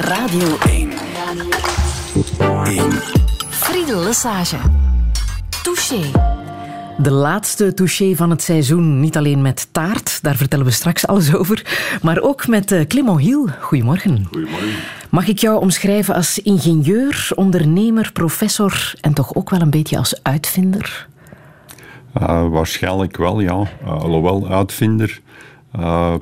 [0.00, 0.90] Radio 1.
[2.64, 2.92] 1.
[3.48, 4.56] Friedel Lesage.
[5.62, 6.10] Touché.
[6.98, 9.00] De laatste touché van het seizoen.
[9.00, 11.66] Niet alleen met taart, daar vertellen we straks alles over.
[12.02, 13.48] Maar ook met Clément Hiel.
[13.60, 14.26] Goedemorgen.
[14.32, 14.68] Goedemorgen.
[15.10, 20.22] Mag ik jou omschrijven als ingenieur, ondernemer, professor en toch ook wel een beetje als
[20.22, 21.06] uitvinder?
[22.20, 23.62] Uh, waarschijnlijk wel, ja.
[23.82, 25.20] Uh, alhoewel, uitvinder.
[25.78, 26.14] Uh,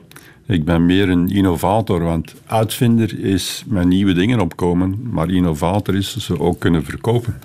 [0.47, 6.17] ik ben meer een innovator, want uitvinder is met nieuwe dingen opkomen, maar innovator is
[6.17, 7.39] ze ook kunnen verkopen.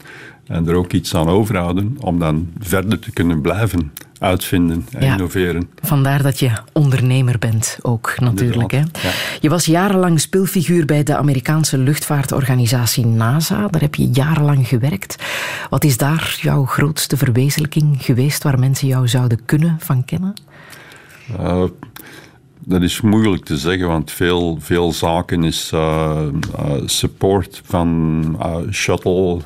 [0.48, 5.12] En er ook iets aan overhouden om dan verder te kunnen blijven uitvinden en ja,
[5.12, 5.70] innoveren.
[5.82, 8.72] Vandaar dat je ondernemer bent ook natuurlijk.
[8.72, 8.78] Hè?
[8.78, 9.12] Ja.
[9.42, 13.68] Je was jarenlang speelfiguur bij de Amerikaanse luchtvaartorganisatie NASA.
[13.68, 15.24] Daar heb je jarenlang gewerkt.
[15.70, 20.34] Wat is daar jouw grootste verwezenlijking geweest waar mensen jou zouden kunnen van kennen?
[21.40, 21.64] Uh,
[22.66, 26.22] dat is moeilijk te zeggen, want veel, veel zaken is uh,
[26.60, 29.40] uh, support van uh, shuttle,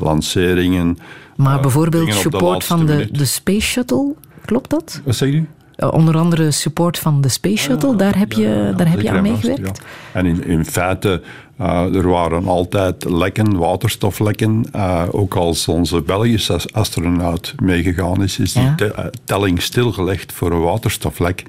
[0.00, 0.98] lanceringen.
[1.36, 5.00] Maar bijvoorbeeld support van de, de Space Shuttle, klopt dat?
[5.04, 5.42] Wat zeg je?
[5.90, 9.22] onder andere support van de Space Shuttle, daar heb je, ja, daar heb je aan
[9.22, 9.66] meegewerkt?
[9.78, 9.84] Ja.
[10.12, 11.22] En in, in feite,
[11.92, 14.64] er waren altijd lekken, waterstoflekken.
[15.10, 21.44] ook als onze Belgische astronaut meegegaan is, is die te, telling stilgelegd voor een waterstoflek.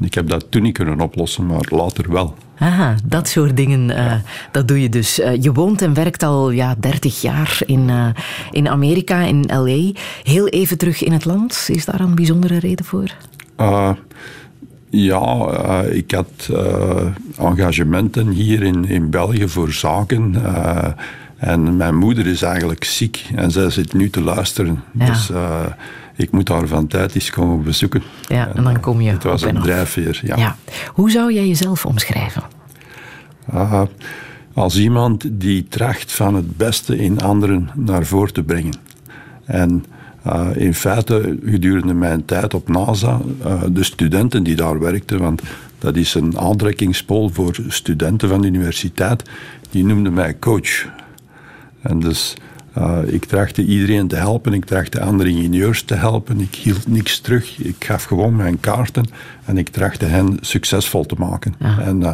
[0.00, 2.34] Ik heb dat toen niet kunnen oplossen, maar later wel.
[2.58, 4.14] Aha, dat soort dingen, uh,
[4.52, 5.18] dat doe je dus.
[5.18, 8.06] Uh, je woont en werkt al ja, 30 jaar in, uh,
[8.50, 10.00] in Amerika, in L.A.
[10.22, 11.68] Heel even terug in het land.
[11.72, 13.14] Is daar een bijzondere reden voor?
[14.90, 16.50] ja, ik had
[17.38, 20.34] engagementen hier in, in België voor zaken.
[21.36, 24.82] en mijn moeder is eigenlijk ziek en zij zit nu te luisteren.
[24.92, 25.06] Ja.
[25.06, 25.30] Dus
[26.16, 28.02] ik moet haar van tijd eens komen bezoeken.
[28.28, 30.36] Ja, en dan kom je Het was een drijfveer, ja.
[30.36, 30.56] ja.
[30.94, 32.42] Hoe zou jij jezelf omschrijven?
[33.54, 33.82] Uh,
[34.54, 38.74] als iemand die tracht van het beste in anderen naar voren te brengen.
[39.44, 39.84] En
[40.26, 45.42] uh, in feite, gedurende mijn tijd op NASA, uh, de studenten die daar werkten, want
[45.78, 49.30] dat is een aantrekkingspool voor studenten van de universiteit,
[49.70, 50.86] die noemden mij coach.
[51.80, 52.34] En dus
[52.78, 56.40] uh, ik trachtte iedereen te helpen, ik trachtte andere ingenieurs te helpen.
[56.40, 57.58] Ik hield niks terug.
[57.58, 59.06] Ik gaf gewoon mijn kaarten
[59.44, 61.54] en ik trachtte hen succesvol te maken.
[61.58, 61.78] Ja.
[61.78, 62.10] En uh,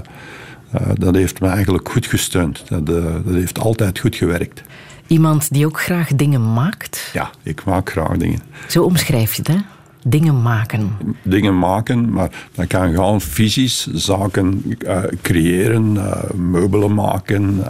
[0.74, 2.62] uh, dat heeft me eigenlijk goed gesteund.
[2.68, 4.62] Dat, dat, heeft altijd goed gewerkt.
[5.06, 7.10] Iemand die ook graag dingen maakt?
[7.12, 8.40] Ja, ik maak graag dingen.
[8.68, 9.58] Zo omschrijf je het, hè?
[10.04, 10.90] Dingen maken.
[11.22, 14.76] Dingen maken, maar dat kan gaan fysisch zaken
[15.22, 15.98] creëren,
[16.34, 17.62] meubelen maken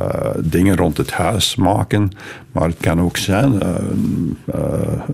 [0.00, 2.10] uh, dingen rond het huis maken.
[2.52, 3.74] Maar het kan ook zijn uh,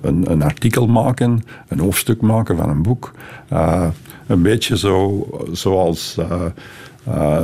[0.03, 3.13] een, een, artikel maken, een hoofdstuk maken van een boek.
[4.27, 6.19] een beetje zo, zoals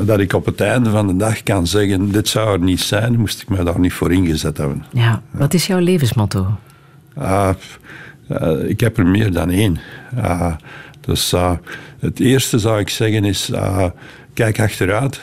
[0.04, 3.18] dat ik op het einde van de dag kan zeggen: Dit zou er niet zijn,
[3.18, 4.84] moest ik me daar niet voor ingezet hebben.
[4.92, 6.46] Ja, wat is jouw levensmotto?
[8.66, 9.78] ik heb er meer dan één.
[11.00, 11.34] dus
[11.98, 13.50] het eerste zou ik zeggen is:
[14.34, 15.20] kijk achteruit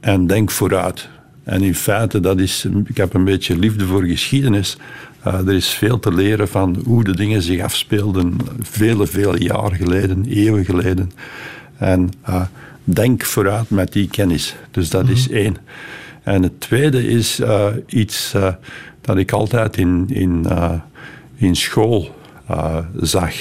[0.00, 1.08] en denk vooruit.
[1.48, 4.76] En in feite, dat is, ik heb een beetje liefde voor geschiedenis.
[5.26, 9.76] Uh, er is veel te leren van hoe de dingen zich afspeelden vele, vele jaren
[9.76, 11.10] geleden, eeuwen geleden.
[11.78, 12.42] En uh,
[12.84, 14.54] denk vooruit met die kennis.
[14.70, 15.16] Dus dat mm -hmm.
[15.16, 15.56] is één.
[16.22, 18.34] En het tweede is uh, iets
[19.00, 20.46] dat ik altijd in, in,
[21.36, 22.14] in school
[23.00, 23.34] zag.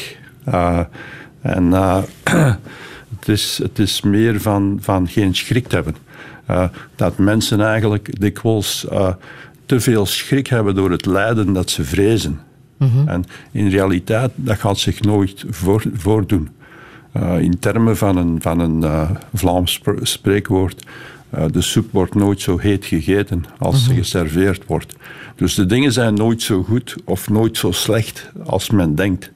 [1.42, 1.72] en
[3.16, 6.07] het, is, het is meer van, van geen schrik hebben.
[6.50, 6.64] Uh,
[6.96, 9.14] dat mensen eigenlijk dikwijls uh,
[9.66, 12.40] te veel schrik hebben door het lijden dat ze vrezen.
[12.78, 13.08] Mm -hmm.
[13.08, 16.50] En in realiteit, dat gaat zich nooit voor, voordoen.
[17.18, 20.86] Uh, in termen van een, van een Vlaams spreekwoord,
[21.52, 23.96] de soep wordt nooit zo heet gegeten als mm -hmm.
[23.96, 24.96] ze geserveerd wordt.
[25.36, 29.32] Dus de dingen zijn nooit zo goed of nooit zo slecht als men denkt.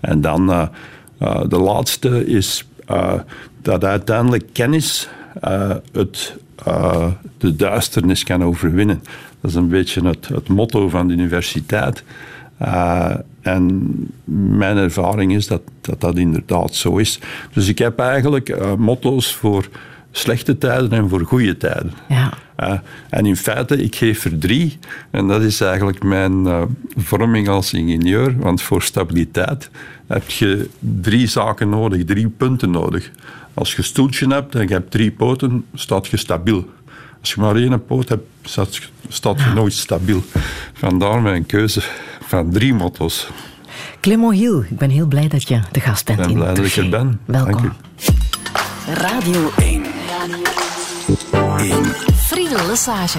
[0.00, 0.46] en dan
[1.48, 2.68] de laatste is
[3.62, 5.08] dat uiteindelijk kennis
[5.44, 6.36] uh, het,
[6.68, 7.06] uh,
[7.38, 9.02] de duisternis kan overwinnen.
[9.40, 12.04] Dat is een beetje het, het motto van de universiteit.
[12.62, 13.92] Uh, en
[14.58, 17.18] mijn ervaring is dat, dat, dat inderdaad zo is.
[17.52, 19.68] Dus ik heb eigenlijk motto's voor
[20.10, 21.92] slechte tijden en voor goede tijden.
[22.08, 22.82] Ja.
[23.10, 24.78] en in feite, ik geef er drie.
[25.10, 26.46] En dat is eigenlijk mijn
[26.96, 28.38] vorming als ingenieur.
[28.38, 29.70] Want voor stabiliteit
[30.06, 33.10] heb je drie zaken nodig, drie punten nodig.
[33.54, 36.70] Als je een stoeltje hebt en je hebt drie poten, staat je stabiel.
[37.20, 40.22] Als je maar één poot hebt, staat, staat je nooit stabiel.
[40.72, 41.82] Vandaar mijn keuze
[42.26, 43.28] van drie motto's.
[44.00, 46.18] Clement Hiel, ik ben heel blij dat je de gast bent.
[46.18, 47.20] Ik ben blij dat ik er ben.
[47.24, 47.52] Welkom.
[47.52, 47.70] Dank u.
[48.92, 49.82] Radio 1.
[51.58, 51.84] 1.
[52.14, 53.18] Friedel Lesage.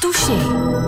[0.00, 0.87] Touché.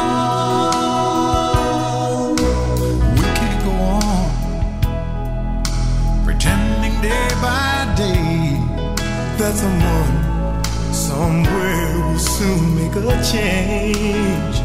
[9.41, 13.01] that someone somewhere will soon make a
[13.33, 14.57] change.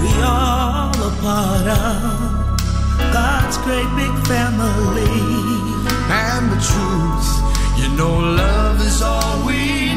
[0.00, 5.10] We all a part of God's great big family.
[6.22, 7.30] And the truth,
[7.80, 9.89] you know, love is all we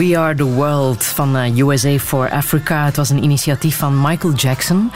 [0.00, 2.84] We Are the World van eh, USA for Africa.
[2.84, 4.90] Het was een initiatief van Michael Jackson.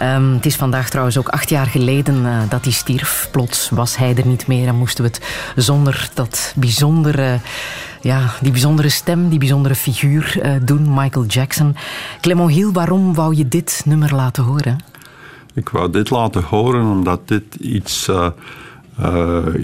[0.00, 3.28] Um, het is vandaag trouwens ook acht jaar geleden uh, dat hij stierf.
[3.30, 7.38] Plots was hij er niet meer en moesten we het zonder dat bijzondere,
[8.00, 11.76] ja, die bijzondere stem, die bijzondere figuur uh, doen, Michael Jackson.
[12.20, 14.78] Clement Hiel, waarom wou je dit nummer laten horen?
[15.54, 18.10] Ik wou dit laten horen omdat dit iets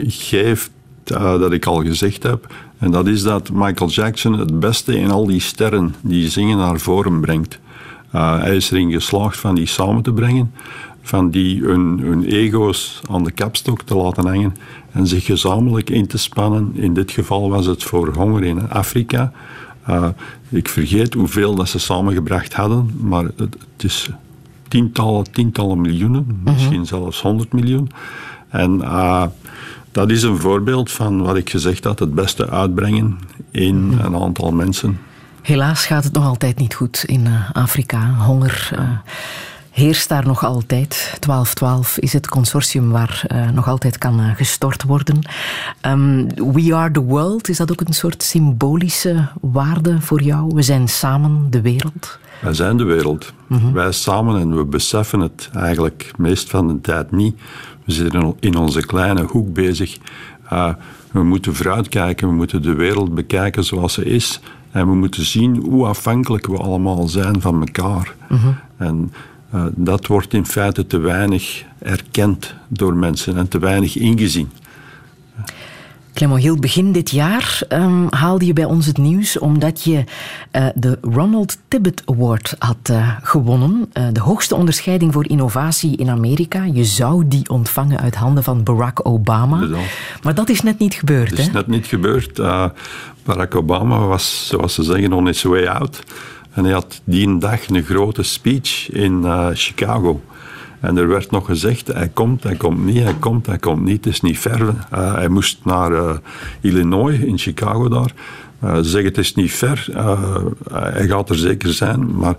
[0.06, 0.70] geeft
[1.04, 2.46] dat ik al gezegd heb
[2.84, 6.80] en dat is dat Michael Jackson het beste in al die sterren die zingen naar
[6.80, 7.58] voren brengt.
[8.14, 10.52] Uh, hij is erin geslaagd van die samen te brengen,
[11.02, 14.56] van die hun, hun, ego's aan de kapstok te laten hangen
[14.92, 16.70] en zich gezamenlijk in te spannen.
[16.74, 19.32] In dit geval was het voor honger in Afrika.
[19.88, 20.08] Uh,
[20.48, 24.10] ik vergeet hoeveel dat ze samengebracht hadden, maar het, het is
[24.68, 26.84] tientallen, tientallen miljoenen, misschien mhm.
[26.84, 27.90] zelfs honderd miljoen.
[28.48, 29.24] En uh,
[29.94, 33.18] dat is een voorbeeld van wat ik gezegd had, het beste uitbrengen
[33.50, 34.04] in mhm.
[34.04, 34.98] een aantal mensen.
[35.42, 38.14] Helaas gaat het nog altijd niet goed in uh, Afrika.
[38.14, 38.80] Honger uh,
[39.70, 40.88] heerst daar nog altijd.
[41.20, 45.18] 1212 is het consortium waar uh, nog altijd kan gestort worden.
[45.86, 50.54] Um, We Are the World, is dat ook een soort symbolische waarde voor jou?
[50.54, 52.18] We zijn samen de wereld.
[52.40, 53.32] Wij zijn de wereld.
[53.46, 57.40] Mm Wij samen en we beseffen het eigenlijk meest van de tijd niet.
[57.84, 59.98] We zitten in onze kleine hoek bezig.
[60.52, 60.74] Uh,
[61.10, 64.40] we moeten vooruitkijken, we moeten de wereld bekijken zoals ze is.
[64.70, 68.14] En we moeten zien hoe afhankelijk we allemaal zijn van elkaar.
[68.28, 68.48] Mhm.
[68.76, 69.12] En
[69.54, 74.50] uh, dat wordt in feite te weinig erkend door mensen en te weinig ingezien.
[76.14, 80.04] Clement Hill, begin dit jaar um, haalde je bij ons het nieuws omdat je
[80.52, 83.90] uh, de Ronald Tibbet Award had uh, gewonnen.
[83.92, 86.64] Uh, de hoogste onderscheiding voor innovatie in Amerika.
[86.64, 89.68] Je zou die ontvangen uit handen van Barack Obama.
[90.22, 91.30] Maar dat is net niet gebeurd.
[91.30, 92.40] Dat is net niet gebeurd.
[93.24, 96.02] Barack Obama was, zoals ze zeggen, on his way out.
[96.50, 100.20] En hij had die dag een grote speech in Chicago.
[100.84, 104.04] En er werd nog gezegd, hij komt, hij komt niet, hij komt, hij komt niet.
[104.04, 104.60] Het is niet ver.
[104.60, 106.10] Uh, hij moest naar uh,
[106.60, 108.12] Illinois, in Chicago daar.
[108.64, 109.88] Uh, ze zeggen, het is niet ver.
[110.72, 112.16] hij gaat er zeker zijn.
[112.16, 112.34] Maar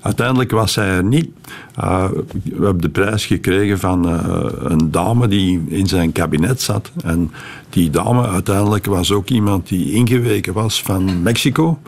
[0.00, 1.28] uiteindelijk was hij er niet.
[1.74, 4.06] we hebben de prijs gekregen van
[4.70, 6.90] een dame die in zijn kabinet zat.
[7.04, 7.32] En
[7.70, 11.78] die dame uiteindelijk was ook iemand die ingeweken was van Mexico.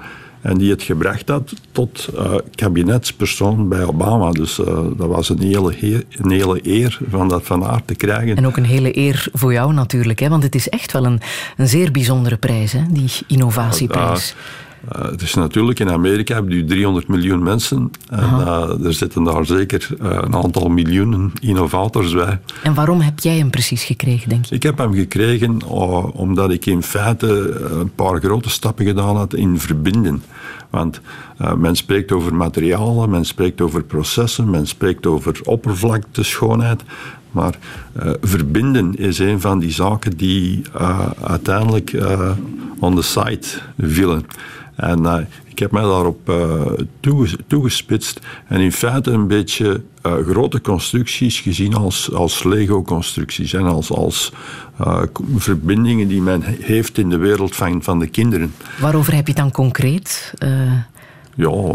[0.40, 4.30] En die het gebracht had tot uh, kabinetspersoon bij Obama.
[4.30, 4.66] Dus uh,
[4.97, 8.37] dat was een hele, heer, een hele eer van dat van aard te krijgen.
[8.37, 10.28] En ook een hele eer voor jou natuurlijk, hè?
[10.28, 11.20] want het is echt wel een,
[11.56, 12.82] een zeer bijzondere prijs, hè?
[12.90, 14.35] die innovatieprijs.
[14.37, 19.25] Uh, het is natuurlijk in Amerika heb je 300 miljoen mensen en uh, er zitten
[19.25, 22.39] daar zeker uh, een aantal miljoenen innovators bij.
[22.63, 24.55] En waarom heb jij hem precies gekregen, denk je?
[24.55, 25.63] Ik heb hem gekregen
[26.13, 30.23] omdat ik in feite een paar grote stappen gedaan had in verbinden.
[30.71, 31.01] Want
[31.57, 36.83] men spreekt over materialen, men spreekt over processen, men spreekt over oppervlakte, schoonheid.
[37.31, 37.59] Maar
[38.03, 42.31] uh, verbinden is een van die zaken die uh, uiteindelijk uh,
[42.79, 44.27] on the site vielen.
[44.77, 46.67] En uh, ik heb mij daarop uh,
[47.47, 53.91] toegespitst en in feite een beetje uh, grote constructies gezien als, als Lego-constructies en als,
[53.91, 54.33] als
[55.37, 58.55] verbindingen die men heeft in de wereld van, van de kinderen.
[58.81, 60.35] Waarover heb je dan concreet?
[61.35, 61.75] Ja,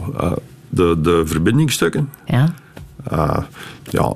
[0.70, 2.10] de, de verbindingstukken.
[2.26, 2.54] Ja.
[3.90, 4.14] ja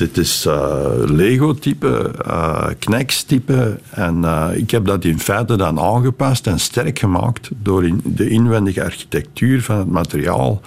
[0.00, 3.78] dit is uh, Lego-type, uh, Knex-type.
[3.90, 8.28] En uh, ik heb dat in feite dan aangepast en sterk gemaakt door in de
[8.28, 10.60] inwendige architectuur van het materiaal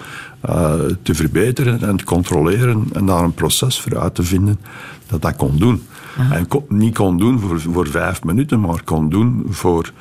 [1.02, 4.60] te verbeteren en te controleren en daar een proces voor uit te vinden
[5.06, 5.82] dat dat kon doen.
[6.16, 9.92] En niet kon doen voor, voor vijf minuten, maar kon doen voor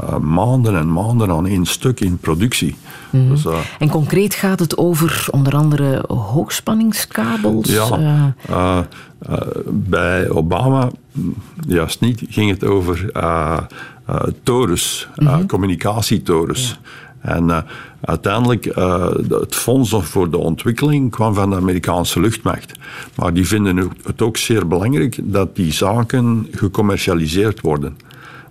[0.00, 2.76] uh, maanden en maanden aan één stuk in productie.
[3.10, 3.28] Mm.
[3.28, 7.68] Dus, uh, en concreet gaat het over onder andere hoogspanningskabels?
[7.68, 8.78] Ja, uh,
[9.70, 10.90] bij Obama,
[11.68, 13.10] juist niet, ging het over
[14.42, 15.46] torens, mm -hmm.
[15.46, 16.68] communicatietorens.
[16.68, 16.90] Ja.
[17.22, 17.58] En uh,
[18.00, 22.72] uiteindelijk, uh, het fonds voor de ontwikkeling kwam van de Amerikaanse luchtmacht.
[23.16, 27.96] Maar die vinden het ook zeer belangrijk dat die zaken gecommercialiseerd worden.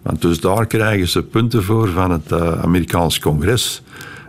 [0.01, 3.83] Want dus daar krijgen ze punten voor van het uh, Amerikaans congres.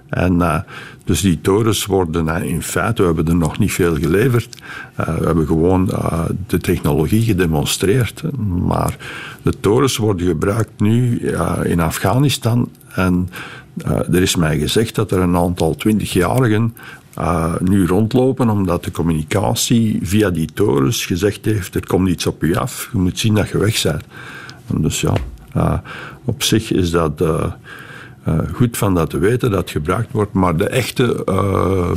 [0.09, 0.65] En
[1.05, 4.59] dus die torens worden in feite, we hebben er nog niet veel geleverd.
[4.95, 5.91] we hebben gewoon
[6.47, 8.23] de technologie gedemonstreerd.
[8.67, 8.97] Maar
[9.43, 11.19] de torens worden gebruikt nu
[11.63, 12.69] in Afghanistan.
[12.95, 13.29] En
[13.77, 16.75] uh, er is mij gezegd dat er een aantal twintigjarigen
[17.19, 22.43] uh, nu rondlopen omdat de communicatie via die torens gezegd heeft er komt iets op
[22.43, 24.05] je af, je moet zien dat je weg bent.
[24.67, 25.15] En dus ja,
[25.57, 25.79] uh,
[26.25, 27.25] op zich is dat
[28.53, 31.25] goed van dat te weten dat gebruikt wordt, maar de echte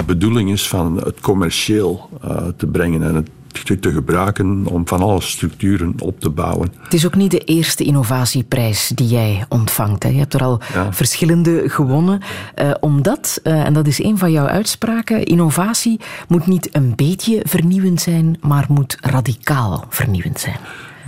[0.05, 2.09] bedoeling is van het commercieel
[2.57, 3.29] te brengen en het
[3.63, 6.73] te gebruiken om van alle structuren op te bouwen.
[6.81, 10.03] Het is ook niet de eerste innovatieprijs die jij ontvangt.
[10.03, 10.09] Hè.
[10.09, 12.21] Je hebt er al verschillende gewonnen.
[12.61, 17.41] Uh, omdat, uh, en dat is een van jouw uitspraken, innovatie moet niet een beetje
[17.43, 20.57] vernieuwend zijn, maar moet radicaal vernieuwend zijn.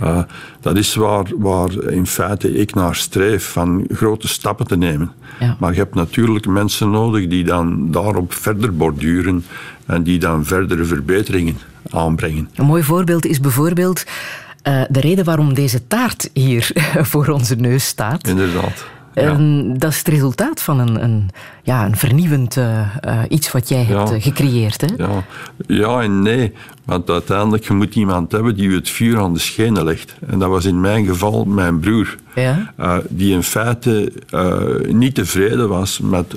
[0.02, 0.22] Uh,
[0.60, 5.12] dat is waar, waar in feite ik naar streef, van grote stappen te nemen.
[5.40, 5.56] Ja.
[5.58, 9.44] Maar je hebt natuurlijk mensen nodig die dan daarop verder borduren
[9.86, 11.56] en die dan verdere verbeteringen
[11.90, 12.50] aanbrengen.
[12.54, 14.04] Een mooi voorbeeld is bijvoorbeeld
[14.68, 16.70] uh, de reden waarom deze taart hier
[17.10, 18.28] voor onze neus staat.
[18.28, 18.86] Inderdaad.
[19.14, 19.36] Ja.
[19.76, 21.30] dat is het resultaat van een, een
[21.68, 24.80] ja, een vernieuwend uh, uh, iets wat jij hebt uh, gecreëerd.
[24.80, 24.86] Hè?
[24.96, 25.24] Ja.
[25.66, 26.52] ja en nee.
[26.84, 30.14] Want uiteindelijk je moet iemand hebben die je het vuur aan de schenen legt.
[30.26, 32.16] En dat was in mijn geval mijn broer.
[32.34, 32.72] Ja?
[33.08, 34.12] die in feite
[34.88, 36.30] niet tevreden was met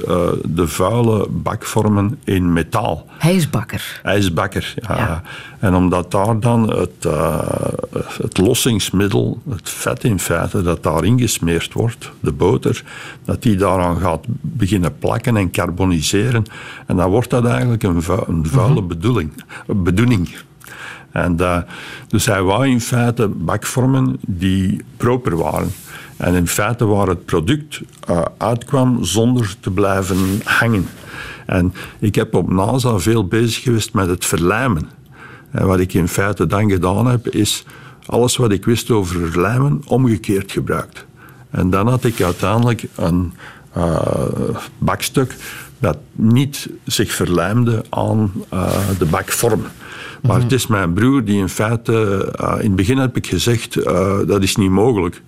[0.43, 3.05] de vuile bakvormen in metaal.
[3.17, 3.99] Hij is bakker.
[4.03, 4.97] Hij is bakker, ja.
[4.97, 5.21] ja.
[5.59, 7.07] En omdat daar dan het,
[8.21, 12.83] het lossingsmiddel, het vet in feite, dat daarin gesmeerd wordt, de boter,
[13.25, 16.43] dat die daaraan gaat beginnen plakken en carboniseren.
[16.85, 18.87] En dan wordt dat eigenlijk een, een vuile mhm.
[18.87, 19.31] bedoeling,
[19.65, 20.29] bedoeling.
[21.11, 21.57] En, uh,
[22.07, 25.71] dus hij wou in feite bakvormen die proper waren.
[26.17, 30.85] En in feite waar het product uh, uitkwam zonder te blijven hangen.
[31.45, 34.89] En ik heb op NASA veel bezig geweest met het verlijmen.
[35.51, 37.65] En wat ik in feite dan gedaan heb, is
[38.05, 41.05] alles wat ik wist over verlijmen omgekeerd gebruikt.
[41.49, 43.33] En dan had ik uiteindelijk een,
[43.77, 44.23] uh,
[44.77, 45.35] bakstuk
[45.79, 49.61] dat niet zich verlijmde aan uh, de bakvorm.
[50.21, 51.91] Maar mm het is mijn broer die in feite,
[52.41, 53.83] uh, in het begin heb ik gezegd,
[54.27, 55.21] dat is niet mogelijk.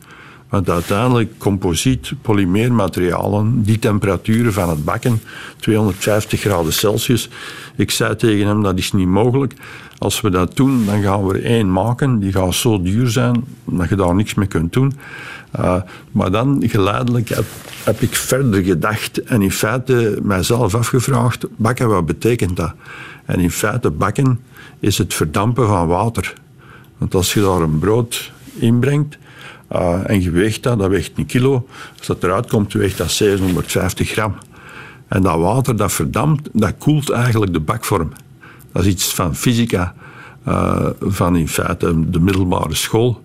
[0.54, 5.22] Want uiteindelijk composiet, polymeermaterialen, die temperaturen van het bakken,
[5.60, 7.30] 250 graden Celsius.
[7.76, 9.54] Ik zei tegen hem, dat is niet mogelijk.
[9.98, 12.20] Als we dat doen, dan gaan we er één maken.
[12.20, 14.94] Die gaat zo duur zijn dat je daar niks mee kunt doen.
[15.60, 15.82] Uh,
[16.12, 17.30] maar dan geleidelijk
[17.84, 22.74] heb, ik verder gedacht en in feite mijzelf afgevraagd: bakken, wat betekent dat?
[23.26, 24.40] En in feite, bakken
[24.80, 26.34] is het verdampen van water.
[26.98, 29.18] Want als je daar een brood inbrengt
[29.72, 31.68] uh, en je weegt dat, dat weegt een kilo.
[31.98, 34.36] Als dat eruit komt, weegt dat 750 gram.
[35.08, 38.12] En dat water dat verdampt, dat koelt eigenlijk de bakvorm.
[38.72, 39.96] Dat is iets van fysica,
[40.48, 43.22] uh, van in feite de middelbare school.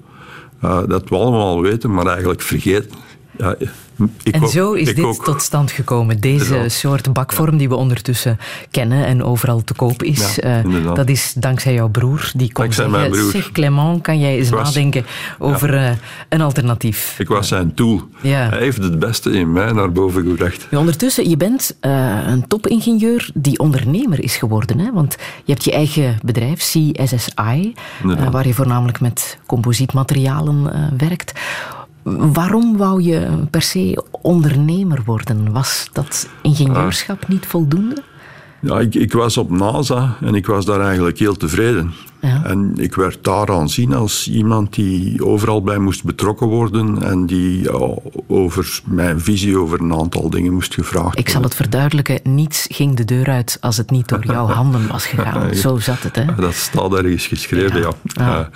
[0.65, 2.91] Uh, dat we allemaal weten, maar eigenlijk vergeten.
[3.39, 3.55] Ja,
[4.31, 6.21] en zo is dit tot stand gekomen.
[6.21, 8.39] Deze soort bakvorm die we ondertussen
[8.71, 10.39] kennen en overal te koop is.
[10.39, 12.31] Uh, dat is dankzij jouw broer.
[12.35, 13.31] Die dankzij zeggen, mijn broer.
[13.31, 15.07] Zeg Clement, kan jij eens nadenken
[15.39, 15.91] over uh,
[16.29, 17.19] een alternatief?
[17.19, 18.09] Ik was zijn tool.
[18.21, 20.67] Hij heeft het beste in mij naar boven gebracht.
[20.71, 24.79] Ondertussen, je bent uh, een topingenieur die ondernemer is geworden.
[24.79, 24.93] Hè?
[24.93, 27.75] Want je hebt je eigen bedrijf, CSSI,
[28.31, 31.33] waar je voornamelijk met composietmaterialen werkt.
[32.17, 35.53] Waarom wou je per se ondernemer worden?
[35.53, 38.03] Was dat ingenieurschap niet voldoende?
[38.61, 41.93] Ja, ik, ik, was op NASA en ik was daar eigenlijk heel tevreden.
[42.21, 42.45] Ja.
[42.45, 47.71] En ik werd daar aanzien als iemand die overal bij moest betrokken worden en die
[48.27, 51.21] over mijn visie over een aantal dingen moest gevraagd worden.
[51.21, 54.89] Ik zal het verduidelijken, niets ging de deur uit als het niet door jouw handen
[54.89, 55.55] was gegaan.
[55.65, 56.25] Zo zat het, hè?
[56.35, 57.93] Dat staat ergens geschreven, ja.
[58.03, 58.39] ja.
[58.39, 58.47] Uh,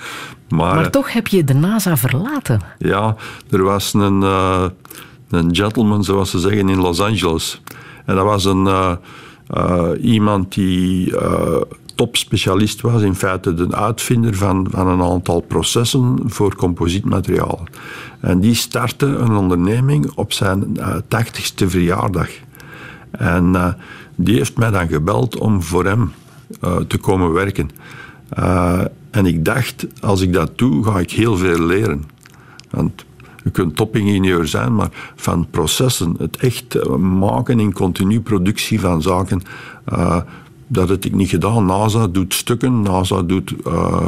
[0.49, 2.61] maar, maar, toch heb je de NASA verlaten.
[2.77, 3.15] Ja,
[3.49, 4.65] er was een, uh,
[5.29, 7.61] een gentleman, zoals ze zeggen, in Los Angeles.
[8.05, 8.65] En dat was een...
[8.65, 8.91] Uh,
[9.51, 11.61] uh, iemand die uh,
[11.95, 17.63] topspecialist was, in feite de uitvinder van, van een aantal processen voor composietmaterialen.
[18.19, 22.29] En die startte een onderneming op zijn uh, 80ste verjaardag.
[23.11, 23.77] En
[24.15, 26.11] die heeft mij dan gebeld om voor hem
[26.87, 27.69] te komen werken.
[29.11, 32.03] en ik dacht, als ik dat doe, ga ik heel veel leren.
[32.69, 33.05] Want
[33.43, 39.01] je kunt topingenieur zijn, maar van processen, het echt eh, maken in continu productie van
[39.01, 39.41] zaken,
[39.93, 40.21] uh,
[40.67, 41.65] dat heb ik niet gedaan.
[41.65, 44.07] NASA doet stukken, NASA doet uh,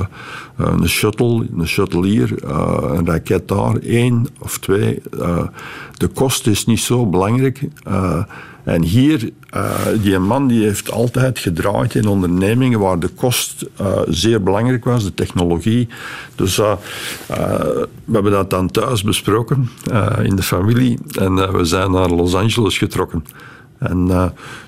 [0.56, 2.44] een shuttle, een shuttle hier,
[2.94, 5.02] een raket daar, één of twee.
[5.94, 7.68] de kost is niet zo belangrijk.
[8.66, 13.98] En hier, uh, die man die heeft altijd gedraaid in ondernemingen waar de kost uh,
[14.08, 15.88] zeer belangrijk was, de technologie.
[16.36, 16.74] Dus uh,
[18.06, 19.70] we hebben dat dan thuis besproken
[20.22, 23.26] in de familie en we zijn naar Los Angeles getrokken.
[23.78, 24.06] En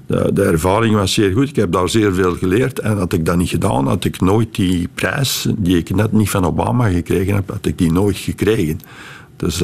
[0.07, 1.49] de, de, ervaring was zeer goed.
[1.49, 2.79] Ik heb daar zeer veel geleerd.
[2.79, 6.29] En had ik dat niet gedaan, had ik nooit die prijs, die ik net niet
[6.29, 8.79] van Obama gekregen heb, had ik die nooit gekregen.
[9.35, 9.63] Dus...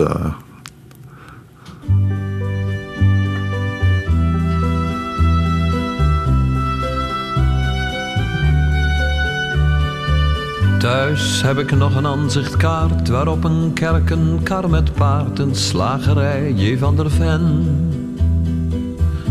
[10.84, 16.54] Thuis heb ik nog een aanzichtkaart waarop een kerk, een kar met paard, een slagerij,
[16.56, 16.78] J.
[16.78, 17.66] van der Ven.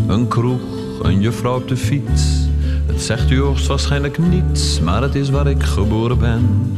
[0.07, 0.61] Een kroeg,
[1.03, 2.23] een juffrouw op de fiets.
[2.87, 6.73] Het zegt u hoogstwaarschijnlijk niets, maar het is waar ik geboren ben.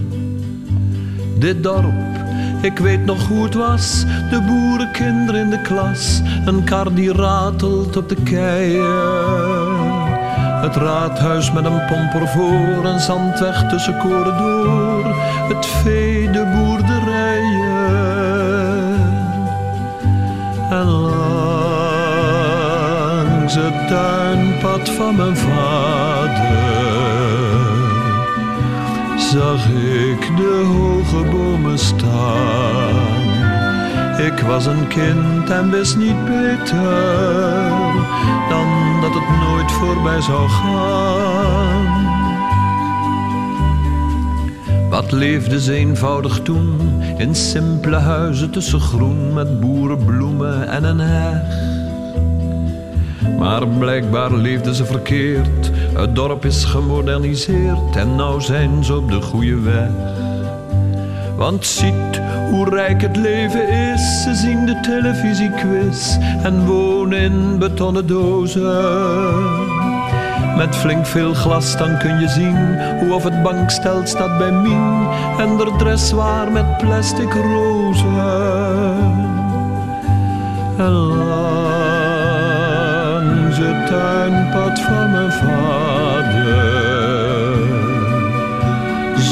[1.38, 2.16] Dit dorp,
[2.62, 7.96] ik weet nog hoe het was, de boerenkinderen in de klas, een kar die ratelt
[7.96, 9.63] op de keien.
[10.64, 15.04] Het raadhuis met een pomper voor, een zandweg tussen koren door.
[15.48, 17.82] Het vee, de boerderijen.
[20.70, 21.24] En langs
[23.54, 26.64] het tuinpad van mijn vader
[29.16, 33.23] zag ik de hoge bomen staan.
[34.24, 37.68] Ik was een kind en wist niet beter
[38.48, 42.02] dan dat het nooit voorbij zou gaan.
[44.90, 51.42] Wat leefde ze eenvoudig toen in simpele huizen tussen groen met boerenbloemen en een heg.
[53.38, 55.70] Maar blijkbaar leefden ze verkeerd.
[55.94, 59.90] Het dorp is gemoderniseerd en nou zijn ze op de goede weg.
[61.36, 64.22] Want ziet hoe rijk het leven is.
[64.22, 69.82] Ze zien de televisiequiz en wonen in betonnen dozen.
[70.56, 75.08] Met flink veel glas dan kun je zien hoe of het bankstel staat bij Mien
[75.38, 78.12] en de dressoir met plastic rozen.
[80.78, 81.28] En langs
[83.58, 86.13] het tuinpad van mijn vader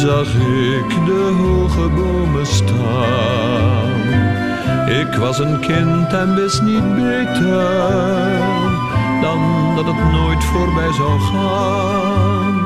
[0.03, 3.91] zag ik de hoge bomen staan.
[5.01, 7.69] Ik was een kind en wist niet beter
[9.21, 9.41] dan
[9.77, 12.65] dat het nooit voorbij zou gaan.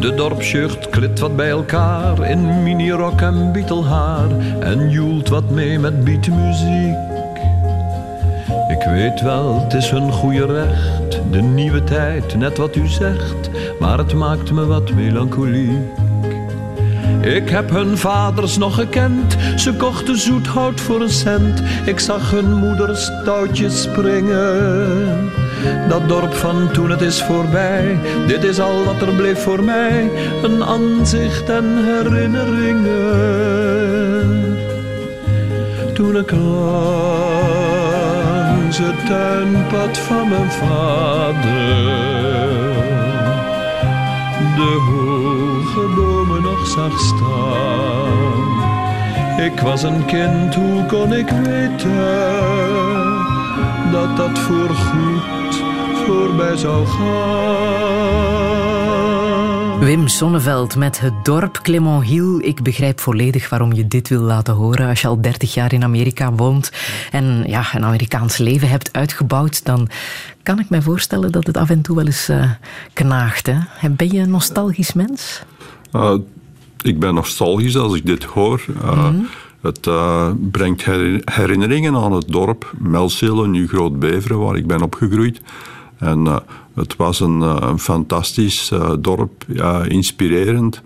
[0.00, 4.30] De dorpsjeugd klit wat bij elkaar in minirok en bietelhaar
[4.60, 6.96] en joelt wat mee met beatmuziek.
[8.68, 13.50] Ik weet wel, het is hun goede recht, de nieuwe tijd, net wat u zegt
[13.80, 16.02] maar het maakt me wat melancholiek.
[17.20, 21.62] Ik heb hun vaders nog gekend, ze kochten zoethout voor een cent.
[21.84, 25.30] Ik zag hun moeders touwtjes springen.
[25.88, 30.10] Dat dorp van toen het is voorbij, dit is al wat er bleef voor mij.
[30.42, 34.58] Een aanzicht en herinneringen.
[35.94, 37.18] Toen ik langs
[38.78, 42.13] het tuinpad van mijn vader
[44.56, 48.34] de hoge bomen nog zag staan.
[49.44, 52.32] Ik was een kind, hoe kon ik weten
[53.92, 55.62] dat dat voorgoed
[56.06, 58.73] voorbij zou gaan?
[59.84, 62.38] Wim Sonneveld met het dorp Clement Hill.
[62.40, 64.88] Ik begrijp volledig waarom je dit wil laten horen.
[64.88, 66.72] Als je al 30 jaar in Amerika woont
[67.10, 69.88] en ja, een Amerikaans leven hebt uitgebouwd, dan
[70.42, 72.50] kan ik me voorstellen dat het af en toe wel eens uh,
[72.92, 73.46] knaagt.
[73.46, 73.90] Hè?
[73.90, 75.42] Ben je een nostalgisch mens?
[75.92, 76.14] Uh,
[76.82, 78.64] ik ben nostalgisch als ik dit hoor.
[78.68, 79.26] Uh, mm -hmm.
[79.60, 79.88] Het
[80.50, 80.84] brengt
[81.24, 85.40] herinneringen aan het dorp Melzelen, nu Groot-Beveren, waar ik ben opgegroeid.
[86.04, 86.42] En
[86.74, 90.82] het was een, een fantastisch dorp, ja, inspirerend.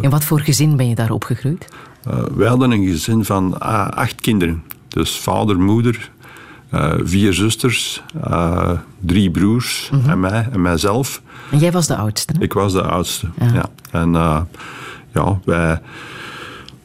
[0.00, 1.68] In wat voor gezin ben je daar opgegroeid?
[2.34, 3.60] wij hadden een gezin van
[3.90, 4.62] acht kinderen.
[4.88, 6.10] Dus vader, moeder,
[6.74, 10.10] uh, vier zusters, uh, drie broers -hmm.
[10.10, 11.22] en mij en mijzelf.
[11.50, 12.32] En jij was de oudste?
[12.36, 12.42] Hè?
[12.42, 13.52] Ik was de oudste, ja.
[13.52, 13.64] ja.
[13.90, 14.40] En uh,
[15.14, 15.80] ja, wij,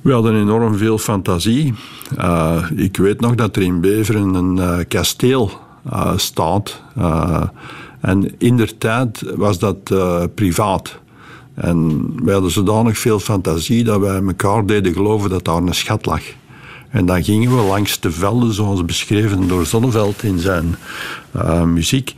[0.02, 1.74] wij hadden enorm veel fantasie.
[2.76, 5.52] ik weet nog dat er in Beveren een kasteel
[6.16, 6.82] staat.
[8.02, 9.94] en in der tijd was dat
[10.36, 11.00] privaat.
[11.54, 16.06] En wij hadden zodanig veel fantasie dat wij elkaar deden geloven dat daar een schat
[16.06, 16.22] lag.
[16.90, 20.76] En dan gingen we langs de velden, zoals beschreven door Zonneveld in zijn
[21.66, 22.14] muziek,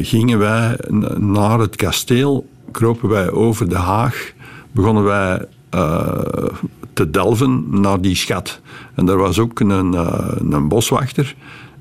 [0.00, 0.78] gingen wij
[1.18, 4.32] naar het kasteel, kropen wij over de haag,
[4.72, 5.46] begonnen wij
[6.92, 8.60] te delven naar die schat.
[8.94, 9.70] En er was ook een,
[10.52, 11.34] een boswachter.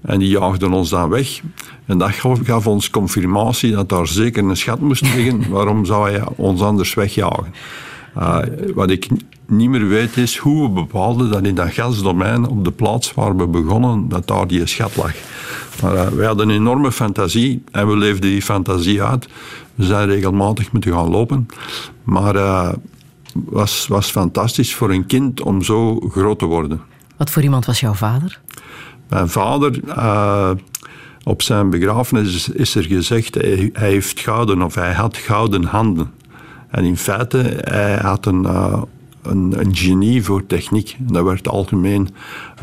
[0.06, 1.42] En die jaagden ons dan weg.
[1.86, 2.12] En dat
[2.44, 5.50] gaf ons confirmatie dat daar zeker een schat moest liggen.
[5.50, 7.54] Waarom zou hij ons anders wegjagen?
[8.18, 8.38] Uh,
[8.74, 9.08] wat ik
[9.48, 13.38] niet meer weet is hoe we bepaalden dat in dat gasdomein, op de plaats waar
[13.38, 15.14] we begonnen, dat daar die schat lag.
[15.82, 19.28] Maar uh, wij hadden een enorme fantasie en we leefden die fantasie uit.
[19.76, 21.48] We zijn regelmatig moeten gaan lopen.
[22.04, 22.74] Maar uh,
[23.34, 26.82] was, was fantastisch voor een kind om zo groot te worden.
[27.18, 28.40] Wat voor iemand was jouw vader?
[29.16, 30.52] Mijn vader, uh,
[31.24, 36.12] op zijn begrafenis is er gezegd, hij, hij heeft gouden of hij had gouden handen.
[36.70, 38.82] En in feite, hij had een, uh,
[39.22, 40.96] een, genie voor techniek.
[41.00, 42.10] Dat werd algemeen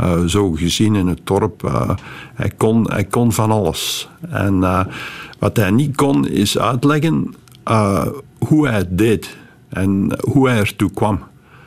[0.01, 1.87] uh, zo gezien in het dorp.
[2.35, 4.09] Hij, kon, hij kon van alles.
[4.29, 4.87] En
[5.39, 7.35] wat hij niet kon, is uitleggen
[8.39, 9.37] hoe hij het deed
[9.69, 11.21] en hoe hij ertoe kwam.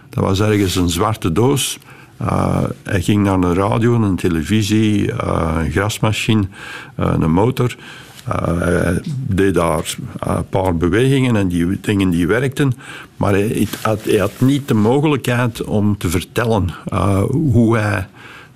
[0.10, 1.80] Dat was ergens een zwarte doos.
[2.84, 6.48] Hij ging naar een radio, een televisie, een grasmachine,
[6.96, 7.76] een motor.
[8.24, 12.74] Hij deed daar een paar bewegingen en die dingen die werkten,
[13.18, 13.68] maar hij
[14.18, 16.70] had, niet de mogelijkheid om te vertellen
[17.30, 18.08] hoe hij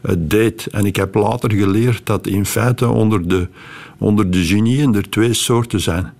[0.02, 0.67] het deed.
[0.67, 3.48] En ik heb later geleerd dat in feite onder de,
[3.98, 6.13] onder de genieën er twee soorten zijn.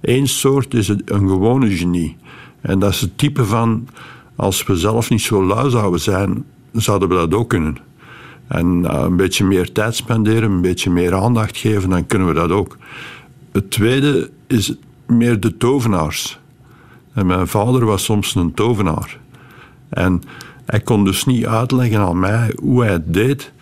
[0.00, 2.16] Eén soort is een gewone genie.
[2.60, 3.88] En dat is het type van,
[4.36, 7.76] als we zelf niet zo lui zouden zijn, zouden we dat ook kunnen.
[8.46, 12.34] En uh, een beetje meer tijd spenderen, een beetje meer aandacht geven, dan kunnen we
[12.34, 12.76] dat ook.
[13.52, 14.74] Het tweede is
[15.06, 16.38] meer de tovenaars.
[17.12, 19.18] En mijn vader was soms een tovenaar.
[19.88, 20.22] En
[20.66, 23.52] hij kon dus niet uitleggen aan mij hoe hij het deed,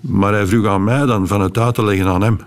[0.00, 2.38] maar hij vroeg aan mij dan van het uit te leggen aan hem.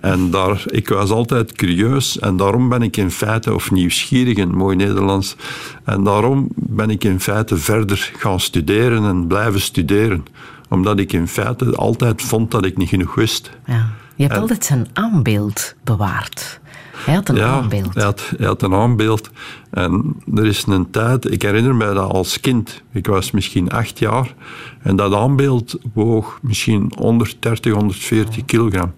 [0.00, 4.56] En daar, ik was altijd curieus en daarom ben ik in feite, of nieuwsgierig in
[4.56, 5.36] mooi Nederlands,
[5.84, 10.24] en daarom ben ik in feite verder gaan studeren en blijven studeren.
[10.68, 13.50] Omdat ik in feite altijd vond dat ik niet genoeg wist.
[13.66, 13.86] Ja.
[14.16, 16.60] Je hebt altijd zijn aanbeeld bewaard.
[16.94, 17.94] Hij had een ja, aanbeeld.
[17.94, 19.30] Hij had, hij had een aanbeeld.
[19.70, 23.98] En er is een tijd, ik herinner me dat als kind, ik was misschien acht
[23.98, 24.34] jaar,
[24.82, 28.92] en dat aanbeeld woog misschien 130, 140 kilogram.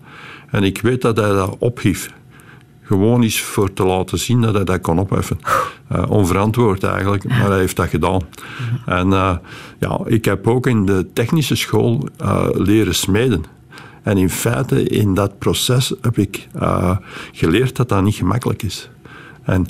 [0.50, 2.10] En ik weet dat hij dat ophief.
[2.82, 5.38] Gewoon is voor te laten zien dat hij dat kon opheffen.
[5.92, 8.22] Uh, onverantwoord eigenlijk, maar hij heeft dat gedaan.
[8.86, 9.36] En uh,
[9.78, 13.44] ja, ik heb ook in de technische school uh, leren smeden.
[14.02, 16.48] En in feite, in dat proces heb ik
[17.32, 18.90] geleerd dat dat niet gemakkelijk is.
[19.46, 19.66] En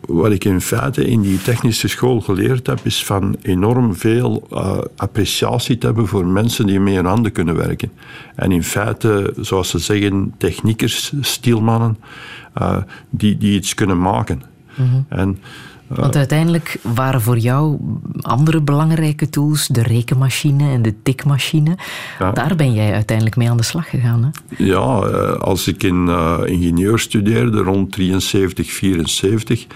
[0.00, 4.78] wat ik in feite in die technische school geleerd heb, is van enorm veel uh,
[4.96, 7.90] appreciatie te hebben voor mensen die met hun handen kunnen werken.
[8.34, 11.96] En in feite, zoals ze zeggen, techniekers, stielmannen,
[12.58, 12.76] uh,
[13.10, 14.42] die, die iets kunnen maken.
[14.74, 15.06] Mm -hmm.
[15.08, 15.38] En
[15.94, 17.78] want uiteindelijk waren voor jou
[18.20, 21.76] andere belangrijke tools de rekenmachine en de tikmachine.
[22.18, 22.32] Ja.
[22.32, 24.22] Daar ben jij uiteindelijk mee aan de slag gegaan.
[24.22, 24.64] Hè?
[24.64, 24.82] Ja,
[25.38, 29.66] als ik in uh, ingenieur studeerde rond 73, 74,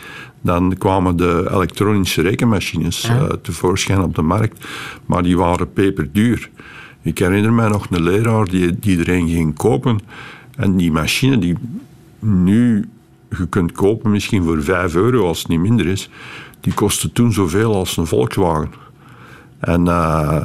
[0.40, 3.20] dan kwamen de elektronische rekenmachines ja.
[3.20, 4.66] uh, tevoorschijn op de markt.
[5.06, 6.50] Maar die waren peperduur.
[7.02, 9.98] Ik herinner mij nog een leraar die, die er een ging kopen.
[10.56, 11.56] En die machine die
[12.18, 12.88] nu
[13.36, 16.10] je kunt kopen misschien voor 5 euro als het niet minder is.
[16.60, 18.70] Die kostte toen zoveel als een Volkswagen.
[19.58, 20.42] En uh,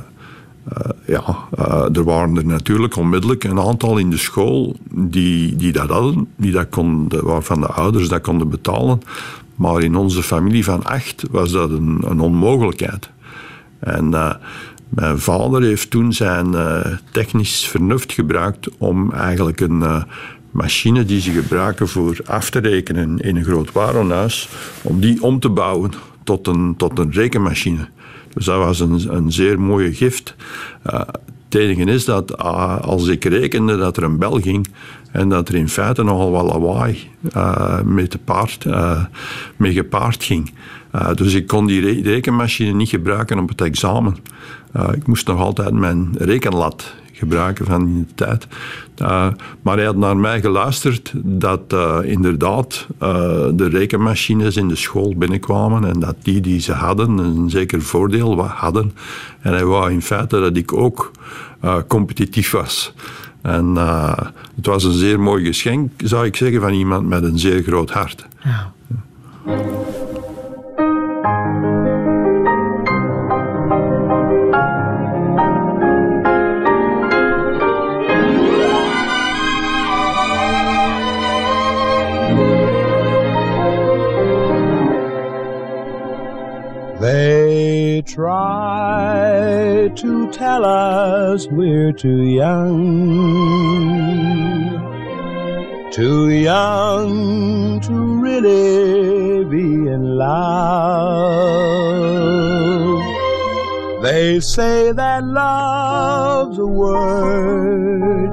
[0.77, 5.71] uh, ja, uh, er waren er natuurlijk onmiddellijk een aantal in de school die, die
[5.71, 9.01] dat hadden, die dat konden, waarvan de ouders dat konden betalen.
[9.55, 13.09] Maar in onze familie van acht was dat een, een onmogelijkheid.
[13.79, 14.09] En
[14.89, 16.55] mijn vader heeft toen zijn
[17.11, 20.05] technisch vernuft gebruikt om eigenlijk een
[20.53, 24.49] machine die ze gebruiken voor af te rekenen in een groot warenhuis,
[24.81, 25.91] om die om te bouwen
[26.23, 27.87] tot een, tot een rekenmachine.
[28.33, 30.35] Dus dat was een, een zeer mooie gift.
[30.85, 30.99] Uh,
[31.45, 34.67] het enige is dat uh, als ik rekende dat er een bel ging
[35.11, 36.97] en dat er in feite nogal wat lawaai
[37.35, 38.65] uh, met de paard,
[39.55, 40.51] mee gepaard ging.
[41.15, 44.15] dus ik kon die re rekenmachine niet gebruiken op het examen.
[44.93, 48.47] ik moest nog altijd mijn rekenlat gebruiken van die tijd.
[49.01, 49.27] Uh,
[49.61, 53.09] maar hij had naar mij geluisterd dat uh, inderdaad uh,
[53.53, 58.45] de rekenmachines in de school binnenkwamen en dat die die ze hadden een zeker voordeel
[58.45, 58.93] hadden.
[59.41, 61.11] En hij wou in feite dat ik ook
[61.87, 62.93] competitief was.
[63.41, 63.75] En
[64.55, 67.89] het was een zeer mooi geschenk, zou ik zeggen, van iemand met een zeer groot
[67.89, 68.25] hart.
[68.43, 68.73] Ja.
[87.03, 92.79] They try to tell us we're too young,
[95.91, 100.53] too young to really be in love.
[104.01, 108.31] They say that love's a word,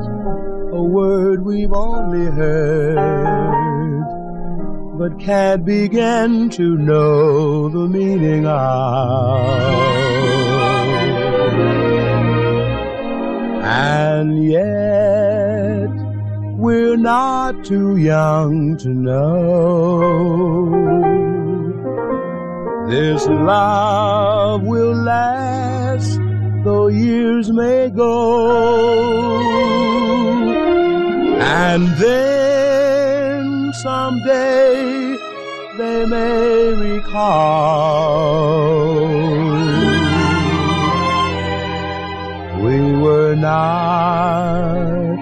[0.73, 3.60] a word we've only heard
[5.01, 8.61] but can't begin to know the meaning of.
[13.65, 15.89] And yet,
[16.59, 20.69] we're not too young to know
[22.91, 26.21] This love will last,
[26.63, 29.41] though years may go.
[31.41, 32.40] And then
[33.73, 35.17] someday
[35.79, 38.21] they may recall.
[42.65, 45.17] We were not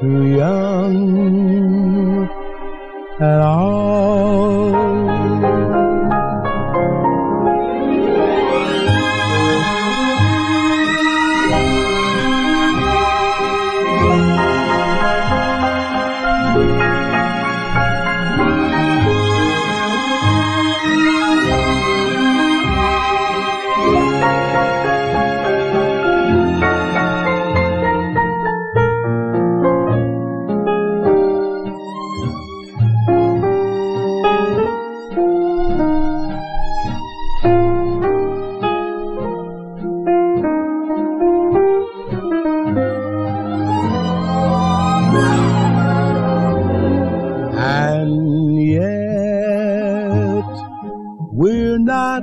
[0.00, 2.28] too young
[3.20, 4.47] at all.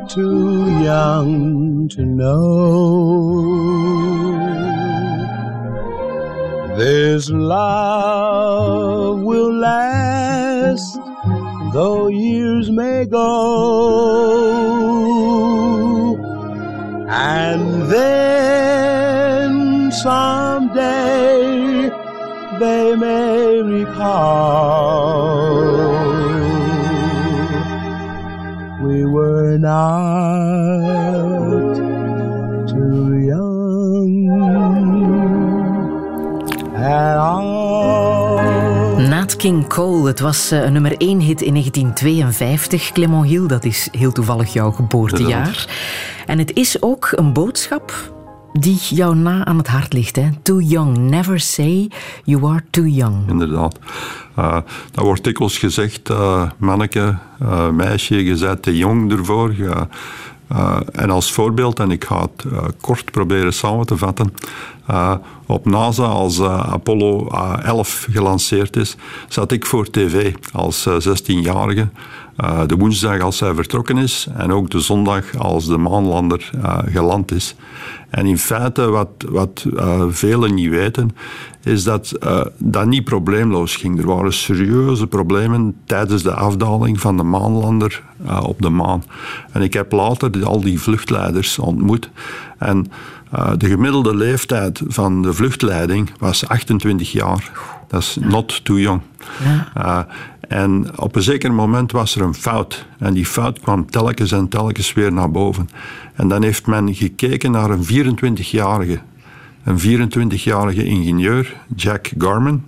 [0.10, 3.46] Too young to know.
[6.78, 10.98] This love will last,
[11.74, 13.26] though years may go.
[17.08, 21.90] And then someday
[22.60, 25.75] they may recall.
[29.56, 30.96] Were not
[32.68, 34.30] too young
[36.76, 38.36] at all.
[38.98, 42.92] Nat King Cole, het was eh, een nummer 1 hit in 1952.
[42.92, 45.68] Clement Hill, dat is heel toevallig jouw geboortejaar.
[46.26, 48.14] En het is ook een boodschap
[48.60, 50.16] die jou na aan het hart ligt.
[50.16, 50.30] Hè?
[50.42, 51.90] Too young, never say
[52.24, 53.30] you are too young.
[53.30, 53.80] Inderdaad.
[54.40, 54.58] Uh,
[54.92, 59.54] dat wordt dikwijls gezegd, uh, manneke, uh, meisje, je bent te jong ervoor.
[60.92, 62.46] En als voorbeeld, en ik ga het
[62.82, 64.34] kort proberen samen te vatten.
[65.46, 67.28] op NASA, als Apollo
[67.64, 68.96] 11 gelanceerd is,
[69.28, 71.88] zat ik voor tv als 16-jarige.
[72.66, 76.52] De woensdag als hij vertrokken is en ook de zondag als de maanlander
[76.86, 77.56] geland is.
[78.10, 81.16] En in feite, wat, wat uh, velen niet weten,
[81.64, 82.12] is dat
[82.58, 84.00] dat niet probleemloos ging.
[84.00, 88.04] Er waren serieuze problemen tijdens de afdaling van de maanlander
[88.42, 89.04] op de maan.
[89.52, 92.10] En ik heb later al die vluchtleiders ontmoet.
[92.58, 92.92] En
[93.58, 97.52] de gemiddelde leeftijd van de vluchtleiding was 28 jaar.
[97.88, 99.02] Dat is not too young.
[99.74, 100.08] Ja.
[100.48, 102.86] En op een zeker moment was er een fout.
[103.00, 105.70] En die fout kwam telkens en telkens weer naar boven.
[106.14, 109.00] En dan heeft men gekeken naar een 24-jarige.
[109.64, 112.64] Een 24-jarige ingenieur, Jack Garman.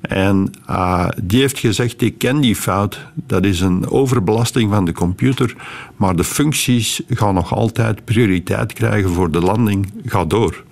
[0.00, 4.92] En uh, die heeft gezegd, ik ken die fout, dat is een overbelasting van de
[4.92, 5.54] computer,
[5.96, 10.64] maar de functies gaan nog altijd prioriteit krijgen voor de landing, ga door.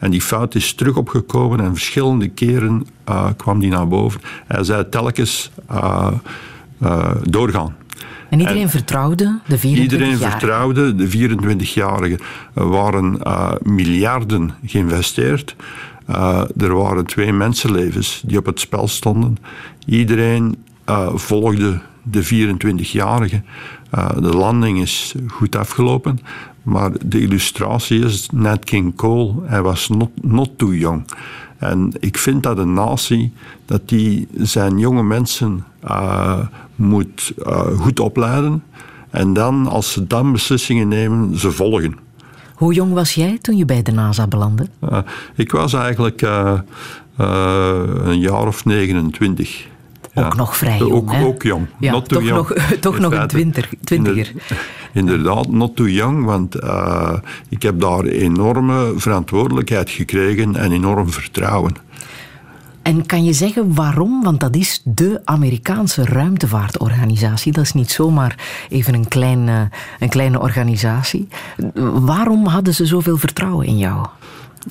[0.00, 4.20] En die fout is terug opgekomen en verschillende keren uh, kwam die naar boven.
[4.46, 6.12] Hij zei telkens uh,
[6.82, 7.76] uh, doorgaan.
[8.28, 9.82] En iedereen en vertrouwde de 24-jarigen?
[9.82, 12.18] Iedereen vertrouwde de 24-jarigen.
[12.54, 13.18] Er waren
[13.62, 15.56] miljarden geïnvesteerd.
[16.56, 19.36] er waren twee mensenlevens die op het spel stonden.
[19.86, 20.64] Iedereen
[21.14, 23.42] volgde de 24-jarige.
[24.20, 26.18] de landing is goed afgelopen.
[26.62, 31.04] Maar de illustratie is Nat King Cole, hij was not, not too young.
[31.58, 33.32] En ik vind dat een natie,
[33.64, 36.38] dat die zijn jonge mensen uh,
[36.74, 38.62] moet uh, goed opleiden.
[39.10, 41.96] En dan, als ze dan beslissingen nemen, ze volgen.
[42.54, 44.66] Hoe jong was jij toen je bij de NASA belandde?
[44.90, 44.98] Uh,
[45.34, 46.22] ik was eigenlijk
[47.16, 49.66] een jaar of 29.
[50.24, 51.24] Ook nog vrij jong, ook, hè?
[51.24, 51.66] Ook jong.
[51.78, 52.36] Ja, not toch, young.
[52.36, 54.32] Nog, toch nog een twintig, twintiger.
[54.92, 57.12] Inderdaad, not too young, want uh,
[57.48, 61.74] ik heb daar enorme verantwoordelijkheid gekregen en enorm vertrouwen.
[62.82, 64.22] En kan je zeggen waarom?
[64.22, 67.52] Want dat is de Amerikaanse ruimtevaartorganisatie.
[67.52, 69.60] Dat is niet zomaar even een, klein, uh,
[69.98, 71.28] een kleine organisatie.
[71.94, 74.06] Waarom hadden ze zoveel vertrouwen in jou?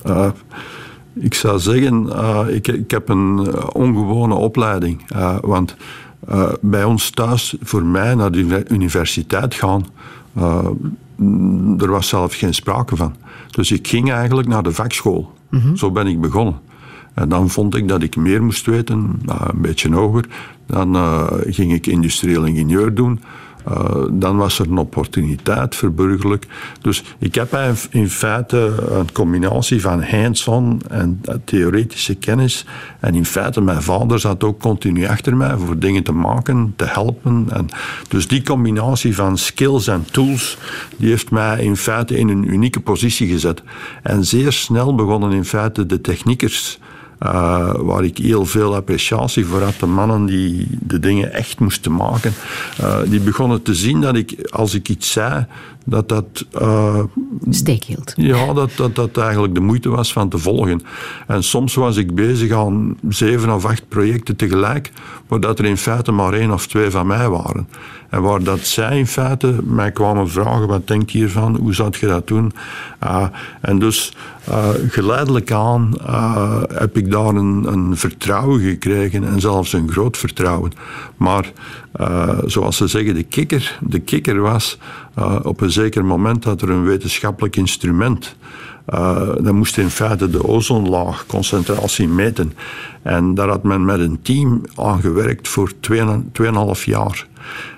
[0.06, 0.30] Uh,
[1.14, 5.12] ik zou zeggen, uh, ik, ik, heb een ongewone opleiding.
[5.16, 5.76] Uh, want
[6.30, 9.86] uh, bij ons thuis, voor mij naar de universiteit gaan,
[11.78, 13.16] er was zelf geen sprake van.
[13.52, 15.34] Dus ik ging eigenlijk naar de vakschool.
[15.50, 15.78] Mm -hmm.
[15.78, 16.60] Zo ben ik begonnen.
[17.14, 20.26] En dan vond ik dat ik meer moest weten, een beetje hoger.
[20.66, 20.96] Dan
[21.48, 23.20] ging ik industrieel ingenieur doen.
[23.68, 26.48] Uh, dan was er een opportuniteit voor burgerlijk.
[26.82, 27.58] Dus ik heb
[27.90, 32.66] in feite een combinatie van hands-on en theoretische kennis.
[33.00, 36.86] En in feite, mijn vader zat ook continu achter mij voor dingen te maken, te
[36.86, 37.46] helpen.
[37.50, 37.68] En
[38.08, 40.58] dus die combinatie van skills en tools,
[40.98, 43.62] die heeft mij in feite in een unieke positie gezet.
[44.04, 46.80] En zeer snel begonnen in feite de techniekers
[47.24, 49.80] uh, waar ik heel veel appreciatie voor had.
[49.80, 52.34] De mannen die de dingen echt moesten maken.
[52.82, 55.46] Uh, die begonnen te zien dat ik, als ik iets zei,
[55.90, 56.46] dat dat...
[56.62, 57.04] Uh,
[57.50, 58.14] Steek hield.
[58.16, 60.82] Ja, dat, dat dat eigenlijk de moeite was van te volgen.
[61.28, 64.92] En soms was ik bezig aan zeven of acht projecten tegelijk,
[65.28, 67.68] waar dat er in feite maar één of twee van mij waren.
[68.10, 71.94] En waar dat zij in feite mij kwamen vragen, wat denk je hiervan, hoe zou
[72.00, 72.52] je dat doen?
[73.04, 73.26] Uh,
[73.62, 74.14] en dus
[74.50, 80.18] uh, geleidelijk aan uh, heb ik daar een, een, vertrouwen gekregen en zelfs een groot
[80.18, 80.72] vertrouwen.
[81.18, 81.52] Maar
[82.46, 84.78] zoals ze zeggen, de kikker, de kikker was
[85.44, 88.36] op een zeker moment dat er een wetenschappelijk instrument
[88.94, 92.54] uh, dan moest in feite de ozonlaag concentratie meten.
[93.02, 97.28] En daar had men met een team aan gewerkt voor 2,5 jaar.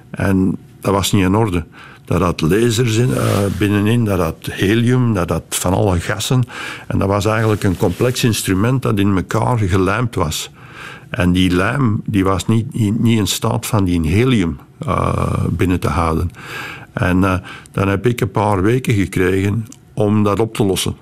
[0.10, 1.66] En dat was niet in orde.
[2.06, 6.44] Dat had lasers in, uh, binnenin, dat had helium, dat had van alle gassen.
[6.88, 10.52] En dat was eigenlijk een complex instrument dat in elkaar gelijmd was.
[11.10, 14.60] En die lijm die was niet, niet in staat van die helium
[15.50, 16.32] binnen te houden.
[16.94, 17.36] En uh,
[17.72, 20.96] dan heb ik een paar weken gekregen om dat op te lossen.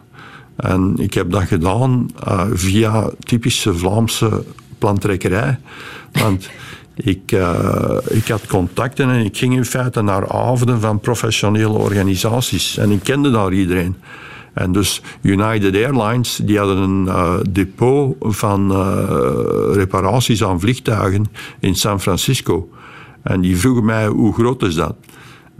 [0.56, 2.10] En ik heb dat gedaan
[2.54, 4.44] via typische Vlaamse
[4.78, 5.60] plantrekkerij.
[6.12, 6.50] Want
[6.96, 12.78] ik, uh, ik had contacten en ik ging in feite naar avonden van professionele organisaties.
[12.78, 13.96] En ik kende daar iedereen.
[14.54, 18.72] En dus United Airlines, die hadden een depot van
[19.74, 21.26] reparaties aan vliegtuigen
[21.60, 22.70] in San Francisco.
[23.22, 24.96] En die vroegen mij, hoe groot is dat?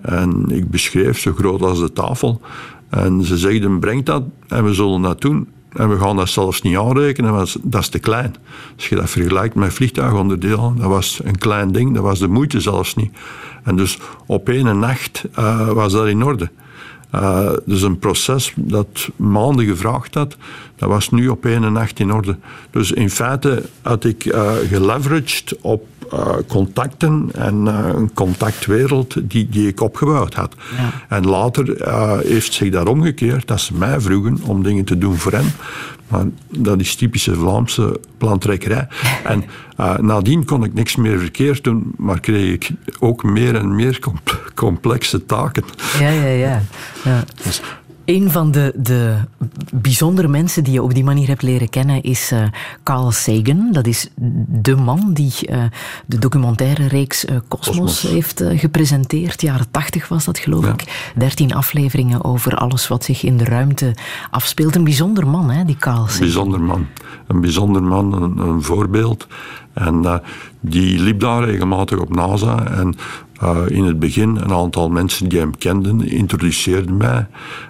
[0.02, 2.42] En ik beschreef zo groot als de tafel.
[2.90, 5.48] En ze zeiden, breng dat en we zullen dat doen.
[5.70, 8.36] En we gaan dat zelfs niet aanrekenen, want dat is te klein.
[8.76, 12.60] Als je dat vergelijkt met vliegtuigonderdelen, dat was een klein ding, dat was de moeite
[12.60, 13.12] zelfs niet.
[13.64, 16.50] En dus op één nacht uh, was dat in orde.
[17.16, 20.38] Uh, dus een proces dat maanden gevraagd had,
[20.76, 22.38] dat was nu op één nacht in orde.
[22.72, 29.68] Dus in feite had ik uh, geleveraged op uh, contacten en een contactwereld die, die
[29.68, 30.56] ik opgebouwd had.
[30.78, 30.92] Ja.
[31.16, 31.90] En later
[32.26, 35.52] heeft zich dat omgekeerd, dat ze mij vroegen om dingen te doen voor hen.
[36.10, 38.88] Maar dat is typische Vlaamse plantrekkerij.
[39.24, 39.44] En
[39.80, 44.00] uh, nadien kon ik niks meer verkeerd doen, maar kreeg ik ook meer en meer
[44.56, 45.64] complexe taken.
[46.00, 46.62] Ja, ja, ja.
[47.04, 47.24] ja.
[47.44, 47.62] Dus
[48.10, 49.16] een van de, de
[49.74, 52.44] bijzondere mensen die je op die manier hebt leren kennen is uh,
[52.84, 53.70] Carl Sagan.
[53.72, 54.10] Dat is
[54.48, 55.64] de man die uh,
[56.06, 59.42] de documentaire reeks uh, Cosmos, heeft gepresenteerd.
[59.42, 60.72] Jaren tachtig was dat, geloof ja.
[60.72, 61.12] ik.
[61.16, 63.96] Dertien afleveringen over alles wat zich in de ruimte
[64.32, 64.76] afspeelt.
[64.76, 66.14] Een bijzonder man, hè, die Carl Sagan.
[66.14, 66.88] Een bijzonder man.
[67.28, 69.28] Een bijzonder man, een, een voorbeeld.
[69.74, 70.22] En
[70.60, 72.66] die liep daar regelmatig op NASA.
[72.66, 72.96] En
[73.44, 77.28] uh, in het begin een aantal mensen die hem kenden introduceerden mij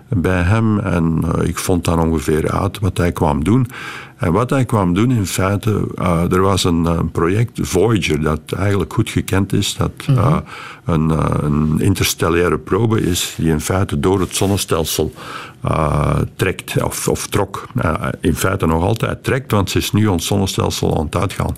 [0.09, 3.67] bij hem en uh, ik vond dan ongeveer uit wat hij kwam doen.
[4.17, 8.39] En wat hij kwam doen in feite, uh, er was een, een, project Voyager dat
[8.57, 10.43] eigenlijk goed gekend is, dat mm -hmm.
[10.85, 11.09] een,
[11.45, 15.13] een, interstellaire probe is die in feite door het zonnestelsel
[16.35, 17.67] trekt of, trok.
[18.21, 21.57] in feite nog altijd trekt, want ze is nu ons zonnestelsel aan het uitgaan.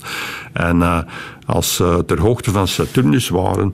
[0.52, 1.06] En
[1.46, 3.72] als ze ter hoogte van Saturnus waren,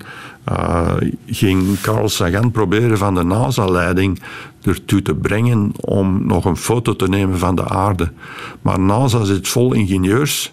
[1.26, 4.22] ging Carl Sagan proberen van de NASA-leiding
[4.62, 8.12] ertoe te brengen om nog een foto te nemen van de aarde.
[8.62, 10.52] Maar NASA zit vol ingenieurs.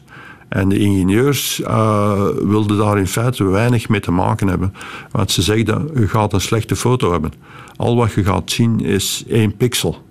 [0.56, 4.74] En de ingenieurs uh, wilden daar in feite weinig mee te maken hebben.
[5.12, 7.32] Want ze zeggen, je gaat een slechte foto hebben.
[7.76, 10.04] Al wat je gaat zien is één pixel.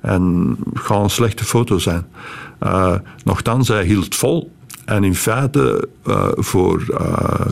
[0.00, 2.06] En het gaat een slechte foto zijn.
[2.62, 2.94] Uh,
[3.24, 4.52] nochtans, hij hield vol
[4.84, 6.84] en in feite, uh, voor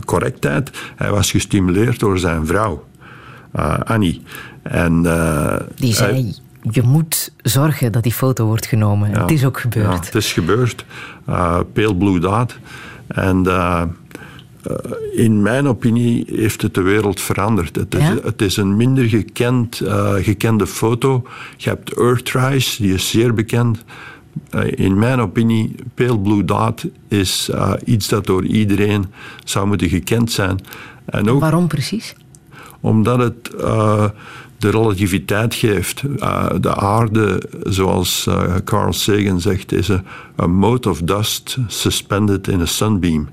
[0.05, 2.83] correctheid, hij was gestimuleerd door zijn vrouw,
[3.83, 4.21] Annie.
[4.63, 5.01] En,
[5.75, 6.33] die zei,
[6.71, 9.09] je moet zorgen dat die foto wordt genomen.
[9.09, 9.85] Ja, het is ook gebeurd.
[9.85, 10.85] Ja, het is gebeurd.
[11.73, 12.57] Pale Blue Dot.
[13.07, 13.47] En
[15.15, 17.75] in mijn opinie heeft het de wereld veranderd.
[17.75, 18.15] Het is, ja?
[18.23, 19.81] het is een minder gekend,
[20.21, 21.27] gekende foto.
[21.57, 23.83] Je hebt Earthrise, die is zeer bekend.
[24.55, 29.05] Uh, in mijn opinie, Pale Blue Dot is uh, iets dat door iedereen
[29.43, 30.59] zou moeten gekend zijn.
[31.05, 32.15] En ook, Waarom precies?
[32.79, 34.05] Omdat het uh,
[34.59, 36.01] de relativiteit geeft.
[36.61, 38.27] de aarde, zoals
[38.63, 39.91] Carl Sagan zegt, is
[40.39, 43.29] a mote of dust suspended in a sunbeam.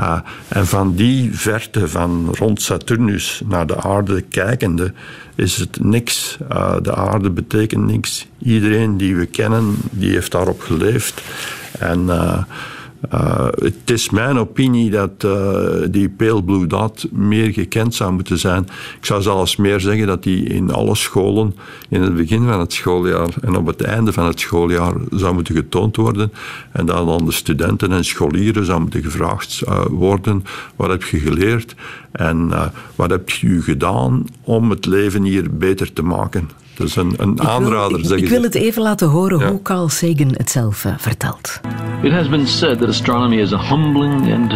[0.00, 4.92] Uh, en van die verte, van rond Saturnus naar de aarde kijkende,
[5.34, 6.38] is het niks.
[6.82, 8.26] De aarde betekent niks.
[8.38, 11.22] Iedereen die we kennen, die heeft daarop geleefd.
[11.78, 12.08] En
[13.12, 18.38] uh, het is mijn opinie dat uh, die Pale Blue Dot meer gekend zou moeten
[18.38, 18.62] zijn.
[18.98, 21.54] Ik zou zelfs meer zeggen dat die in alle scholen,
[21.88, 25.54] in het begin van het schooljaar en op het einde van het schooljaar, zou moeten
[25.54, 26.32] getoond worden.
[26.72, 30.44] En dat dan de studenten en scholieren zou moeten gevraagd uh, worden:
[30.76, 31.74] wat heb je geleerd
[32.12, 32.52] en
[32.94, 36.50] wat heb je gedaan om het leven hier beter te maken?
[36.76, 39.48] Dus een, een aanrader, ik wil, ik, ik wil het even laten horen ja.
[39.48, 41.60] hoe Carl Sagan het zelf uh, vertelt.
[42.02, 44.52] It has been said that astronomy is a humbling and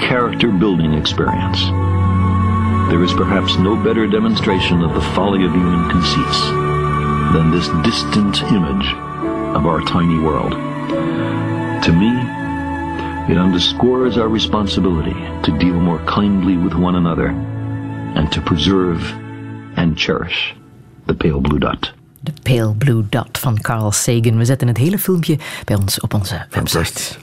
[0.00, 1.64] character-building experience.
[2.88, 6.40] There is perhaps no better demonstration of the folly of human conceits
[7.32, 8.94] than this distant image
[9.54, 10.52] of our tiny world.
[11.82, 12.10] To me,
[13.32, 17.28] it underscores our responsibility to deal more kindly with one another
[18.14, 19.00] and to preserve
[19.76, 20.54] and cherish
[21.06, 21.92] The Pale Blue Dot.
[22.20, 24.36] De Pale Blue Dot van Carl Sagan.
[24.36, 27.18] We zetten het hele filmpje bij ons op onze website.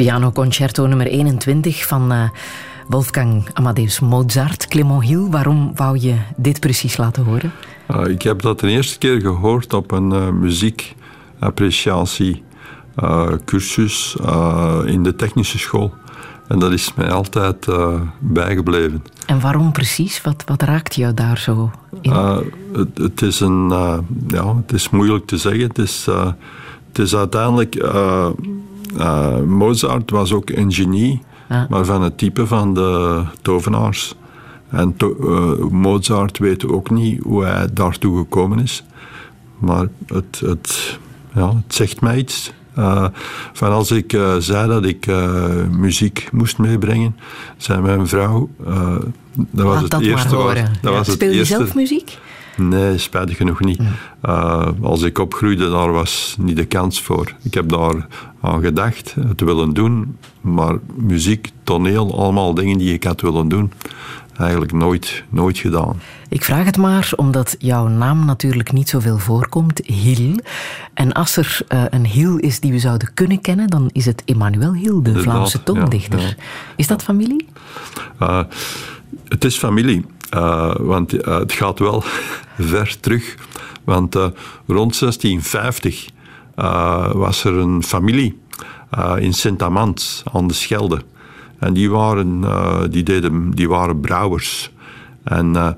[0.00, 2.28] Pianoconcerto nummer 21 van uh,
[2.88, 4.68] Wolfgang Amadeus Mozart.
[4.68, 7.52] Clement Hill, waarom wou je dit precies laten horen?
[7.90, 12.42] Uh, ik heb dat de eerste keer gehoord op een uh, muziekappreciatie
[13.44, 14.16] cursus
[14.84, 15.94] in de technische school.
[16.48, 17.66] En dat is mij altijd
[18.18, 19.02] bijgebleven.
[19.26, 20.22] En waarom precies?
[20.22, 21.70] Wat, wat raakt jou daar zo
[22.00, 22.12] in?
[22.72, 23.68] Het, het, is een,
[24.28, 25.62] ja, het is moeilijk te zeggen.
[25.62, 26.06] Het is,
[26.86, 27.74] het is uiteindelijk.
[29.46, 31.66] Mozart was ook een genie, ja.
[31.70, 34.14] maar van het type van de tovenaars.
[34.70, 35.16] En to,
[35.70, 38.84] Mozart weet ook niet hoe hij daartoe gekomen is.
[39.58, 40.98] Maar het, het,
[41.34, 42.52] ja, het zegt mij iets.
[42.78, 43.06] Uh,
[43.52, 47.16] van als ik uh, zei dat ik uh, muziek moest meebrengen,
[47.56, 48.48] zei mijn vrouw.
[49.34, 50.36] dat was het dat eerste.
[50.36, 50.90] Was, dat ja.
[50.90, 52.18] was Speel je eerste, zelf muziek?
[52.68, 53.80] Nee, spijtig genoeg niet.
[54.82, 57.34] als ik opgroeide, daar was niet de kans voor.
[57.42, 58.06] Ik heb daar
[58.40, 63.72] aan gedacht te willen doen, maar muziek, toneel, allemaal dingen die ik had willen doen,
[64.38, 66.00] eigenlijk nooit, nooit gedaan.
[66.28, 70.38] Ik vraag het maar omdat jouw naam natuurlijk niet zoveel voorkomt, Hiel.
[70.94, 74.22] En als er uh, een Hiel is die we zouden kunnen kennen, dan is het
[74.24, 76.20] Emmanuel Hiel, de, de Vlaamse toondichter.
[76.20, 76.34] Ja, ja.
[76.76, 77.46] Is dat familie?
[78.22, 78.42] Uh,
[79.28, 80.04] het is familie,
[80.34, 82.02] uh, want het gaat wel
[82.58, 83.34] ver terug.
[83.84, 84.14] Want
[84.66, 86.08] rond 1650
[87.12, 88.38] was er een familie
[89.16, 91.02] in Sint-Amand aan de Schelde.
[91.58, 92.44] En die waren,
[92.90, 94.70] die deden, die waren brouwers.
[95.22, 95.76] En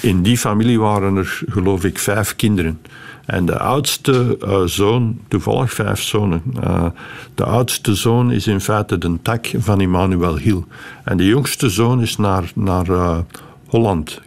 [0.00, 2.80] in die familie waren er, geloof ik, vijf kinderen.
[3.26, 6.42] En de oudste zoon, toevallig vijf zonen,
[7.34, 10.66] de oudste zoon is in feite de tak van Immanuel Hiel.
[11.04, 12.86] En de jongste zoon is naar, naar
[13.68, 14.20] Holland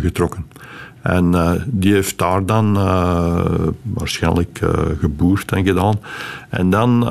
[0.00, 0.46] getrokken.
[1.02, 1.34] En
[1.66, 2.74] die heeft daar dan
[3.82, 4.60] waarschijnlijk
[5.00, 6.00] geboerd en gedaan.
[6.48, 7.04] En dan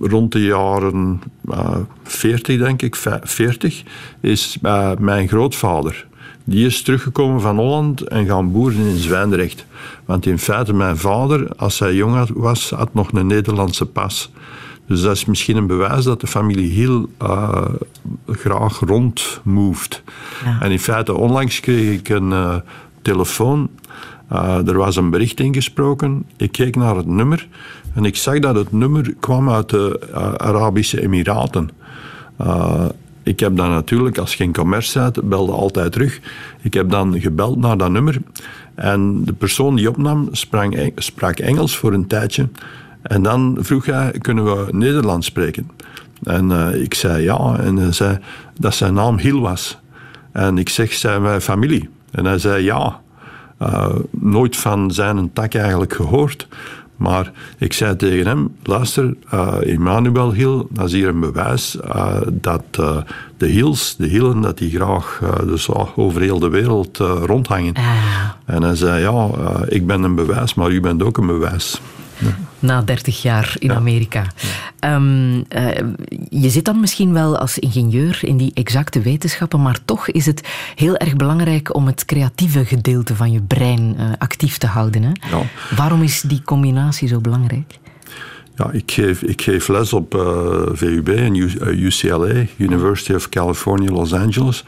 [0.00, 3.82] rond de jaren uh, 40, denk ik, 40,
[4.20, 4.58] is
[4.98, 6.06] mijn grootvader.
[6.44, 9.66] Die is teruggekomen van Holland en gaan boeren in Zwijndrecht.
[10.04, 14.30] Want in feite, mijn vader, als hij jong was, had nog een Nederlandse pas.
[14.90, 17.64] Dus dat is misschien een bewijs dat de familie heel uh,
[18.26, 20.02] graag rondmoeft.
[20.44, 20.60] Ja.
[20.60, 22.54] En in feite, onlangs kreeg ik een uh,
[23.02, 23.70] telefoon.
[24.32, 26.24] Uh, er was een bericht ingesproken.
[26.36, 27.48] Ik keek naar het nummer
[27.94, 30.00] en ik zag dat het nummer kwam uit de
[30.36, 31.70] Arabische Emiraten.
[33.22, 36.20] Ik heb dan natuurlijk, als geen commerce belde altijd terug.
[36.60, 38.16] Ik heb dan gebeld naar dat nummer.
[38.74, 42.48] En de persoon die opnam sprang, sprak Engels voor een tijdje.
[43.02, 45.70] En dan vroeg hij, kunnen we Nederlands spreken?
[46.22, 47.56] En uh, ik zei ja.
[47.58, 48.18] En hij zei
[48.58, 49.78] dat zijn naam Hiel was.
[50.32, 51.88] En ik zeg, zijn wij familie?
[52.10, 53.00] En hij zei ja.
[53.62, 56.48] Uh, nooit van zijn tak eigenlijk gehoord.
[56.96, 62.16] Maar ik zei tegen hem, luister, uh, Emmanuel Hill, dat is hier een bewijs uh,
[62.32, 62.96] dat uh,
[63.36, 67.74] de Hills, de Hillen, dat die graag dus over heel de wereld rondhangen.
[67.74, 67.84] Ah.
[68.44, 69.28] En hij zei, ja,
[69.68, 71.80] ik ben een bewijs, maar u bent ook een bewijs.
[72.58, 74.26] Na 30 jaar in Amerika.
[74.80, 75.68] Um, uh,
[76.30, 80.48] je zit dan misschien wel als ingenieur in die exacte wetenschappen, maar toch is het
[80.74, 85.02] heel erg belangrijk om het creatieve gedeelte van je brein uh, actief te houden.
[85.02, 85.12] Hè?
[85.30, 85.42] Ja.
[85.76, 87.78] Waarom is die combinatie zo belangrijk?
[88.56, 90.22] Ja, ik, geef, ik geef les op uh,
[90.72, 94.64] VUB en UCLA, University of California, Los Angeles.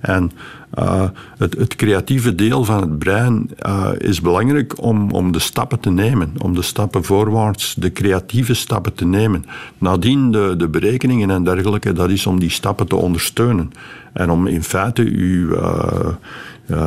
[0.00, 0.32] En
[0.78, 5.80] uh, het, het, creatieve deel van het brein uh, is belangrijk om, om de stappen
[5.80, 9.44] te nemen, om de stappen voorwaarts, de creatieve stappen te nemen.
[9.78, 13.72] Nadien de, de berekeningen en dergelijke, dat is om die stappen te ondersteunen.
[14.12, 16.08] En om in feite uw, uh,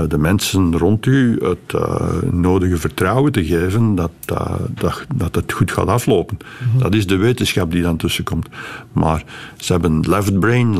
[0.07, 2.01] de mensen rond u het uh,
[2.31, 6.37] nodige vertrouwen te geven dat, uh, dat, dat het goed gaat aflopen.
[6.37, 6.79] Mm -hmm.
[6.79, 8.47] Dat is de wetenschap die dan tussenkomt.
[8.91, 9.23] Maar
[9.57, 10.75] ze hebben left brain,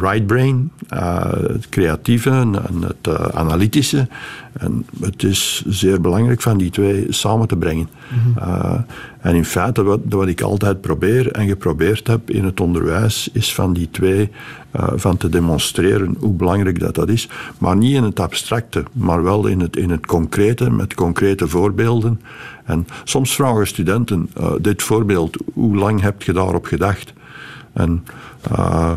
[0.00, 4.08] right brain, het creatieve en het analytische.
[4.52, 7.88] En het is zeer belangrijk van die twee samen te brengen.
[8.08, 8.84] Mm -hmm.
[9.22, 13.54] En in feite, wat, wat ik altijd probeer en geprobeerd heb in het onderwijs, is
[13.54, 14.30] van die twee
[14.76, 17.28] uh, van te demonstreren hoe belangrijk dat, dat is.
[17.58, 22.20] Maar niet in het abstracte, maar wel in het, in het concrete, met concrete voorbeelden.
[22.64, 27.12] En soms vragen studenten, uh, dit voorbeeld, hoe lang heb je daarop gedacht?
[27.72, 28.04] En
[28.52, 28.92] uh,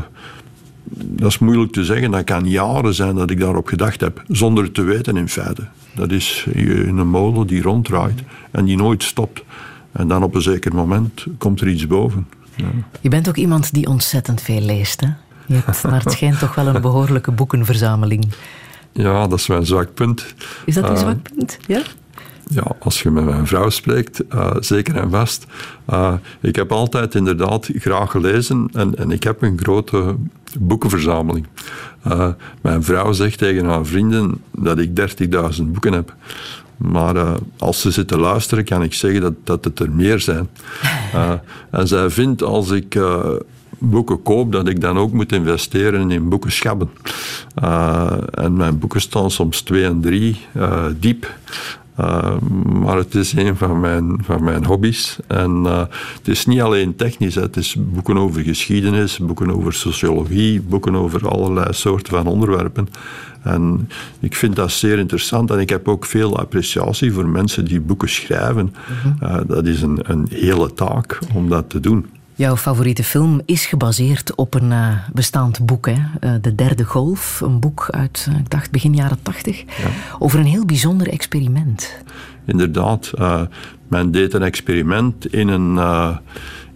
[0.94, 2.12] dat is moeilijk te zeggen.
[2.12, 5.68] Dat kan jaren zijn dat ik daarop gedacht heb, zonder het te weten in feite.
[5.96, 9.44] Dat is in een molen die ronddraait en die nooit stopt.
[9.96, 12.28] En dan op een zeker moment komt er iets boven.
[12.56, 12.66] Ja.
[13.02, 15.08] Je bent ook iemand die ontzettend veel leest, hè?
[15.48, 18.26] Je hebt naar het schijnt toch wel een behoorlijke boekenverzameling.
[18.92, 20.36] Ja, dat is mijn zwak punt.
[20.66, 21.58] Is dat uw uh, zwak punt?
[21.68, 21.82] Ja?
[22.48, 25.46] Ja, als je met mijn vrouw spreekt, uh, zeker en vast.
[25.90, 30.16] Uh, ik heb altijd inderdaad graag gelezen en, en ik heb een grote
[30.60, 31.48] boekenverzameling.
[32.08, 32.28] Uh,
[32.62, 34.90] mijn vrouw zegt tegen haar vrienden dat ik
[35.58, 36.16] 30.000 boeken heb.
[36.78, 40.50] Maar uh, als ze zitten luisteren, kan ik zeggen dat, dat het er meer zijn.
[41.14, 41.32] Uh,
[41.72, 43.00] en zij vindt als ik
[43.78, 46.90] boeken koop, dat ik dan ook moet investeren in boekenschappen.
[48.32, 50.38] En mijn boeken staan soms twee en drie
[51.00, 51.34] diep.
[52.00, 52.40] Uh,
[52.82, 55.18] maar het is een van mijn, van mijn hobby's.
[55.28, 55.80] En uh,
[56.18, 57.42] het is niet alleen technisch, hè.
[57.42, 62.88] het is boeken over geschiedenis, boeken over sociologie, boeken over allerlei soorten van onderwerpen.
[63.46, 63.90] En
[64.20, 68.10] ik vind dat zeer interessant en ik heb ook veel appreciatie voor mensen die boeken
[68.10, 68.74] schrijven.
[69.02, 69.18] -hmm.
[69.24, 72.06] uh, dat is een, een hele taak om dat te doen.
[72.38, 75.94] Jouw favoriete film is gebaseerd op een uh, bestaand boek, hè?
[75.94, 77.42] Uh, De Derde Golf.
[77.42, 79.60] Een boek uit, uh, ik dacht, begin jaren tachtig.
[79.60, 79.90] Ja.
[80.20, 81.96] Over een heel bijzonder experiment.
[82.46, 83.12] Inderdaad.
[83.88, 85.78] men deed een experiment in een,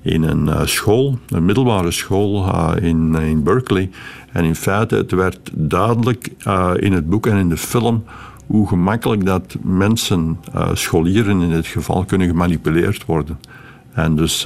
[0.02, 3.90] in een school, een middelbare school in, in Berkeley.
[4.32, 6.30] En in feite, het werd duidelijk
[6.76, 8.04] in het boek en in de film
[8.46, 10.40] hoe gemakkelijk dat mensen,
[10.74, 13.40] scholieren in dit geval, kunnen gemanipuleerd worden.
[13.94, 14.46] En dus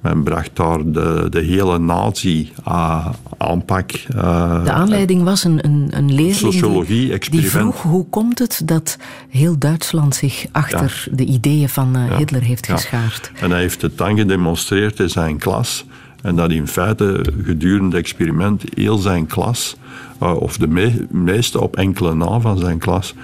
[0.00, 3.92] men bracht daar de, de hele nazi-aanpak.
[4.14, 7.52] Uh, de aanleiding was een, een, een leerling Sociologie-experiment.
[7.52, 11.16] die vroeg hoe komt het dat heel Duitsland zich achter ja.
[11.16, 12.16] de ideeën van uh, ja.
[12.16, 12.74] Hitler heeft ja.
[12.74, 13.32] geschaard.
[13.40, 15.84] En hij heeft het dan gedemonstreerd in zijn klas.
[16.22, 19.76] En dat in feite gedurende het experiment heel zijn klas,
[20.18, 23.14] of de me meeste op enkele na van zijn klas,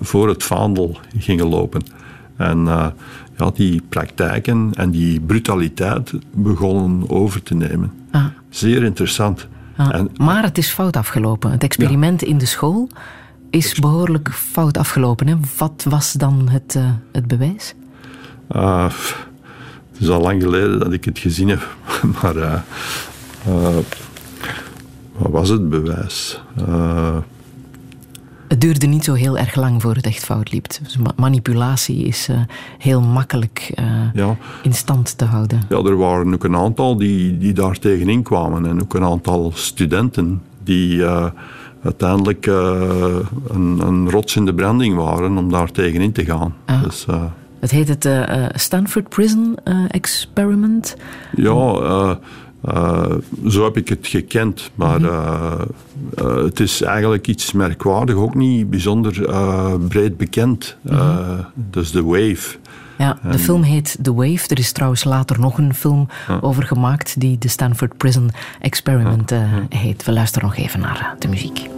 [0.00, 1.82] voor het vaandel gingen lopen.
[2.36, 2.92] En
[3.36, 7.92] ja, die praktijken en die brutaliteit begonnen over te nemen.
[8.10, 8.24] Ah.
[8.48, 9.48] Zeer interessant.
[9.76, 9.94] Ah.
[9.94, 11.50] En, maar het is fout afgelopen.
[11.50, 12.26] Het experiment ja.
[12.26, 12.88] in de school
[13.50, 15.26] is behoorlijk fout afgelopen.
[15.26, 15.34] Hè?
[15.56, 17.74] Wat was dan het, uh, het bewijs?
[18.56, 18.84] Uh,
[19.92, 21.76] het is al lang geleden dat ik het gezien heb.
[22.22, 22.60] Maar uh,
[25.16, 26.40] wat was het bewijs?
[28.54, 30.66] Het duurde niet zo heel erg lang voor het echt fout liep.
[30.82, 32.36] Dus manipulatie is uh,
[32.78, 34.36] heel makkelijk uh, ja.
[34.62, 35.62] in stand te houden.
[35.68, 38.66] Ja, er waren ook een aantal die, die daar tegenin kwamen.
[38.66, 41.26] En ook een aantal studenten die uh,
[41.84, 46.54] uiteindelijk een, een, rots in de branding waren om daar tegenin te gaan.
[46.64, 46.82] Ah.
[46.82, 47.06] Dus,
[47.60, 48.08] het heet het
[48.60, 49.56] Stanford Prison
[49.88, 50.96] Experiment.
[51.36, 52.18] Ja,
[52.68, 53.12] uh,
[53.48, 55.52] zo heb ik het gekend, maar uh,
[56.18, 59.12] uh, het is eigenlijk iets merkwaardig, ook niet bijzonder
[59.88, 60.76] breed bekend.
[60.82, 61.46] -hmm.
[61.54, 62.56] dus The Wave.
[62.98, 63.38] Ja, de en...
[63.38, 64.48] film heet The Wave.
[64.48, 66.38] Er is trouwens later nog een film ja.
[66.40, 69.66] over gemaakt die de Stanford Prison Experiment ja.
[69.68, 70.04] heet.
[70.04, 71.68] We luisteren nog even naar de muziek.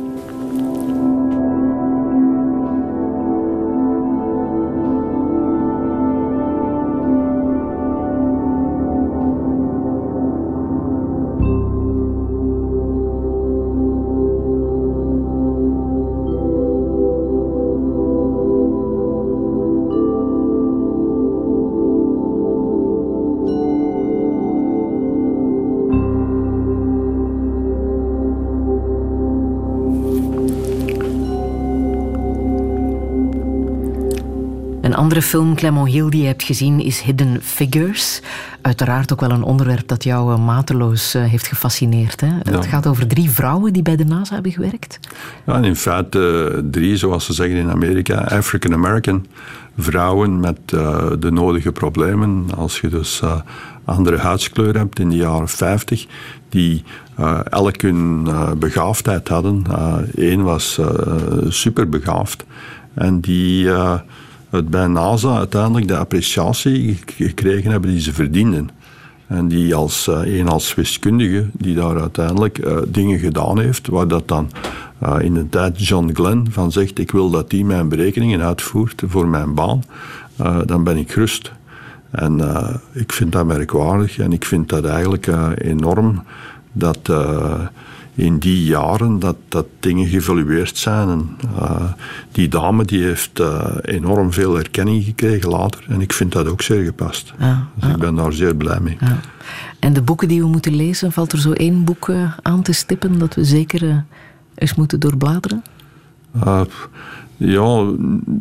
[35.07, 38.23] Andere film, Clement Hill, die je hebt gezien, is Hidden Figures.
[38.61, 42.21] Uiteraard ook wel een onderwerp dat jou uh, mateloos uh, heeft gefascineerd.
[42.21, 42.27] Hè?
[42.27, 42.43] Ja.
[42.43, 45.01] Het gaat over drie vrouwen die bij de NASA hebben gewerkt.
[45.45, 49.27] Ja, en in feite uh, drie, zoals ze zeggen in Amerika, African American
[49.79, 50.59] vrouwen met
[51.19, 52.47] de nodige problemen.
[52.57, 53.23] Als je dus
[53.85, 56.07] andere huidskleur hebt in de jaren 50,
[56.49, 56.85] die
[57.51, 58.29] elk hun
[58.59, 59.65] begaafdheid hadden.
[60.15, 60.81] Eén was
[61.49, 62.45] superbegaafd
[62.95, 63.71] en die
[64.57, 68.71] het bij NASA uiteindelijk de appreciatie gekregen hebben die ze verdienden.
[69.27, 74.09] En die als uh, een als wiskundige, die daar uiteindelijk uh, dingen gedaan heeft, waar
[74.09, 74.51] dat dan
[75.03, 79.03] uh, in de tijd John Glenn van zegt, ik wil dat die mijn berekeningen uitvoert
[79.07, 79.83] voor mijn baan,
[80.67, 81.53] dan ben ik gerust.
[82.11, 82.41] En
[82.93, 85.29] ik vind dat merkwaardig en ik vind dat eigenlijk
[85.59, 86.23] enorm
[86.73, 86.99] dat
[88.17, 91.09] in die jaren dat, dat dingen geëvolueerd zijn.
[91.09, 91.93] En, uh,
[92.33, 95.85] die dame die heeft uh, enorm veel erkenning gekregen later.
[95.89, 97.33] En ik vind dat ook zeer gepast.
[97.39, 98.97] Ja, dus ik ben daar zeer blij mee.
[99.01, 99.21] Ja.
[99.79, 102.73] En de boeken die we moeten lezen, valt er zo één boek uh, aan te
[102.73, 104.05] stippen dat we zeker
[104.55, 105.65] eens moeten doorbladeren?
[107.37, 107.85] ja,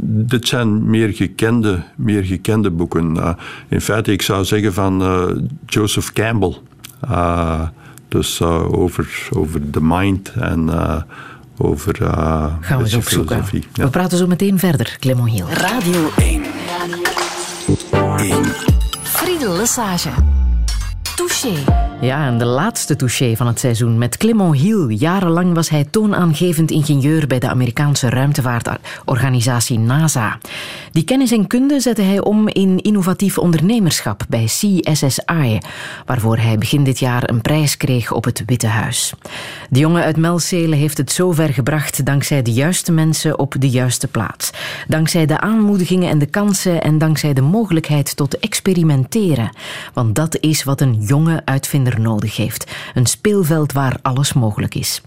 [0.01, 3.37] dit zijn meer gekende, meer gekende boeken.
[3.67, 5.03] in feite, ik zou zeggen van
[5.65, 6.55] Joseph Campbell.
[8.15, 11.01] Dus uh, over, over de mind en uh,
[11.57, 12.09] over uh,
[12.61, 13.43] Gaan we eens opzoeken.
[13.51, 13.83] Ja.
[13.83, 15.47] We praten zo meteen verder, Clement Hiel.
[15.49, 16.43] Radio 1.
[16.67, 18.45] Radio 1.
[19.03, 20.09] Friedel Lesage.
[21.15, 21.53] Touché.
[22.01, 24.87] Ja, en de laatste touché van het seizoen met Clement Hill.
[24.89, 30.37] Jarenlang was hij toonaangevend ingenieur bij de Amerikaanse ruimtevaartorganisatie NASA.
[30.91, 35.57] Die kennis en kunde zette hij om in innovatief ondernemerschap bij CSSI,
[36.05, 39.13] waarvoor hij begin dit jaar een prijs kreeg op het Witte Huis.
[39.69, 44.07] De jongen uit Melzelen heeft het zover gebracht dankzij de juiste mensen op de juiste
[44.07, 44.51] plaats.
[44.87, 49.49] Dankzij de aanmoedigingen en de kansen en dankzij de mogelijkheid tot experimenteren.
[49.93, 52.71] Want dat is wat een jonge uitvinder nodig heeft.
[52.93, 55.01] Een speelveld waar alles mogelijk is.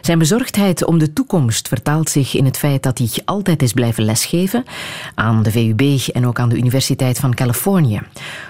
[0.00, 4.04] Zijn bezorgdheid om de toekomst vertaalt zich in het feit dat hij altijd is blijven
[4.04, 4.64] lesgeven
[5.14, 8.00] aan de VUB en ook aan de Universiteit van Californië.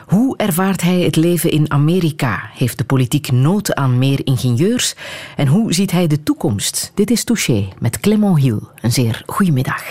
[0.06, 2.50] Hoe ervaart hij het leven in Amerika?
[2.52, 4.94] Heeft de politiek nood aan meer ingenieurs?
[5.36, 6.92] En hoe ziet hij de toekomst?
[6.94, 8.60] Dit is Touché met Clement Hill.
[8.80, 9.82] Een zeer goede middag.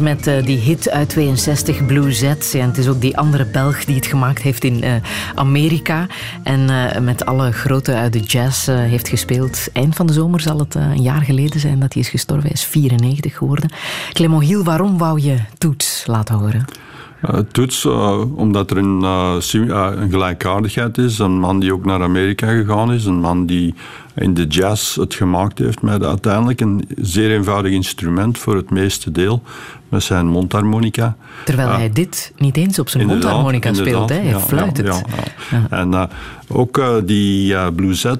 [0.00, 2.22] Met uh, die hit uit 62, Blue Z.
[2.22, 4.94] En het is ook die andere Belg die het gemaakt heeft in uh,
[5.34, 6.06] Amerika.
[6.42, 9.68] En uh, met alle grote uit de jazz heeft gespeeld.
[9.72, 12.44] Eind van de zomer zal het een jaar geleden zijn dat hij is gestorven.
[12.44, 13.70] Hij is 94 geworden.
[14.12, 16.79] Clement Hiel, waarom wou je Toets laten horen?
[17.28, 21.18] Uh, toets, uh, omdat er een, uh, een, gelijkaardigheid is.
[21.18, 23.04] Een man die ook naar Amerika gegaan is.
[23.04, 23.74] Een man die
[24.14, 29.12] in de jazz het gemaakt heeft met uiteindelijk een zeer eenvoudig instrument voor het meeste
[29.12, 29.42] deel.
[29.88, 31.16] Met zijn mondharmonica.
[31.44, 34.08] Terwijl hij dit niet eens op zijn mondharmonica speelt.
[34.08, 34.14] Hè?
[34.14, 35.04] Hij ja, fluit ja, het.
[35.50, 36.08] Ja, En
[36.48, 38.12] ook die Blue Z,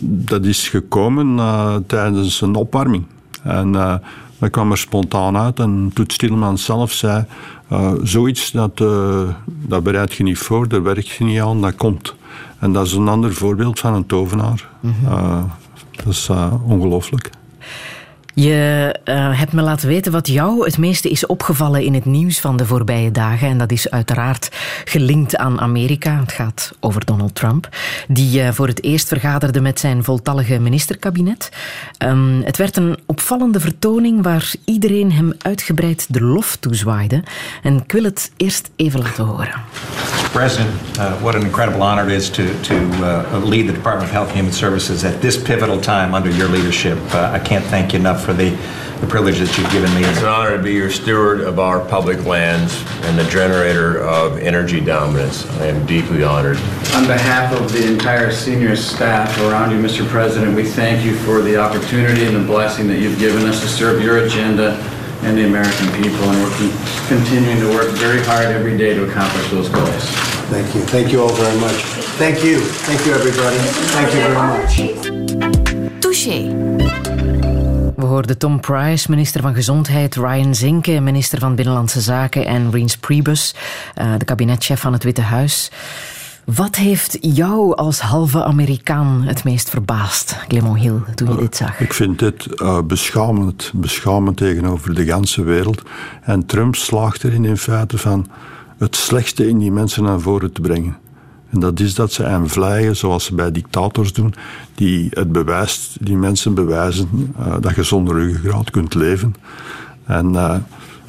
[0.00, 1.36] dat is gekomen
[1.86, 3.04] tijdens een opwarming.
[3.42, 4.00] En
[4.38, 5.58] dat kwam er spontaan uit.
[5.58, 7.24] En Toet Stilman zelf zei...
[7.72, 11.74] Uh, zoiets, dat, uh, dat bereid je niet voor, daar werk je niet aan, dat
[11.74, 12.14] komt.
[12.58, 14.68] En dat is een ander voorbeeld van een tovenaar.
[14.80, 15.12] Mm -hmm.
[15.12, 15.42] uh,
[15.90, 16.30] dat is
[16.66, 17.30] ongelooflijk.
[18.34, 22.40] Je uh, hebt me laten weten wat jou het meeste is opgevallen in het nieuws
[22.40, 23.48] van de voorbije dagen.
[23.48, 24.48] En dat is uiteraard
[24.84, 26.20] gelinkt aan Amerika.
[26.20, 27.68] Het gaat over Donald Trump,
[28.08, 31.48] die uh, voor het eerst vergaderde met zijn voltallige ministerkabinet.
[31.98, 37.22] Um, het werd een opvallende vertoning waar iedereen hem uitgebreid de lof toezwaaide.
[37.62, 39.52] En ik wil het eerst even laten horen.
[40.32, 42.74] President, uh, what an incredible honor it is to, to
[43.44, 46.98] lead the Department of Health and Human Services at this pivotal time under your leadership.
[47.12, 48.50] I can't thank you enough for the,
[49.00, 50.02] the privilege that you've given me.
[50.04, 54.38] It's an honor to be your steward of our public lands and the generator of
[54.38, 55.46] energy dominance.
[55.60, 56.56] I am deeply honored.
[56.94, 60.06] On behalf of the entire senior staff around you, Mr.
[60.08, 63.68] President, we thank you for the opportunity and the blessing that you've given us to
[63.68, 64.72] serve your agenda
[65.22, 69.08] and the American people, and we're con- continuing to work very hard every day to
[69.08, 70.04] accomplish those goals.
[70.50, 70.82] Thank you.
[70.82, 71.82] Thank you all very much.
[72.18, 72.60] Thank you.
[72.60, 73.56] Thank you, everybody.
[73.96, 76.00] Thank you very much.
[76.00, 77.33] Touché.
[78.04, 82.98] We hoorden Tom Price, minister van Gezondheid, Ryan Zinke, minister van Binnenlandse Zaken en Reince
[82.98, 83.54] Priebus,
[83.94, 85.70] eh, de kabinetchef van het Witte Huis.
[86.44, 91.80] Wat heeft jou als halve Amerikaan het meest verbaasd, Clement Hill, toen je dit zag?
[91.80, 95.82] Ik vind dit eh, beschamend, beschamend tegenover de ganse wereld.
[96.22, 98.26] En Trump slaagt erin in feite van
[98.78, 100.96] het slechtste in die mensen naar voren te brengen.
[101.54, 104.34] En dat is dat ze aan vleien, zoals ze bij dictators doen,
[104.74, 109.34] die het bewijst, die mensen bewijzen eh, dat je zonder ruggengraat kunt leven.
[110.04, 110.56] En eh,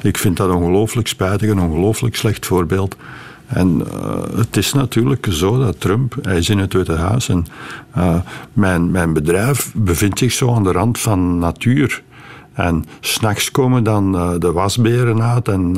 [0.02, 2.96] ik vind dat ongelooflijk spijtig, een ongelooflijk slecht voorbeeld.
[3.46, 7.46] En eh, het is natuurlijk zo dat Trump, hij is in het Witte Huis en
[8.52, 12.02] mijn, mijn bedrijf bevindt zich zo aan de rand van natuur.
[12.52, 15.76] En s'nachts komen dan de wasberen uit en,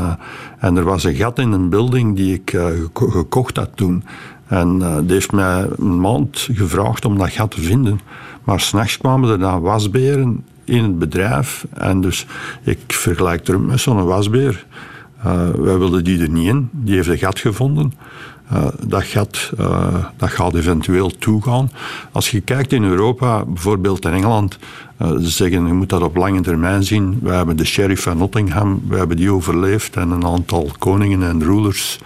[0.58, 4.04] en er was een gat in een building die ik geko- gekocht had toen.
[4.48, 8.00] En eh die heeft mij een maand gevraagd om dat gat te vinden.
[8.44, 11.66] Maar s'nachts kwamen er dan wasberen in het bedrijf.
[11.74, 12.26] En dus
[12.62, 14.66] ik vergelijk Trump met zo'n wasbeer.
[15.22, 16.68] Eh, wij wilden die er niet in.
[16.72, 17.92] Die heeft een gat gevonden.
[18.48, 19.52] Eh, dat, gat,
[20.16, 21.70] dat gaat eventueel toegaan.
[22.12, 24.58] Als je kijkt in Europa, bijvoorbeeld in Engeland,
[24.98, 27.18] ze zeggen je moet dat op lange termijn zien.
[27.22, 31.42] We hebben de sheriff van Nottingham, we hebben die overleefd en een aantal koningen en
[31.42, 31.98] rulers.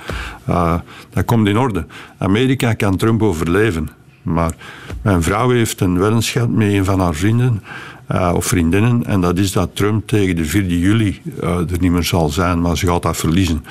[0.45, 0.75] Eh,
[1.11, 1.87] dat komt in orde.
[2.19, 3.89] Amerika kan Trump overleven.
[4.23, 4.55] Maar
[5.03, 7.63] mijn vrouw heeft een weddenschap met een van haar vrienden
[8.07, 9.07] eh, of vriendinnen.
[9.07, 12.61] En dat is dat Trump tegen de 4 juli eh, er niet meer zal zijn,
[12.61, 13.65] maar ze gaat dat verliezen.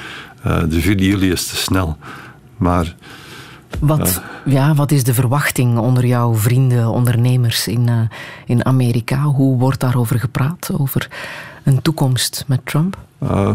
[0.43, 1.97] Eh, de 4 juli is te snel.
[2.57, 2.95] Maar
[3.79, 7.99] Wat, ja, wat is de verwachting onder jouw vrienden, ondernemers in, eh,
[8.45, 9.23] in Amerika?
[9.23, 11.07] Hoe wordt daarover gepraat, over
[11.63, 12.97] een toekomst met Trump?
[13.19, 13.49] eh,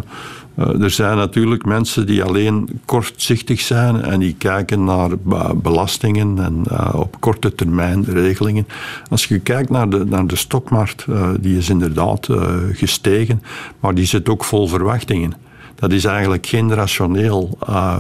[0.55, 6.39] eh, er zijn natuurlijk mensen die alleen kortzichtig zijn en die kijken naar be- belastingen
[6.39, 6.65] en
[6.95, 8.67] op korte termijn regelingen.
[9.11, 11.05] Als je kijkt naar de, naar de stokmarkt,
[11.41, 12.29] die is inderdaad
[12.73, 13.43] gestegen,
[13.81, 15.33] maar die zit ook vol verwachtingen.
[15.77, 17.99] Dat is eigenlijk geen rationeel, eh,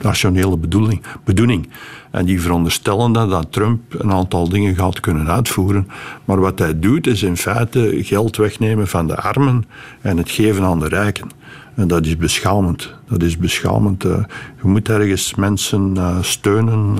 [0.00, 1.68] rationele bedoeling, bedoeling.
[2.10, 5.88] En die veronderstellen dat, dat Trump een aantal dingen gaat kunnen uitvoeren.
[6.24, 9.64] Maar wat hij doet is in feite geld wegnemen van de armen
[10.00, 11.28] en het geven aan de rijken.
[11.74, 12.94] En dat is beschamend.
[13.08, 14.04] Dat is beschamend.
[14.04, 14.24] eh.
[14.62, 16.94] je moet ergens mensen eh, steunen.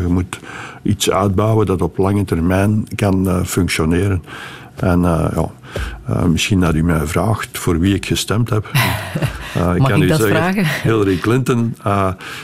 [0.00, 0.38] je moet
[0.82, 4.22] iets uitbouwen dat op lange termijn kan functioneren.
[4.74, 5.50] En eh, ja,
[6.06, 8.70] eh, misschien dat u mij vraagt voor wie ik gestemd heb.
[9.54, 10.66] Eh, Mag kan ik u dat zeggen, vragen?
[10.82, 11.76] Hillary Clinton.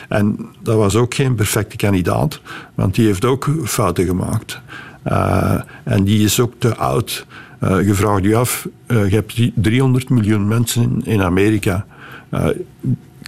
[0.09, 2.41] en dat was ook geen perfecte kandidaat,
[2.75, 4.61] want die heeft ook fouten gemaakt.
[5.85, 7.27] En die is ook te oud.
[7.61, 11.87] Eh, je vraagt je af, je hebt die 300 miljoen mensen in, in Amerika.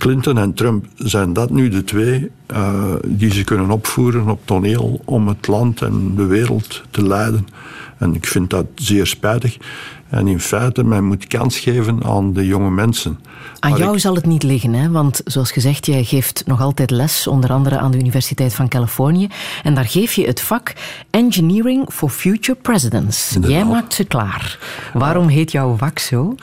[0.03, 5.00] Clinton en Trump, zijn dat nu de twee eh, die ze kunnen opvoeren op toneel
[5.05, 7.46] om het land en de wereld te leiden?
[7.98, 9.57] En ik vind dat zeer spijtig.
[10.12, 13.18] En in feite, men moet kans geven aan de jonge mensen.
[13.58, 14.90] Aan Maar jou ik- zal het niet liggen, hè?
[14.90, 19.28] want zoals gezegd, jij geeft nog altijd les, onder andere aan de Universiteit van Californië.
[19.62, 20.72] En daar geef je het vak
[21.10, 23.36] Engineering for Future Presidents.
[23.46, 24.58] Jij maakt ze klaar.
[24.94, 26.34] Waarom heet jouw vak zo?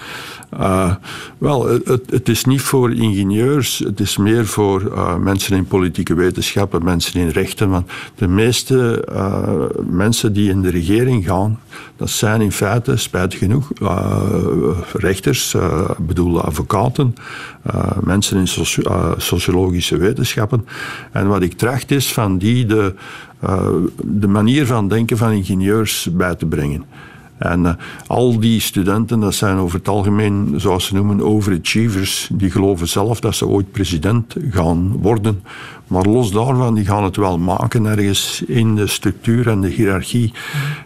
[0.59, 0.95] Uh,
[1.37, 6.13] wel, het, het is niet voor ingenieurs, het is meer voor uh, mensen in politieke
[6.13, 7.69] wetenschappen, mensen in rechten.
[7.69, 9.49] Want de meeste uh,
[9.89, 11.59] mensen die in de regering gaan,
[11.99, 13.71] dat zijn in feite, spijtig genoeg,
[14.93, 15.53] rechters,
[15.97, 17.15] ik bedoel advocaten,
[18.01, 18.81] mensen in soci
[19.17, 20.67] sociologische wetenschappen.
[21.11, 22.93] En wat ik tracht is van die de,
[24.03, 26.85] de manier van denken van ingenieurs bij te brengen.
[27.39, 27.73] En uh,
[28.07, 32.29] al die studenten, dat zijn over het algemeen, zoals ze noemen, overachievers.
[32.33, 35.43] Die geloven zelf dat ze ooit president gaan worden.
[35.89, 40.33] Maar los daarvan, die gaan het wel maken ergens in de structuur en de hiërarchie.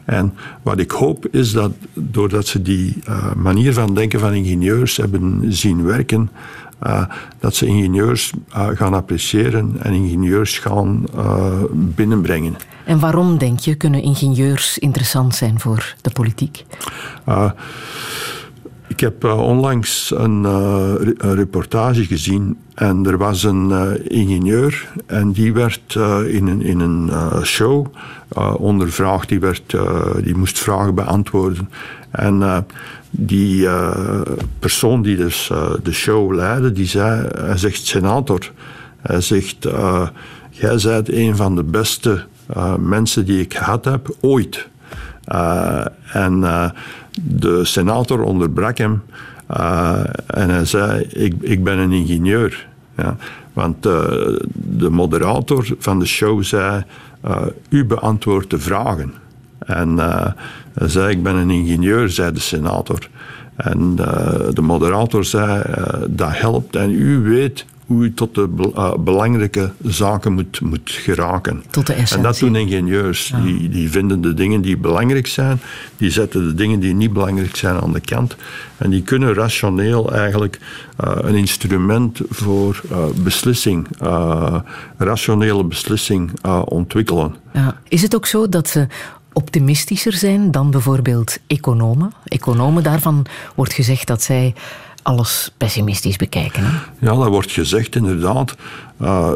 [0.06, 4.98] En wat ik hoop is dat doordat ze die uh, manier van denken van ingenieurs
[4.98, 6.30] hebben zien werken,
[6.84, 7.06] uh,
[7.40, 11.06] dat ze ingenieurs uh, gaan appreciëren en ingenieurs gaan
[11.72, 12.56] binnenbrengen.
[12.86, 16.66] En waarom, denk je, kunnen ingenieurs interessant zijn voor de politiek?
[18.94, 24.88] Ik heb uh, onlangs een, uh, een, reportage gezien en er was een uh, ingenieur
[25.06, 25.96] en die werd
[26.28, 27.12] in een, in een
[27.44, 27.88] show
[28.58, 29.30] ondervraagd.
[29.30, 29.76] Die, werd,
[30.24, 31.70] die moest vragen beantwoorden.
[32.12, 32.66] En
[33.10, 33.68] die
[34.60, 35.52] persoon die dus
[35.84, 38.52] de show leidde, die zei, hij zegt senator,
[39.02, 39.68] hij zegt,
[40.50, 42.26] jij bent een van de beste
[42.80, 44.68] mensen die ik gehad heb ooit.
[46.12, 46.44] en
[47.22, 49.02] de senator onderbrak hem
[49.52, 52.68] uh, en hij zei: ik, ik ben een ingenieur.
[52.98, 53.18] Ja,
[53.54, 53.94] want uh,
[54.54, 56.84] de moderator van de show zei:
[57.26, 59.14] uh, U beantwoordt de vragen.
[59.60, 63.10] En hij zei: Ik ben een ingenieur, zei de senator.
[63.56, 63.96] En
[64.54, 65.64] de moderator zei:
[66.08, 71.64] Dat helpt en u weet hoe je tot de uh, belangrijke zaken moet, moet geraken.
[71.70, 72.18] Tot de essentie.
[72.18, 73.34] En dat doen ingenieurs.
[73.44, 75.62] Die, die vinden de dingen die belangrijk zijn,
[75.98, 78.36] die zetten de dingen die niet belangrijk zijn aan de kant.
[78.78, 80.60] En die kunnen rationeel eigenlijk
[81.04, 83.88] uh, een instrument voor uh, beslissing,
[84.98, 86.32] rationele beslissing
[86.66, 87.36] ontwikkelen.
[87.54, 87.82] Ja.
[87.88, 88.88] Is het ook zo dat ze
[89.34, 92.12] optimistischer zijn dan bijvoorbeeld economen?
[92.24, 93.26] Economen, daarvan
[93.56, 94.54] wordt gezegd dat zij
[95.04, 96.64] alles pessimistisch bekijken.
[96.66, 96.78] Hè?
[97.00, 98.56] Ja, dat wordt gezegd inderdaad.
[99.02, 99.32] Uh,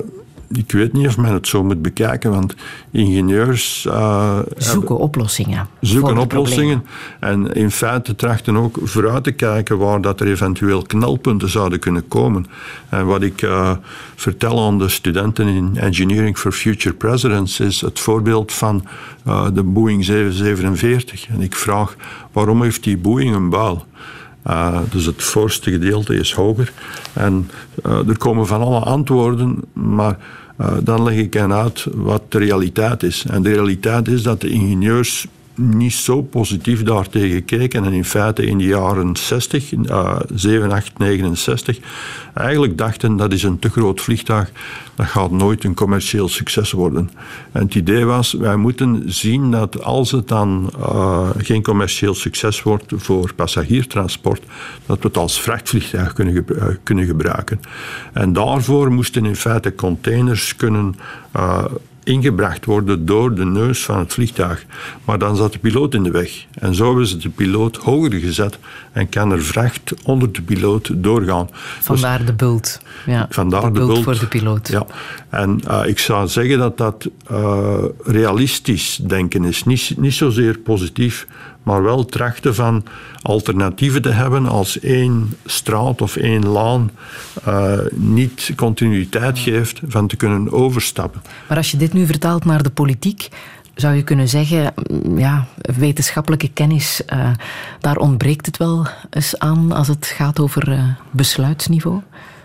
[0.50, 2.56] ik weet niet of men het zo moet bekijken, want
[2.92, 3.86] ingenieurs.
[3.88, 5.68] Uh, zoeken oplossingen.
[5.82, 6.86] Zoeken oplossingen.
[7.20, 12.08] En in feite trachten ook vooruit te kijken waar dat er eventueel knelpunten zouden kunnen
[12.08, 12.46] komen.
[12.90, 13.72] En wat ik uh,
[14.16, 18.88] vertel aan de studenten in Engineering for Future Presidents is het voorbeeld van
[19.28, 21.28] uh, de Boeing 747.
[21.28, 21.96] En ik vraag
[22.32, 23.86] waarom heeft die Boeing een buil?
[24.48, 26.74] Uh, dus het voorste gedeelte is hoger.
[27.14, 27.50] En
[27.86, 30.18] uh, er komen van alle antwoorden, maar
[30.62, 33.26] uh, dan leg ik hen uit wat de realiteit is.
[33.30, 35.28] En de realiteit is dat de ingenieurs
[35.58, 37.86] niet zo positief daartegen keken.
[37.86, 41.78] En in feite in de jaren 60, uh, 7, 8, 69,
[42.34, 44.52] eigenlijk dachten dat is een te groot vliegtuig,
[44.96, 47.10] dat gaat nooit een commercieel succes worden.
[47.52, 52.64] En het idee was, wij moeten zien dat als het dan uh, geen commercieel succes
[52.64, 54.44] wordt voor passagiertransport,
[54.86, 57.60] dat we het als vrachtvliegtuig kunnen, ge uh, kunnen gebruiken.
[58.14, 60.96] En daarvoor moesten in feite containers kunnen
[61.36, 61.66] uh,
[62.08, 64.66] ingebracht worden door de neus van het vliegtuig.
[65.06, 66.46] Maar dan zat de piloot in de weg.
[66.54, 68.58] En zo hebben ze de piloot hoger gezet
[68.92, 71.50] en kan er vracht onder de piloot doorgaan.
[71.80, 72.82] Vandaar dus, de bult.
[73.06, 74.68] Ja, vandaar de, de bult, voor de piloot.
[74.68, 74.86] Ja.
[75.30, 79.64] En uh, ik zou zeggen dat dat uh, realistisch denken is.
[79.64, 81.28] Niet, niet zozeer positief,
[81.68, 82.84] maar wel trachten van
[83.22, 86.92] alternatieven te hebben als één straat of één laan
[87.48, 91.22] uh, niet continuïteit geeft van te kunnen overstappen.
[91.48, 93.30] Maar als je dit nu vertaalt naar de politiek,
[93.76, 94.74] zou je kunnen zeggen,
[95.16, 95.48] ja,
[95.78, 97.30] wetenschappelijke kennis, uh,
[97.80, 102.02] daar ontbreekt het wel eens aan als het gaat over uh, besluitsniveau?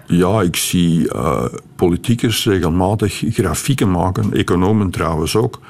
[0.07, 1.45] Ja, ik zie uh,
[1.77, 5.61] politiekers regelmatig grafieken maken, economen trouwens ook,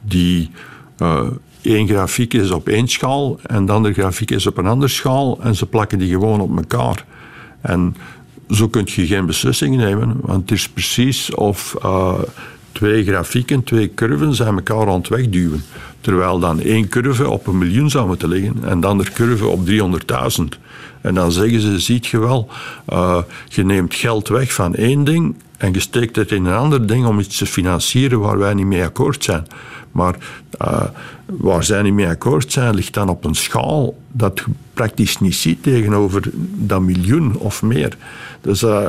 [0.00, 0.50] die
[1.68, 5.38] één grafiek is op één schaal en de andere grafiek is op een andere schaal
[5.42, 7.04] en ze plakken die gewoon op elkaar.
[7.60, 7.96] En
[8.50, 12.18] zo kun je geen beslissing nemen, want het is precies of uh,
[12.72, 15.62] twee grafieken, twee curven zijn elkaar aan het wegduwen.
[16.00, 19.68] Terwijl dan één curve op een miljoen zou moeten liggen en de andere curve op
[19.68, 20.44] 300.000.
[21.00, 22.48] En dan zeggen ze, ziet je wel,
[22.88, 23.18] uh,
[23.48, 27.06] je neemt geld weg van één ding en je steekt het in een ander ding
[27.06, 29.46] om iets te financieren waar wij niet mee akkoord zijn.
[29.92, 30.16] Maar
[30.62, 30.82] uh,
[31.26, 34.44] waar zij niet mee akkoord zijn, ligt dan op een schaal dat je
[34.74, 36.22] praktisch niet ziet tegenover
[36.54, 37.96] dat miljoen of meer.
[38.40, 38.88] Dus uh,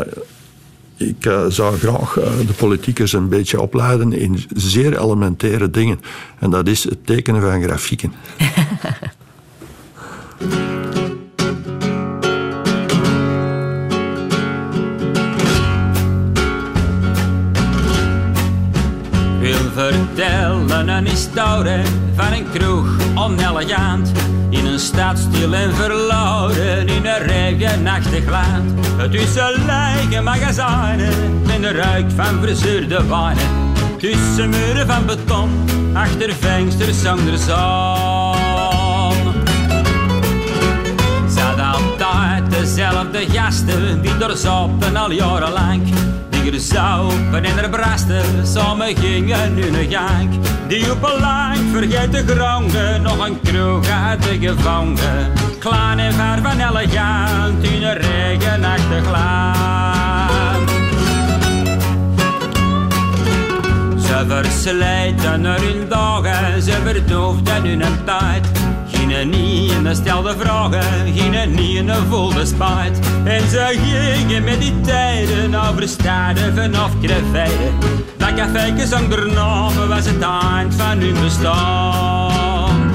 [0.98, 2.14] ik zou graag
[2.48, 6.00] de politiekers een beetje opleiden in zeer elementaire dingen.
[6.40, 8.14] En dat is het tekenen van grafieken.
[19.94, 21.84] vertellen een historie
[22.16, 24.12] van een kroeg onelegant.
[24.50, 28.72] In een stad stil en verloren, in een regenachtig land.
[29.12, 31.14] Tussen lege magazijnen
[31.54, 33.74] en de ruik van verzuurde wijnen.
[33.98, 35.50] Tussen muren van beton,
[35.94, 39.34] achter vensters zonder zon.
[41.28, 45.82] Zat altijd dezelfde gasten die doorzopen al jarenlang
[46.46, 50.30] er zopen en er brasten, samen gingen nu een gang.
[50.68, 55.34] Die op een lang vergeet de gronden, nog een kroeg uit de gevangen.
[55.60, 60.70] Klein en ver van elegant, in een regenachtig land.
[64.02, 68.59] Ze verslijten er hun dagen, ze verdoofden hun tijd.
[69.10, 73.00] Geen niet stelde vragen, geen niet voelde spijt.
[73.24, 77.74] En ze gingen met die tijden over steden vanaf Krefeiden.
[78.18, 82.92] Dat café zong naam was het eind van hun bestaan.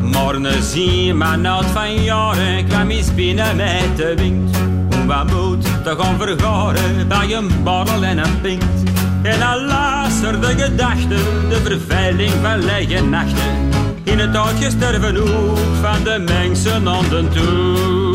[0.00, 4.56] Morgen zie maar nood van jaren kwam eens binnen met de wind.
[4.94, 8.82] Hoe wat moet te gaan vergaren bij een borrel en een pint.
[9.24, 9.60] En al
[10.40, 13.68] de gedachten, de vervuiling van lege nachten.
[14.02, 16.86] In het uitgestorven hoek van de mensen
[17.28, 18.13] toe.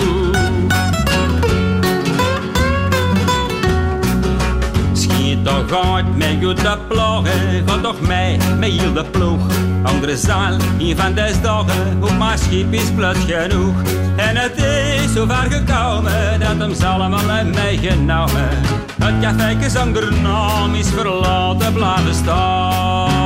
[5.49, 9.39] Schiet toch uit met goede ploegen, ga toch mee met heel de ploeg.
[9.83, 13.73] Andere zaal, een van deze dagen, op mijn schip is plat genoeg.
[14.15, 18.49] En het is zo ver gekomen dat hem allemaal meegenomen.
[18.99, 23.18] Het café zonder naam is verlaten blijven staan.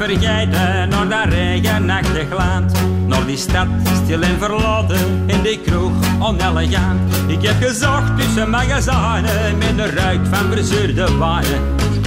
[0.00, 2.72] Vergeten naar dat regenachtig land.
[3.06, 3.66] Naar die stad
[4.04, 7.00] stil en verlaten, in die kroeg onelegant.
[7.26, 11.62] Ik heb gezocht tussen magazijnen met de ruik van verzuurde wijn.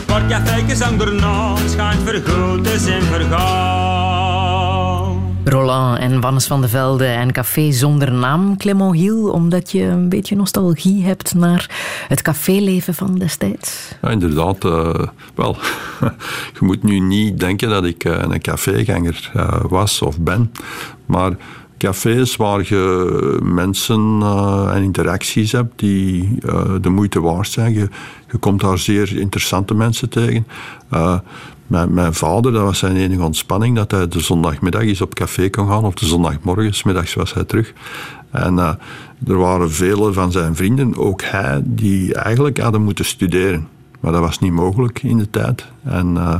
[0.07, 4.12] Maar café zonder naam schijnt vergoed te zijn vergaan.
[5.45, 10.09] Roland en Wannes van de Velde en Café zonder naam, Clement Hiel, omdat je een
[10.09, 11.69] beetje nostalgie hebt naar
[12.07, 13.95] het caféleven van destijds?
[14.01, 14.65] Ja, inderdaad.
[14.65, 14.93] Uh,
[15.35, 15.57] wel,
[16.59, 20.51] je moet nu niet denken dat ik uh, een caféganger uh, was of ben,
[21.05, 21.31] maar
[21.77, 24.21] cafés waar je mensen
[24.73, 26.37] en interacties hebt die
[26.81, 27.73] de moeite waard zijn.
[27.73, 27.89] Je,
[28.39, 30.47] komt daar zeer interessante mensen tegen.
[31.67, 35.49] Mijn, mijn, vader, dat was zijn enige ontspanning, dat hij de zondagmiddag eens op café
[35.49, 37.73] kon gaan, of de zondagmorgen, middags was hij terug.
[38.31, 38.73] En uh,
[39.27, 43.67] er waren vele van zijn vrienden, ook hij, die eigenlijk hadden moeten studeren.
[43.99, 45.65] Maar dat was niet mogelijk in de tijd.
[45.83, 46.35] En uh,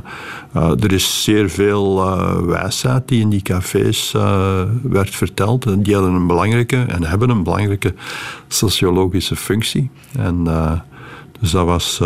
[0.56, 2.06] uh, er is zeer veel
[2.46, 4.12] wijsheid die in die cafés
[4.84, 5.86] werd verteld.
[5.86, 7.94] Die hadden een belangrijke en hebben een belangrijke
[8.48, 9.90] sociologische functie.
[10.18, 10.44] En
[11.40, 12.02] dus dat was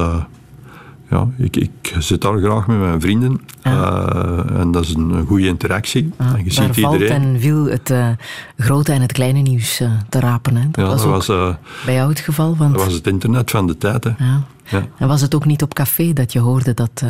[1.09, 3.41] ja, ik, ik zit daar graag met mijn vrienden.
[3.63, 6.11] Uh, en dat is een goede interactie.
[6.17, 7.21] En je ziet valt iedereen.
[7.21, 8.09] en viel het uh,
[8.57, 10.55] grote en het kleine nieuws uh, te rapen.
[10.55, 10.67] Hè?
[10.71, 11.55] Dat ja, was, dat was
[11.85, 12.57] bij jou het geval.
[12.57, 12.73] Want...
[12.73, 14.03] Dat was het internet van de tijd.
[14.03, 14.09] Hè.
[14.17, 14.43] Ja.
[14.63, 14.85] ja.
[14.97, 17.03] En was het ook niet op café dat je hoorde dat,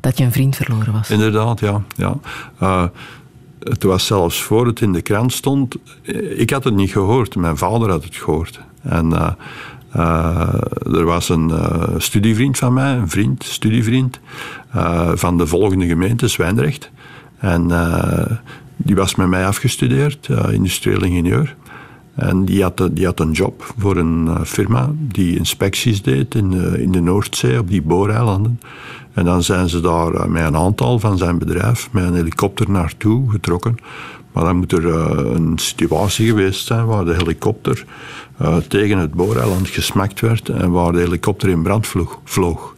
[0.00, 1.10] dat je een vriend verloren was?
[1.10, 1.82] Inderdaad, ja.
[1.96, 2.90] ja.
[3.58, 5.74] het was zelfs voor het in de krant stond.
[6.36, 8.60] Ik had het niet gehoord, mijn vader had het gehoord.
[8.82, 9.36] En
[9.96, 10.54] uh,
[10.92, 14.20] er was een uh, studievriend van mij, een vriend, studievriend,
[14.76, 16.90] uh, van de volgende gemeente, Zwijndrecht.
[17.38, 17.70] En
[18.76, 21.56] die was met mij afgestudeerd, industrieel ingenieur.
[22.14, 26.82] En die had, die had een job voor een firma die inspecties deed in de,
[26.82, 28.60] in de Noordzee, op die booreilanden.
[29.12, 33.30] En dan zijn ze daar met een aantal van zijn bedrijf met een helikopter naartoe
[33.30, 33.76] getrokken.
[34.34, 34.86] Maar dan moet er
[35.34, 37.84] een situatie geweest zijn waar de helikopter
[38.42, 41.92] uh, tegen het booreiland gesmakt werd en waar de helikopter in brand
[42.24, 42.74] vloog.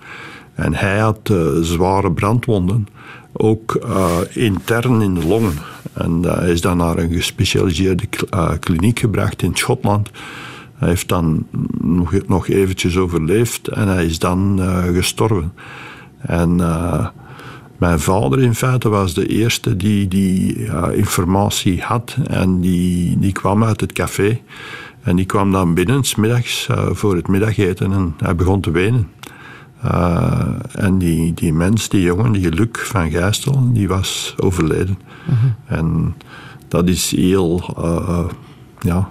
[0.55, 2.89] En hij had uh, zware brandwonden,
[3.33, 3.87] ook
[4.33, 5.55] intern in de longen.
[5.93, 8.05] En hij is dan naar een gespecialiseerde
[8.61, 10.11] kliniek gebracht in Schotland.
[10.75, 11.47] Hij heeft dan
[12.27, 14.61] nog eventjes overleefd en hij is dan
[14.95, 15.53] gestorven.
[16.19, 16.61] En
[17.79, 23.65] mijn vader in feite was de eerste die die informatie had en die, die kwam
[23.65, 24.41] uit het café.
[25.07, 29.09] En die kwam dan binnen, smiddags, uh, voor het middageten, en hij begon te wenen.
[29.85, 34.99] Uh, en die, die mens, die jongen, die Luc van Gijstel, die was overleden.
[35.25, 36.15] Mm En
[36.69, 38.25] dat is heel, uh,
[38.81, 39.09] ja,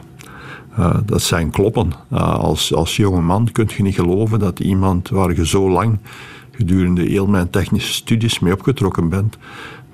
[1.05, 1.91] dat zijn kloppen.
[2.09, 5.99] als, als jonge man kun je niet geloven dat iemand waar je zo lang
[6.57, 9.37] gedurende heel mijn technische studies mee opgetrokken bent,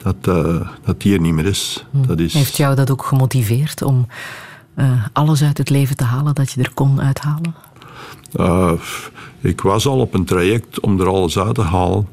[0.04, 0.24] dat,
[0.84, 1.86] dat die er niet meer is.
[1.92, 2.08] Mm.
[2.08, 2.34] Dat is.
[2.34, 4.08] Heeft jou dat ook gemotiveerd om
[4.76, 7.56] uh, alles uit het leven te halen dat je er kon uithalen?
[8.40, 8.72] Uh,
[9.42, 12.08] ik was al op een traject om er alles uit te halen.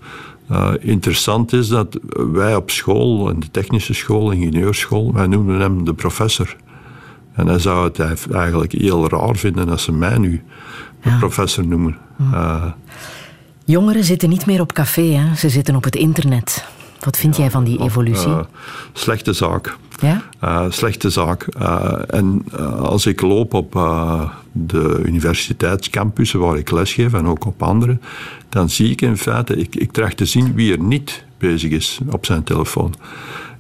[0.51, 5.85] Uh, interessant is dat wij op school, in de technische school, ingenieursschool, wij noemden hem
[5.85, 6.57] de professor.
[7.33, 10.43] En hij zou het eigenlijk heel raar vinden als ze mij nu
[11.03, 11.97] de professor noemen.
[12.33, 12.77] Ja.
[13.71, 15.35] Jongeren zitten niet meer op café, hè?
[15.35, 16.65] ze zitten op het internet.
[17.01, 18.29] Wat vind jij van die evolutie?
[18.29, 18.41] Uh,
[18.93, 19.77] slechte zaak.
[20.01, 20.23] Ja?
[20.45, 21.47] Uh, slechte zaak.
[21.61, 22.45] Uh, en
[22.81, 23.73] als ik loop op
[24.53, 27.99] de universiteitscampussen waar ik lesgeef en ook op andere,
[28.49, 32.01] dan zie ik in feite, ik, ik tracht te zien wie er niet bezig is
[32.11, 32.95] op zijn telefoon.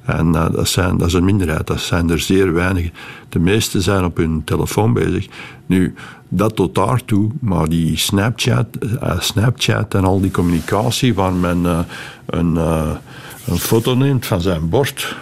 [0.09, 2.91] En uh, dat, zijn, dat is een minderheid, dat zijn er zeer weinig.
[3.29, 5.27] De meeste zijn op hun telefoon bezig.
[5.67, 5.95] Nu,
[6.29, 11.79] dat tot daartoe, maar die Snapchat, uh, Snapchat en al die communicatie waar men uh,
[12.27, 12.57] een,
[13.47, 15.17] een foto neemt van zijn bord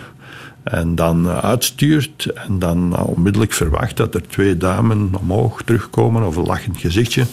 [0.70, 6.46] en dan uitstuurt en dan onmiddellijk verwacht dat er twee duimen omhoog terugkomen of een
[6.46, 7.24] lachend gezichtje.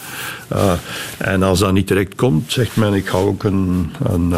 [0.51, 0.73] Uh,
[1.17, 3.91] en als dat niet direct komt, zegt men ik ga ook een,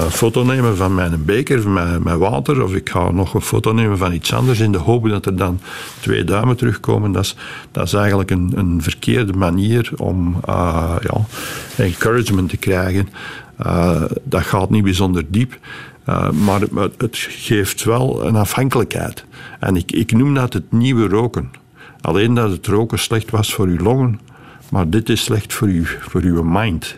[0.10, 3.98] foto nemen van mijn beker, met, met water of ik ga nog een foto nemen
[3.98, 5.60] van iets anders in de hoop dat er dan
[6.00, 7.12] twee duimen terugkomen.
[7.12, 7.36] Dat is,
[7.72, 11.00] dat is eigenlijk een, een verkeerde manier om ja,
[11.76, 13.10] encouragement te krijgen.
[14.24, 15.58] Dat gaat niet bijzonder diep.
[16.10, 16.61] Uh, maar
[16.98, 19.26] het geeft wel een afhankelijkheid.
[19.60, 21.52] En ik, ik noem dat het nieuwe roken.
[22.02, 24.19] Alleen dat het roken slecht was voor uw longen,
[24.72, 26.98] maar dit is slecht voor, u, voor uw mind.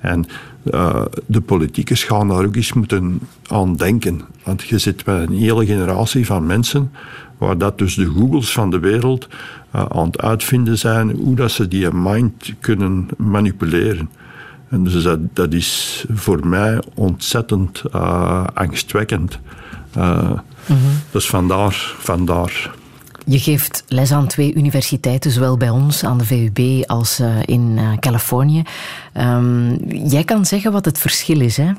[0.00, 0.26] En
[0.64, 4.20] uh, de politiekers gaan daar ook eens moeten aan denken.
[4.44, 6.92] Want je zit met een hele generatie van mensen,
[7.38, 9.28] waar dat dus de Googles van de wereld
[9.74, 14.10] uh, aan het uitvinden zijn, hoe dat ze die mind kunnen manipuleren.
[14.72, 19.38] En dus dat, dat is voor mij ontzettend uh, angstwekkend.
[19.96, 20.30] Uh.
[21.10, 22.70] Dus vandaar, vandaar.
[23.26, 27.78] Je geeft les aan twee universiteiten, zowel bij ons aan de VUB als uh, in
[28.00, 28.62] Californië.
[29.16, 29.76] Um,
[30.08, 31.56] jij kan zeggen wat het verschil is.
[31.56, 31.72] Hè?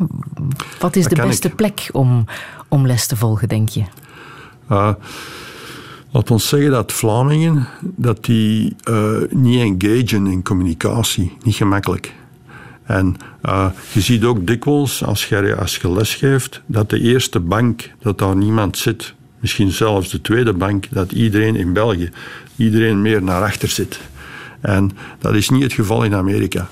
[0.79, 1.55] Wat is dat de beste ik.
[1.55, 2.25] plek om,
[2.67, 3.83] om les te volgen, denk je?
[6.11, 8.75] Laat ons zeggen dat Vlamingen dat die,
[9.29, 12.13] niet engagen in communicatie, niet gemakkelijk.
[12.83, 13.15] En
[13.45, 17.89] uh, je ziet ook dikwijls, als je, als je les geeft, dat de eerste bank,
[18.01, 19.13] dat daar niemand zit.
[19.39, 22.09] Misschien zelfs de tweede bank, dat iedereen in België,
[22.55, 23.99] iedereen meer naar achter zit.
[24.61, 26.67] En dat is niet het geval in Amerika.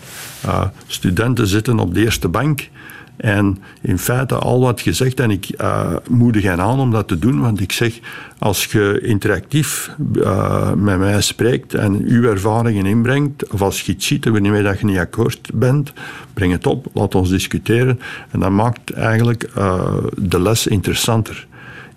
[0.46, 2.70] Uh, studenten zitten op de eerste bank
[3.18, 7.20] en in feite al wat gezegd, en ik uh, moedig hen aan om dat te
[7.20, 8.00] doen, want ik zeg,
[8.38, 14.08] als je interactief uh, met mij spreekt en uw ervaringen inbrengt, of als je iets
[14.08, 15.94] ziet waarmee dat je niet akkoord bent,
[16.34, 18.00] breng het op, laat ons discussiëren.
[18.32, 21.48] En dat maakt eigenlijk uh, de les interessanter.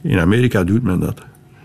[0.03, 1.20] In Amerika doet men dat.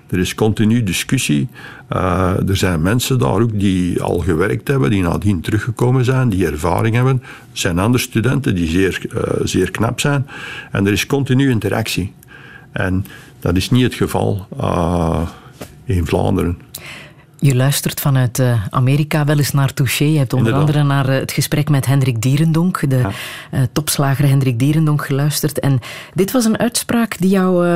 [0.10, 1.48] Er is continu discussie.
[1.94, 6.46] Uh, er zijn mensen daar ook die al gewerkt hebben, die nadien teruggekomen zijn, die
[6.46, 7.22] ervaring hebben.
[7.24, 10.28] Er zijn andere studenten die zeer, uh, zeer knap zijn.
[10.72, 12.14] En er is continu interactie.
[12.72, 13.06] En
[13.40, 15.22] dat is niet het geval uh,
[15.86, 16.58] in Vlaanderen.
[17.42, 20.04] Je luistert vanuit uh, Amerika wel eens naar Touché.
[20.04, 20.76] Je hebt onder Inderdaad.
[20.76, 23.12] andere naar uh, het gesprek met Hendrik Dierendonk, de ja.
[23.52, 25.60] uh, topslager Hendrik Dierendonk, geluisterd.
[25.60, 25.80] En
[26.14, 27.68] dit was een uitspraak die jou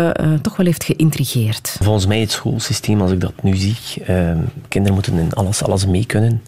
[0.42, 1.78] toch wel heeft geïntrigeerd.
[1.82, 3.76] Volgens mij het schoolsysteem, als ik dat nu zie,
[4.06, 4.38] ehm,
[4.68, 6.42] kinderen moeten in alles, alles mee kunnen.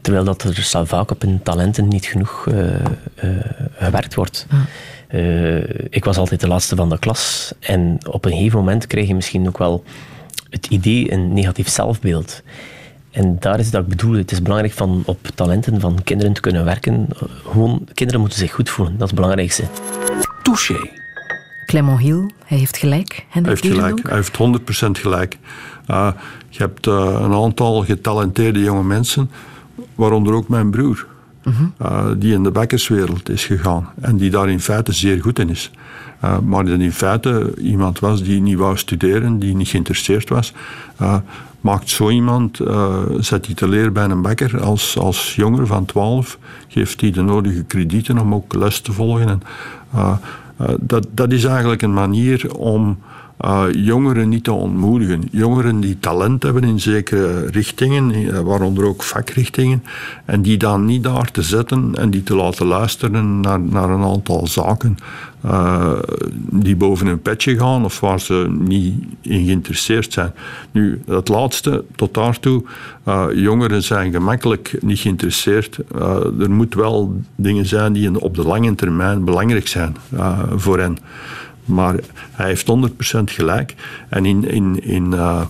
[0.00, 2.46] Terwijl dat er vaak op hun talenten niet genoeg
[3.78, 4.46] gewerkt wordt.
[5.88, 7.52] Ik was altijd de laatste van de klas.
[7.60, 9.84] En op een gegeven moment krijg je misschien ook wel
[10.50, 12.42] het idee een negatief zelfbeeld.
[13.10, 14.14] En daar is dat ik bedoel.
[14.14, 17.08] Het is belangrijk van op talenten van kinderen te kunnen werken.
[17.48, 18.92] Gewoon, kinderen moeten zich goed voelen.
[18.92, 19.64] Dat is het belangrijkste.
[20.42, 20.98] Touché.
[21.66, 23.26] Clement Hiel, hij heeft gelijk.
[23.28, 24.08] Hendrik hij heeft gelijk.
[24.08, 25.38] Hij heeft 100% gelijk.
[25.90, 26.12] Uh,
[26.48, 29.30] je hebt uh, een aantal getalenteerde jonge mensen,
[29.94, 31.06] waaronder ook mijn broer.
[31.44, 31.74] Mm-hmm.
[31.82, 35.50] Uh, die in de bakkerswereld is gegaan en die daar in feite zeer goed in
[35.50, 35.70] is.
[36.24, 40.52] Uh, maar dat in feite iemand was die niet wou studeren, die niet geïnteresseerd was.
[41.02, 41.16] Uh,
[41.60, 45.84] maakt zo iemand, uh, zet hij te leren bij een bakker als, als jonger van
[45.84, 46.38] 12,
[46.68, 49.28] geeft hij de nodige kredieten om ook les te volgen.
[49.28, 49.42] En,
[50.80, 52.98] dat, dat is eigenlijk een manier om
[53.44, 55.28] uh, jongeren niet te ontmoedigen.
[55.30, 59.84] Jongeren die talent hebben in zekere richtingen, waaronder ook vakrichtingen,
[60.24, 64.02] en die dan niet daar te zetten en die te laten luisteren naar, naar een
[64.02, 64.96] aantal zaken
[65.44, 65.92] uh,
[66.50, 70.32] die boven hun petje gaan of waar ze niet in geïnteresseerd zijn.
[70.70, 72.62] Nu, dat laatste, tot daartoe,
[73.34, 75.78] jongeren zijn gemakkelijk niet geïnteresseerd.
[76.40, 79.96] Er moeten wel dingen zijn die op de lange termijn belangrijk zijn
[80.56, 80.98] voor hen.
[81.64, 81.94] Maar
[82.32, 82.66] hij heeft
[83.18, 83.74] 100% gelijk.
[84.08, 85.40] En in, in, in uh,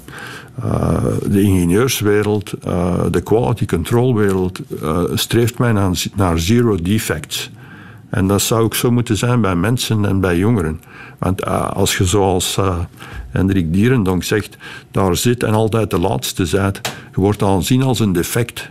[0.64, 4.60] uh, de ingenieurswereld, uh, de quality control wereld,
[5.14, 7.50] streeft men aan, naar zero defects.
[8.10, 10.80] En dat zou ook zo moeten zijn bij mensen en bij jongeren.
[11.18, 12.58] Want als je zoals
[13.30, 14.56] Hendrik Dierendonk zegt,
[14.90, 16.80] daar zit en altijd de laatste zijt,
[17.14, 18.70] je wordt aanzien als een defect.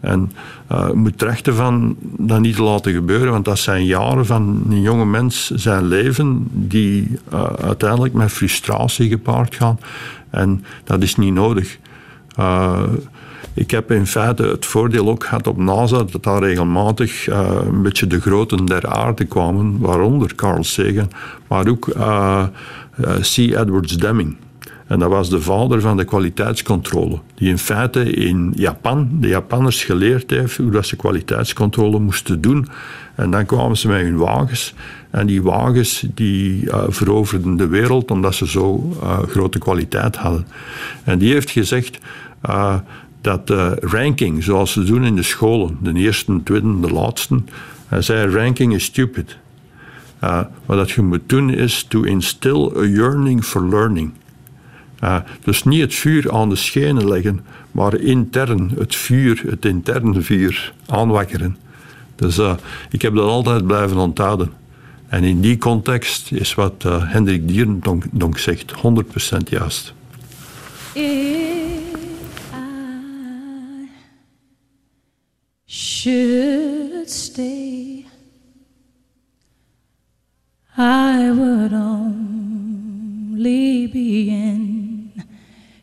[0.00, 0.32] En
[0.72, 4.80] uh, moet rechten van dat niet te laten gebeuren, want dat zijn jaren van een
[4.80, 9.80] jonge mens zijn leven die uh, uiteindelijk met frustratie gepaard gaan.
[10.30, 11.78] En dat is niet nodig.
[12.38, 12.82] Uh,
[13.54, 18.06] ik heb in feite het voordeel ook gehad op NASA dat daar regelmatig een beetje
[18.06, 21.10] de groten der aarde kwamen, waaronder Carl Sagan,
[21.48, 21.88] maar ook
[23.20, 23.36] C.
[23.36, 24.36] Edwards Deming.
[24.90, 29.84] En dat was de vader van de kwaliteitscontrole, die in feite in Japan de Japanners
[29.84, 32.68] geleerd heeft hoe dat ze kwaliteitscontrole moesten doen.
[33.14, 34.74] En dan kwamen ze met hun wagens.
[35.10, 40.46] En die wagens die uh, veroverden de wereld omdat ze zo uh, grote kwaliteit hadden.
[41.04, 41.98] En die heeft gezegd
[42.48, 42.74] uh,
[43.20, 43.50] dat
[43.80, 47.42] ranking, zoals ze doen in de scholen, de eerste, de tweede, de laatste,
[47.86, 49.36] hij zei ranking is stupid.
[50.66, 54.12] wat je moet doen is to instill a yearning for learning.
[55.04, 60.20] Uh, dus niet het vuur aan de schenen leggen, maar intern het vuur, het interne
[60.20, 61.56] vuur aanwakkeren.
[62.16, 62.54] Dus uh,
[62.90, 64.52] ik heb dat altijd blijven onthouden.
[65.08, 68.76] En in die context is wat uh, Hendrik Dierendonk zegt 100%
[69.48, 69.94] juist.
[76.02, 78.06] should stay,
[80.78, 82.26] I would only
[83.86, 84.89] be in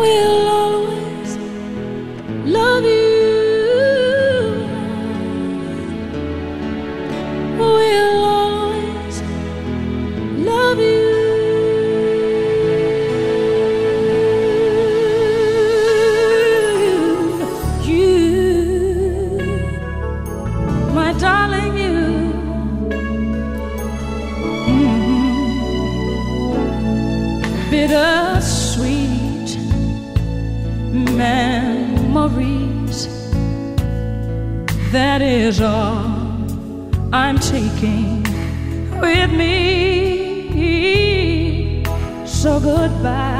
[0.00, 0.49] will
[37.82, 39.48] With me.
[42.26, 43.39] So goodbye.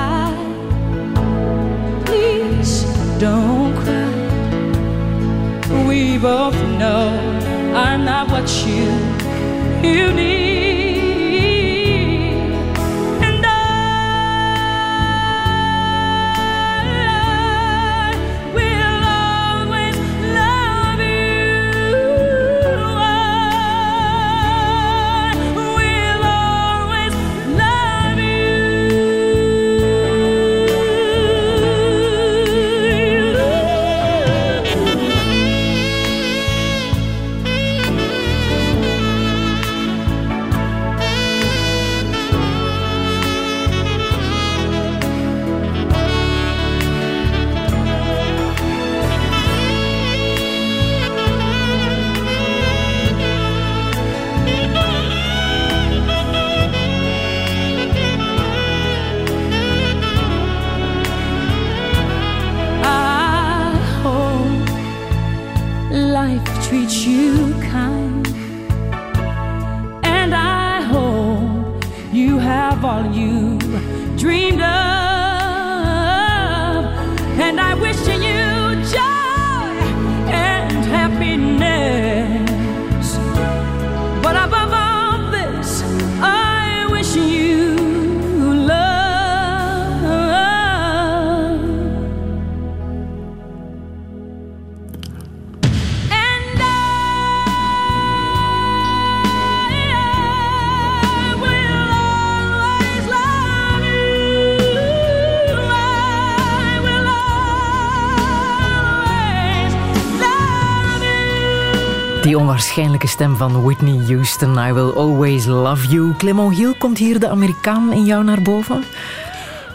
[112.40, 116.14] Onwaarschijnlijke stem van Whitney Houston, I Will Always Love You.
[116.16, 118.84] Clement Hiel, komt hier de Amerikaan in jou naar boven?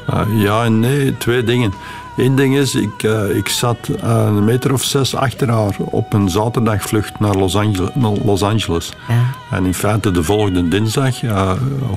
[0.09, 1.73] Uh, ja en nee, twee dingen.
[2.17, 6.13] Eén ding is, ik, uh, ik zat uh, een meter of zes achter haar op
[6.13, 7.89] een zaterdagvlucht naar Los, Angeles.
[7.93, 8.93] Naar Los Angeles.
[9.07, 9.23] Ja.
[9.51, 11.21] En in feite de volgende dinsdag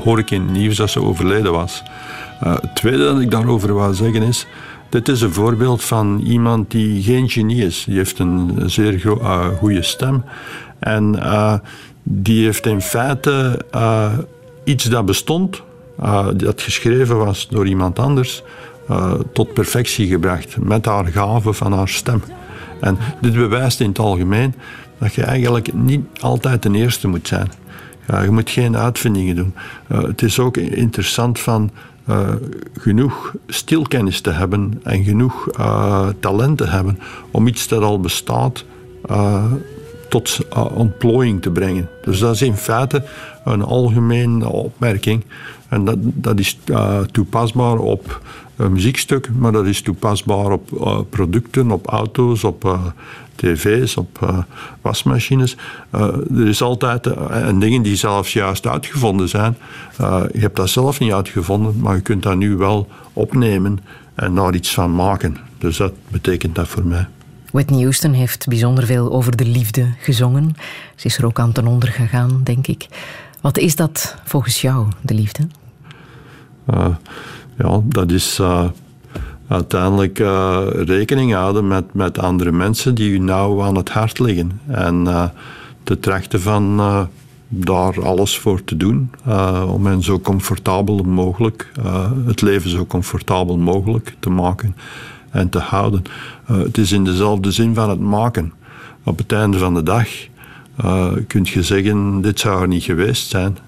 [0.04, 1.82] hoor ik in het nieuws dat ze overleden was.
[2.38, 4.46] het tweede dat ik daarover wou zeggen is,
[4.88, 7.84] dit is een voorbeeld van iemand die geen genie is.
[7.84, 9.18] Die heeft een zeer
[9.58, 10.24] goede stem.
[10.78, 11.20] En
[12.02, 13.64] die heeft in feite
[14.64, 15.62] iets dat bestond,
[16.36, 18.42] dat geschreven was door iemand anders,
[18.88, 22.22] eh, tot perfectie gebracht met haar gave van haar stem.
[22.80, 24.54] En dit bewijst in het algemeen
[24.98, 27.50] dat je eigenlijk niet altijd de eerste moet zijn.
[28.22, 29.54] Je moet geen uitvindingen doen.
[29.86, 31.70] Eh, het is ook interessant van
[32.10, 32.28] uh,
[32.78, 36.98] genoeg stilkennis te hebben en genoeg uh, talent te hebben
[37.30, 38.64] om iets dat al bestaat
[40.08, 40.38] tot
[40.74, 41.88] ontplooiing te brengen.
[42.02, 43.04] Dus dat is in feite
[43.44, 45.24] een algemene opmerking.
[45.68, 46.58] En dat, dat is
[47.10, 48.20] toepasbaar op
[48.56, 52.78] een muziekstuk, maar dat is toepasbaar op producten, op auto's, op
[53.34, 54.44] tv's, op
[54.80, 55.56] wasmachines.
[55.90, 59.56] Er is altijd, en dingen die zelfs juist uitgevonden zijn.
[60.32, 63.78] je hebt dat zelf niet uitgevonden, maar je kunt dat nu wel opnemen
[64.14, 65.36] en daar iets van maken.
[65.58, 67.06] Dus dat betekent dat voor mij.
[67.50, 70.54] Whitney Houston heeft bijzonder veel over de liefde gezongen.
[70.94, 72.86] Ze is er ook aan ten onder gegaan, denk ik.
[73.40, 75.46] Wat is dat volgens jou, de liefde?
[77.56, 78.40] Ja, dat is
[79.48, 84.60] uiteindelijk uh, rekening houden met, met andere mensen die u nauw aan het hart liggen.
[84.66, 85.32] En
[85.82, 86.80] te trachten van
[87.48, 89.10] daar alles voor te doen
[89.68, 91.72] om hen zo comfortabel mogelijk,
[92.26, 94.76] het leven zo comfortabel mogelijk te maken
[95.30, 96.02] en te houden.
[96.44, 98.52] het is in dezelfde zin van het maken.
[99.04, 100.08] Op het einde van de dag
[101.26, 103.58] kun je zeggen, dit zou er niet geweest zijn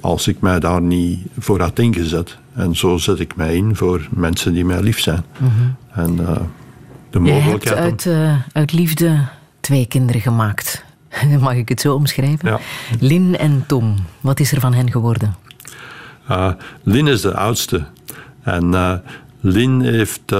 [0.00, 2.38] als ik mij daar niet voor had ingezet.
[2.54, 5.24] En zo zet ik mij in voor mensen die mij lief zijn.
[5.38, 5.50] Mhm.
[5.92, 6.36] En uh,
[7.10, 7.62] de mogelijkheid.
[7.62, 9.24] Je hebt uit, uh, uit liefde
[9.60, 10.84] twee kinderen gemaakt.
[11.40, 12.48] Mag ik het zo omschrijven?
[12.48, 12.60] Ja.
[13.00, 13.94] Lin en Tom.
[14.20, 15.36] Wat is er van hen geworden?
[16.82, 17.84] Lin is de oudste.
[18.42, 19.02] En
[19.40, 20.32] Lin heeft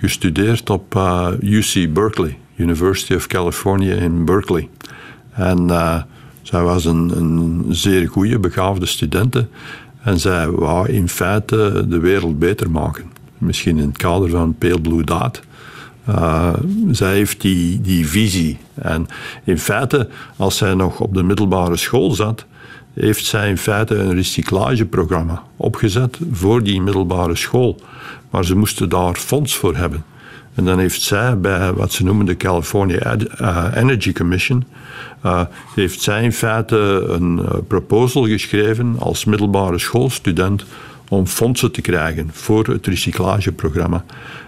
[0.00, 0.94] gestudeerd op
[1.40, 4.68] UC Berkeley, University of California in Berkeley.
[5.32, 5.66] En
[6.46, 9.46] zij was een, een zeer goede, begaafde studente.
[10.02, 13.04] En zij wou in feite de wereld beter maken.
[13.38, 15.40] Misschien in het kader van Pale Blue Dot.
[16.08, 16.52] Uh,
[16.90, 18.58] zij heeft die, die visie.
[18.74, 19.06] En
[19.44, 22.46] in feite, als zij nog op de middelbare school zat,
[22.94, 27.80] heeft zij in feite een recyclageprogramma opgezet voor die middelbare school.
[28.30, 30.04] Maar ze moesten daar fonds voor hebben.
[30.56, 34.64] En dan heeft zij bij wat ze noemen de California uh, Energy Commission
[35.24, 35.42] uh,
[35.74, 36.76] heeft zij in feite
[37.08, 40.64] een uh, proposal geschreven als middelbare schoolstudent
[41.08, 44.04] om fondsen te krijgen voor het recyclageprogramma.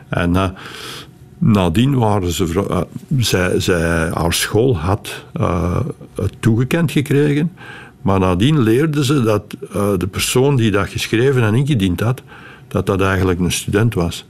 [0.08, 0.48] En uh,
[1.38, 2.86] nadien waren ze,
[3.18, 5.24] zij, zij, haar school had
[6.14, 7.52] het toegekend gekregen,
[8.02, 9.56] maar nadien leerden ze dat
[10.00, 12.22] de persoon die dat geschreven en ingediend had,
[12.68, 14.26] dat dat eigenlijk een student was.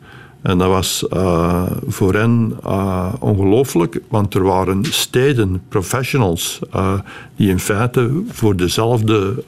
[0.48, 6.92] En dat was uh, voor hen uh, ongelooflijk, want er waren steden, professionals, uh,
[7.36, 9.44] die in feite voor dezelfde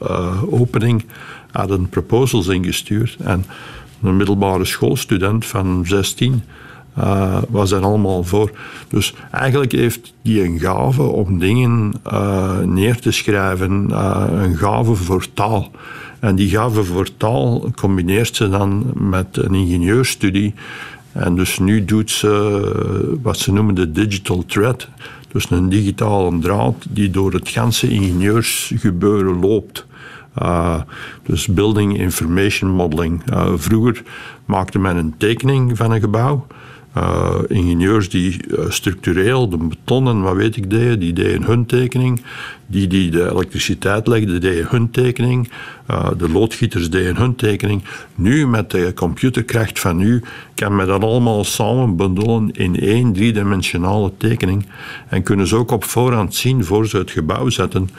[0.49, 1.05] opening
[1.51, 3.17] hadden proposals ingestuurd.
[3.23, 3.45] En
[4.03, 6.43] een middelbare schoolstudent van 16
[7.49, 8.51] was daar allemaal voor.
[8.87, 11.93] Dus eigenlijk heeft die een gave om dingen
[12.65, 13.71] neer te schrijven,
[14.43, 15.71] een gave voor taal.
[16.21, 20.53] En die gave voor taal combineert ze dan met een ingenieurstudie.
[21.13, 24.87] En dus nu doet ze eh, wat ze noemen de digital thread.
[25.31, 29.85] Dus een digitale draad die door het ganse ingenieursgebeuren loopt.
[30.41, 30.81] Uh,
[31.23, 33.31] dus building information modeling.
[33.33, 34.03] Uh, vroeger
[34.45, 36.47] maakte men een tekening van een gebouw.
[37.47, 42.21] Ingenieurs die structureel de beton en wat weet ik deden, die deden hun tekening.
[42.71, 45.49] Die die de elektriciteit legden, deden hun tekening.
[45.89, 47.83] Uh, de loodgieters deden hun tekening.
[48.15, 50.21] Nu, met de computerkracht van nu,
[50.55, 54.65] kan men dat allemaal samen bundelen in één driedimensionale tekening.
[55.07, 57.89] En kunnen ze ook op voorhand zien, voor ze het gebouw zetten,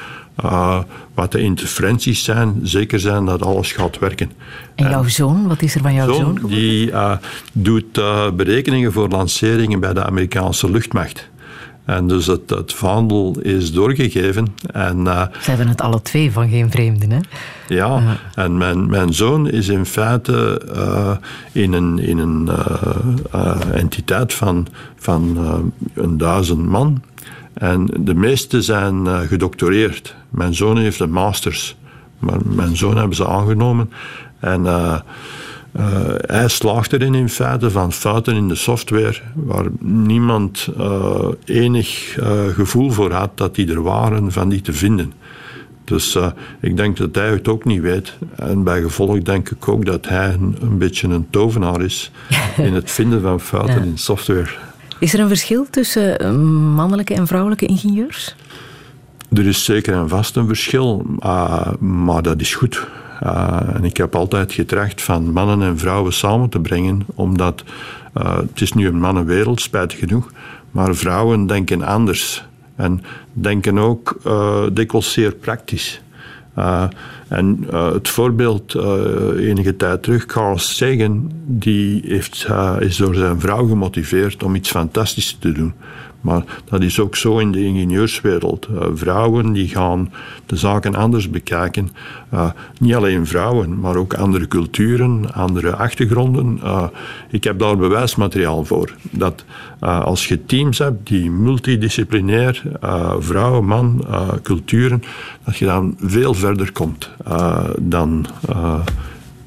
[0.44, 0.78] uh,
[1.14, 4.30] wat de interferenties zijn, zeker zijn dat alles gaat werken.
[4.74, 6.38] En jouw zoon, wat is er van jouw zoon?
[6.40, 7.16] zoon die uh,
[7.52, 8.00] doet
[8.36, 11.30] berekeningen voor lanceringen bij de Amerikaanse luchtmacht.
[11.84, 14.54] En dus het, het vaandel is doorgegeven.
[14.72, 17.18] En, uh, Ze hebben het alle twee van geen vreemden, hè?
[17.68, 18.10] Ja, uh.
[18.44, 21.10] en mijn, mijn zoon is in feite uh,
[21.52, 22.50] in een, in een
[23.72, 25.38] entiteit van, van
[25.94, 27.02] een duizend man.
[27.52, 30.14] En de meeste zijn gedoctoreerd.
[30.30, 31.76] Mijn zoon heeft een masters.
[32.18, 33.90] Maar mijn zoon hebben ze aangenomen.
[34.40, 34.66] En
[35.76, 35.84] uh,
[36.20, 42.46] hij slaagt erin in feite van fouten in de software waar niemand uh, enig uh,
[42.48, 45.12] gevoel voor had dat die er waren van die te vinden.
[45.84, 46.18] Dus
[46.60, 48.12] ik denk dat hij het ook niet weet.
[48.36, 52.10] En bij gevolg denk ik ook dat hij een, een beetje een tovenaar is
[52.56, 53.82] in het vinden van fouten ja.
[53.82, 54.50] in software.
[54.98, 56.36] Is er een verschil tussen
[56.74, 58.34] mannelijke en vrouwelijke ingenieurs?
[59.32, 61.06] Er is zeker en vast een verschil,
[61.78, 62.86] maar dat is goed.
[63.22, 67.64] Uh, en ik heb altijd getracht van mannen en vrouwen samen te brengen, omdat
[68.16, 70.32] uh, het is nu een mannenwereld, spijtig genoeg,
[70.70, 72.44] maar vrouwen denken anders.
[72.76, 76.02] En denken ook uh, dikwijls zeer praktisch.
[77.28, 78.74] En het voorbeeld
[79.36, 82.46] enige tijd terug, Carl Sagan, die heeft,
[82.78, 85.74] is door zijn vrouw gemotiveerd om iets fantastisch te doen.
[86.22, 88.68] Maar dat is ook zo in de ingenieurswereld.
[88.70, 90.12] Uh, vrouwen die gaan
[90.46, 91.90] de zaken anders bekijken.
[92.34, 96.60] Uh, niet alleen vrouwen, maar ook andere culturen, andere achtergronden.
[96.64, 96.84] Uh,
[97.30, 98.94] ik heb daar bewijsmateriaal voor.
[99.10, 99.44] Dat
[99.80, 102.62] als je teams hebt die multidisciplinair,
[103.18, 104.04] vrouw, man,
[104.42, 105.02] culturen,
[105.44, 107.10] dat je dan veel verder komt
[107.80, 108.26] dan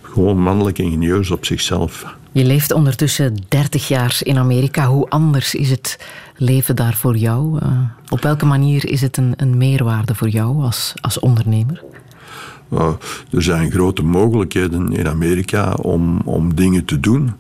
[0.02, 2.15] gewoon mannelijke ingenieurs op zichzelf.
[2.35, 4.85] Je leeft ondertussen 30 jaar in Amerika.
[4.85, 5.99] Hoe anders is het
[6.36, 7.60] leven daar voor jou?
[7.64, 7.80] Uh,
[8.10, 11.84] op welke manier is het een, een meerwaarde voor jou als, als ondernemer?
[12.74, 12.88] Uh,
[13.32, 17.34] er zijn grote mogelijkheden in Amerika om, om dingen te doen.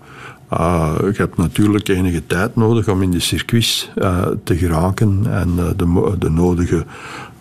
[0.53, 5.55] Uh, je hebt natuurlijk enige tijd nodig om in de circuits uh, te geraken en
[5.77, 6.85] de, de nodige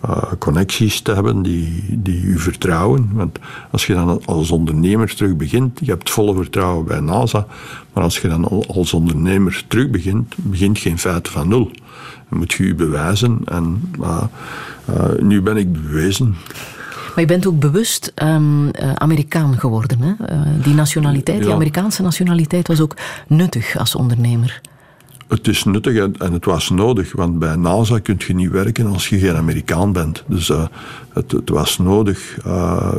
[0.09, 3.09] uh, connecties te hebben die, die u vertrouwen.
[3.13, 3.39] Want
[3.71, 7.45] als je dan als ondernemer terug begint, je hebt volle vertrouwen bij NASA,
[7.93, 11.71] maar als je dan als ondernemer terug begint, begint geen feite van nul.
[12.29, 14.23] Dan moet je je bewijzen en uh,
[14.89, 16.35] uh, nu ben ik bewezen.
[17.15, 19.99] Maar je bent ook bewust um, uh, Amerikaan geworden.
[20.01, 20.13] Hè?
[20.61, 21.43] Die nationaliteit, ja.
[21.43, 22.95] die Amerikaanse nationaliteit, was ook
[23.27, 24.61] nuttig als ondernemer.
[25.27, 29.09] Het is nuttig en het was nodig, want bij NASA kun je niet werken als
[29.09, 30.23] je geen Amerikaan bent.
[30.27, 30.65] Dus uh,
[31.13, 32.37] het, het, was nodig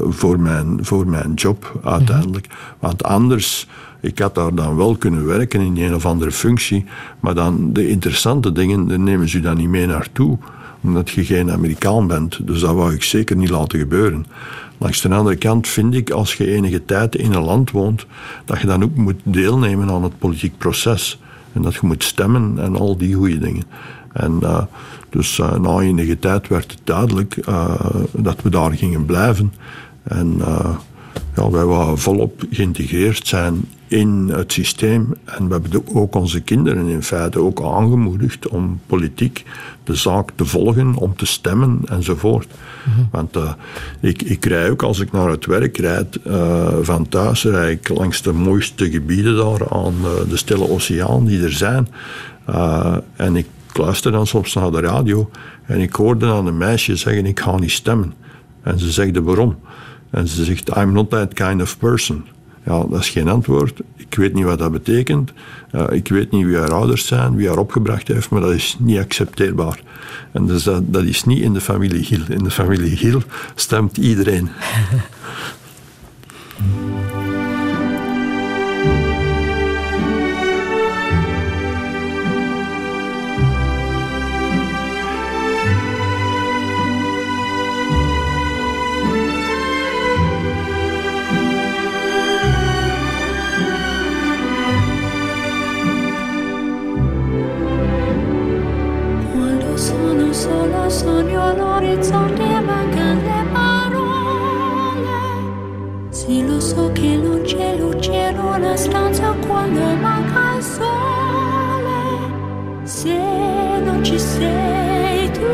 [0.08, 2.46] voor, mijn, voor mijn job uiteindelijk.
[2.78, 3.68] Want anders,
[4.00, 6.84] ik had daar dan wel kunnen werken in een of andere functie,
[7.20, 10.38] maar dan de interessante dingen, daar nemen ze dan niet mee naartoe
[10.86, 12.46] omdat je geen Amerikaan bent.
[12.46, 14.26] Dus dat wou ik zeker niet laten gebeuren.
[14.78, 18.06] Langs de andere kant vind ik, als je enige tijd in een land woont,
[18.44, 21.20] dat je dan ook moet deelnemen aan het politiek proces.
[21.56, 23.64] En dat je moet stemmen en al die goede dingen.
[24.12, 24.62] En uh,
[25.10, 27.74] dus uh, na enige tijd werd het duidelijk uh,
[28.12, 29.52] dat we daar gingen blijven.
[30.02, 30.40] En
[31.36, 35.14] ja, wij waren volop geïntegreerd zijn in het systeem.
[35.24, 39.44] En we hebben ook onze kinderen in feite ook aangemoedigd om politiek
[39.84, 42.46] de zaak te volgen, om te stemmen enzovoort.
[42.86, 43.08] Mm-hmm.
[43.10, 43.52] Want uh,
[44.00, 47.88] ik, ik rij ook als ik naar het werk rijd uh, van thuis, rijd ik
[47.88, 51.88] langs de mooiste gebieden daar aan uh, de Stille Oceaan die er zijn.
[53.16, 55.30] en ik luister dan soms naar de radio
[55.66, 58.14] en ik hoorde dan een meisje zeggen: Ik ga niet stemmen.
[58.62, 59.56] En ze zegt waarom.
[60.16, 62.24] En ze zegt: I'm not that kind of person.
[62.64, 63.80] Ja, dat is geen antwoord.
[63.96, 65.32] Ik weet niet wat dat betekent.
[65.90, 68.98] Ik weet niet wie haar ouders zijn, wie haar opgebracht heeft, maar dat is niet
[68.98, 69.80] accepteerbaar.
[70.32, 72.20] En dus dat, dat is niet in de familie Giel.
[72.28, 73.22] In de familie Giel
[73.54, 74.48] stemt iedereen.
[101.86, 105.04] all'orizzonte mancano le parole.
[106.10, 112.24] Sì, lo so che non c'è luce in una stanza quando manca il sole.
[112.84, 113.16] Se
[113.84, 115.44] non ci sei tu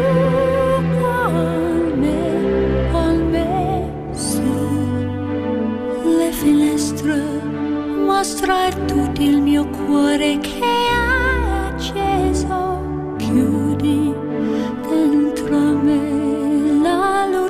[6.33, 7.23] finestre
[8.05, 10.62] mostra tutto il mio cuore che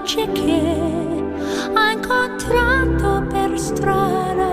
[0.03, 4.52] luce che ha incontrato per strada.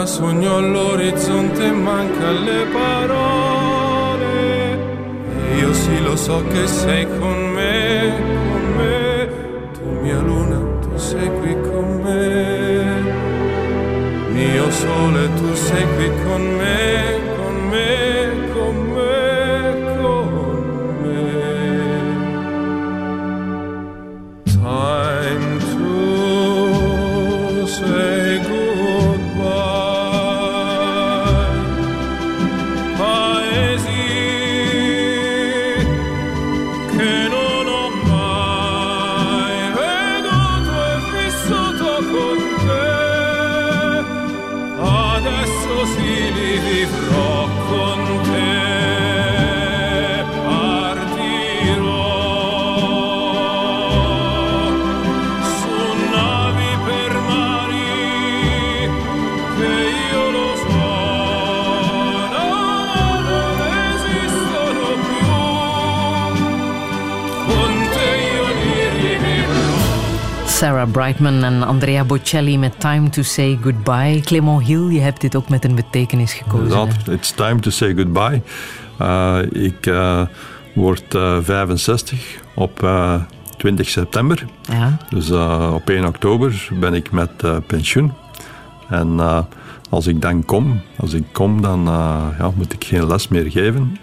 [0.00, 4.28] Lontana sogno all'orizzonte manca le parole.
[5.58, 8.14] io sì lo so che sei con me,
[8.50, 9.28] con me,
[9.72, 13.00] tu mia luna, tu sei qui con me,
[14.32, 16.79] mio sole, tu sei qui con me,
[70.60, 74.20] Sarah Brightman en Andrea Bocelli met Time to Say Goodbye.
[74.24, 76.62] Clement Hill, je hebt dit ook met een betekenis gekozen.
[76.62, 78.42] Inderdaad, it's time to say goodbye.
[78.98, 80.22] Eh, ik eh,
[80.74, 83.14] word eh, 65 op eh,
[83.56, 84.44] 20 september.
[84.62, 84.96] Ja.
[85.10, 85.30] Dus
[85.72, 88.12] op 1 oktober ben ik met pensioen.
[88.88, 89.20] En
[89.90, 91.84] als ik dan kom, als ik kom dan
[92.38, 93.96] ja, moet ik geen les meer geven.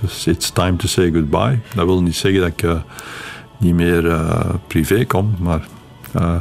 [0.00, 1.58] Dus it's time to say goodbye.
[1.74, 2.82] Dat wil niet zeggen dat ik
[3.58, 5.66] niet meer eh, privé kom, maar
[6.12, 6.34] eh,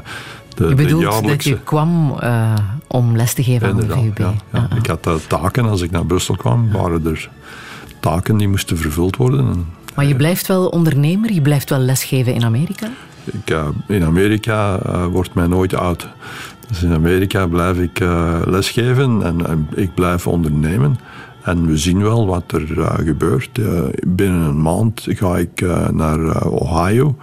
[0.56, 1.50] de, Je de bedoelt dat jaarlijkse...
[1.50, 2.54] je kwam eh,
[2.88, 4.18] om les te geven aan de VUB.
[4.18, 4.68] ja, ja.
[4.76, 7.30] Ik had taken, als ik naar Brussel kwam, waren er
[8.00, 9.40] taken die moesten vervuld worden.
[9.40, 9.66] En
[9.96, 12.88] Maar je blijft wel ondernemer, je blijft wel lesgeven in Amerika.
[13.24, 13.58] ik,
[13.88, 14.80] in Amerika
[15.10, 16.08] wordt mij nooit oud.
[16.68, 18.00] Dus in Amerika blijf ik
[18.46, 20.98] lesgeven en, en ik blijf ondernemen.
[21.44, 23.58] En we zien wel wat er eh, gebeurt.
[23.58, 27.16] Eh, binnen een maand ga ik eh, naar Ohio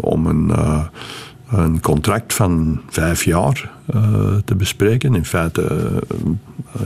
[0.00, 0.52] om een,
[1.50, 3.70] een contract van vijf jaar
[4.44, 5.14] te bespreken.
[5.14, 5.90] In feite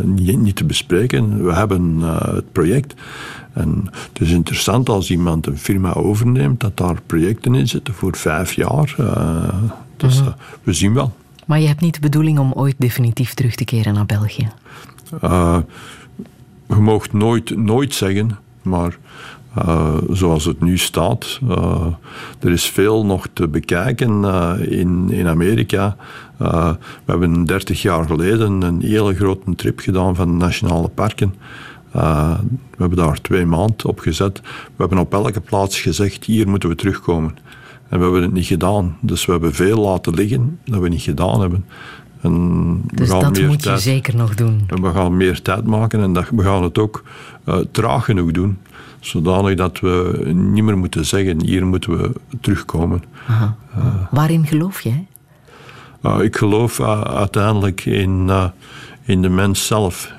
[0.02, 1.44] niet, niet te bespreken.
[1.44, 2.00] We hebben
[2.34, 2.94] het project.
[3.52, 8.16] En het is interessant als iemand een firma overneemt, dat daar projecten in zitten voor
[8.16, 8.94] vijf jaar.
[9.96, 10.30] Dus Mhm.
[10.62, 11.12] we zien wel.
[11.46, 14.48] Maar je hebt niet de bedoeling om ooit definitief terug te keren naar België.
[16.68, 18.98] Je mag nooit, nooit zeggen, maar
[19.56, 21.86] eh, zoals het nu staat, eh,
[22.40, 25.96] er is veel nog te bekijken eh, in, in Amerika.
[26.36, 31.34] We hebben 30 jaar geleden een hele grote trip gedaan van de nationale parken.
[31.90, 34.40] We hebben daar twee maanden op gezet.
[34.42, 37.36] We hebben op elke plaats gezegd, hier moeten we terugkomen.
[37.88, 38.96] En we hebben het niet gedaan.
[39.00, 41.64] Dus we hebben veel laten liggen dat we niet gedaan hebben.
[42.26, 44.64] En Dus dat moet je zeker nog doen.
[44.66, 47.02] en we gaan meer tijd maken en dat, we gaan het ook
[47.44, 48.58] eh, traag genoeg doen.
[49.00, 53.02] Zodanig dat we niet meer moeten zeggen, hier moeten we terugkomen.
[53.28, 53.56] Aha.
[54.10, 55.06] Waarin geloof jij?
[56.02, 58.30] Uh, ik geloof uiteindelijk in,
[59.04, 60.12] in de mens zelf.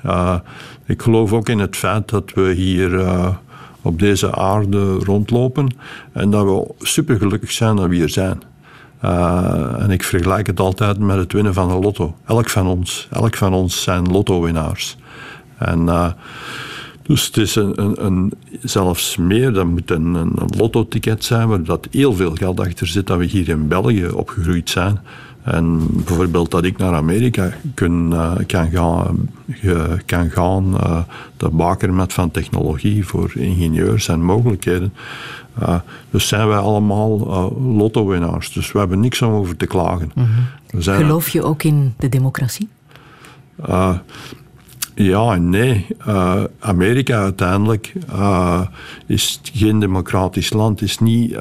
[0.86, 3.08] Ik geloof ook in het feit dat we hier
[3.82, 5.74] op deze aarde rondlopen
[6.12, 8.42] en dat we supergelukkig zijn dat we hier zijn.
[9.04, 12.14] Uh, en ik vergelijk het altijd met het winnen van een lotto.
[12.26, 14.96] Elk van ons, elk van ons zijn lotto-winnaars.
[15.58, 16.08] En uh,
[17.02, 21.88] dus het is een, een, zelfs meer, dat moet een, een, lotto-ticket zijn waar dat
[21.90, 25.00] heel veel geld achter zit dat we hier in België opgegroeid zijn.
[25.42, 27.52] En bijvoorbeeld dat ik naar Amerika
[27.82, 29.28] uh, kan gaan,
[30.06, 31.00] kan gaan uh,
[31.36, 34.92] de baker met van technologie voor ingenieurs en mogelijkheden.
[35.62, 35.80] Uh,
[36.10, 38.52] dus zijn wij allemaal uh, lotto-winnaars.
[38.52, 40.12] Dus we hebben niks om over te klagen.
[40.14, 40.46] Mm-hmm.
[40.82, 42.68] Geloof je ook in de democratie?
[43.68, 43.94] Uh,
[44.94, 45.86] ja en nee.
[46.58, 47.92] Amerika uiteindelijk
[49.06, 51.36] is geen democratisch land, is niet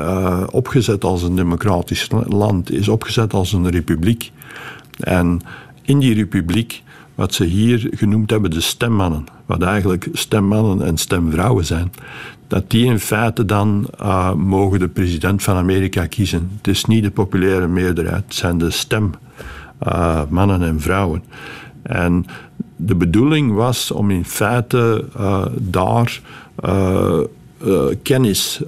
[0.51, 4.31] opgezet als een democratisch land, is opgezet als een republiek.
[4.99, 5.41] En
[5.81, 6.83] in die republiek,
[7.15, 11.91] wat ze hier genoemd hebben de stemmannen, wat eigenlijk stemmannen en stemvrouwen zijn,
[12.47, 16.51] dat die in feite dan uh, mogen de president van Amerika kiezen.
[16.57, 21.23] Het is niet de populaire meerderheid, het zijn de stemmannen en vrouwen.
[21.81, 22.25] En
[22.75, 26.21] de bedoeling was om in feite uh, daar
[28.03, 28.61] kennis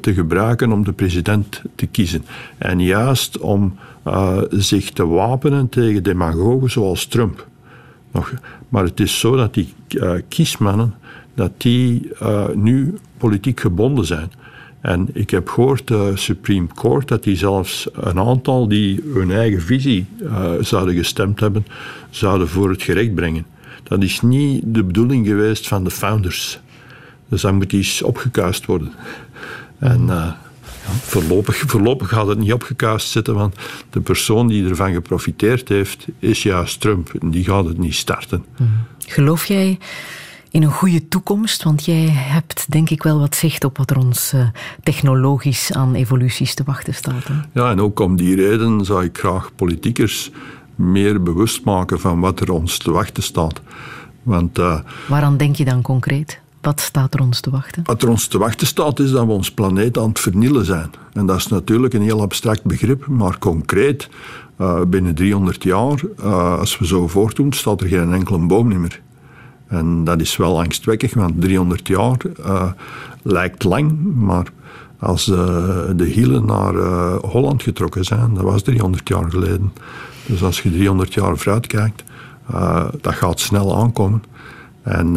[0.00, 2.24] te gebruiken om de president te kiezen.
[2.58, 3.78] En juist om
[4.50, 7.46] zich te wapenen tegen demagogen zoals Trump.
[8.68, 9.74] Maar het is zo dat die
[10.28, 10.94] kiesmannen
[11.34, 12.10] dat die,
[12.54, 14.30] nu politiek gebonden zijn.
[14.80, 19.30] En ik heb gehoord, de uh, Supreme Court, dat die zelfs een aantal die hun
[19.30, 21.66] eigen visie uh, zouden gestemd hebben,
[22.10, 23.46] zouden voor het gerecht brengen.
[23.82, 26.60] Dat is niet de bedoeling geweest van de founders.
[27.28, 28.92] Dus dan moet iets opgekuist worden.
[29.78, 30.36] En uh, ja,
[31.02, 33.54] voorlopig, voorlopig gaat het niet opgekuist zitten, want
[33.90, 37.14] de persoon die ervan geprofiteerd heeft, is juist Trump.
[37.20, 38.44] En die gaat het niet starten.
[39.06, 39.78] Geloof jij
[40.56, 41.62] in een goede toekomst?
[41.62, 44.48] Want jij hebt denk ik wel wat zicht op wat er ons uh,
[44.82, 47.24] technologisch aan evoluties te wachten staat.
[47.24, 47.34] Hè?
[47.52, 50.30] Ja, en ook om die reden zou ik graag politiekers
[50.74, 53.60] meer bewust maken van wat er ons te wachten staat.
[54.22, 56.40] Want, uh, Waaraan denk je dan concreet?
[56.60, 57.82] Wat staat er ons te wachten?
[57.84, 60.90] Wat er ons te wachten staat is dat we ons planeet aan het vernielen zijn.
[61.12, 64.08] En dat is natuurlijk een heel abstract begrip, maar concreet,
[64.60, 69.04] uh, binnen 300 jaar, uh, als we zo voortdoen, staat er geen enkele boom meer.
[69.66, 72.72] En dat is wel angstwekkend, want 300 jaar uh,
[73.22, 74.46] lijkt lang, maar
[74.98, 75.36] als uh,
[75.96, 79.72] de hielen naar uh, Holland getrokken zijn, dat was 300 jaar geleden.
[80.26, 82.04] Dus als je 300 jaar vooruit kijkt,
[83.00, 84.22] dat gaat snel aankomen.
[84.82, 85.12] En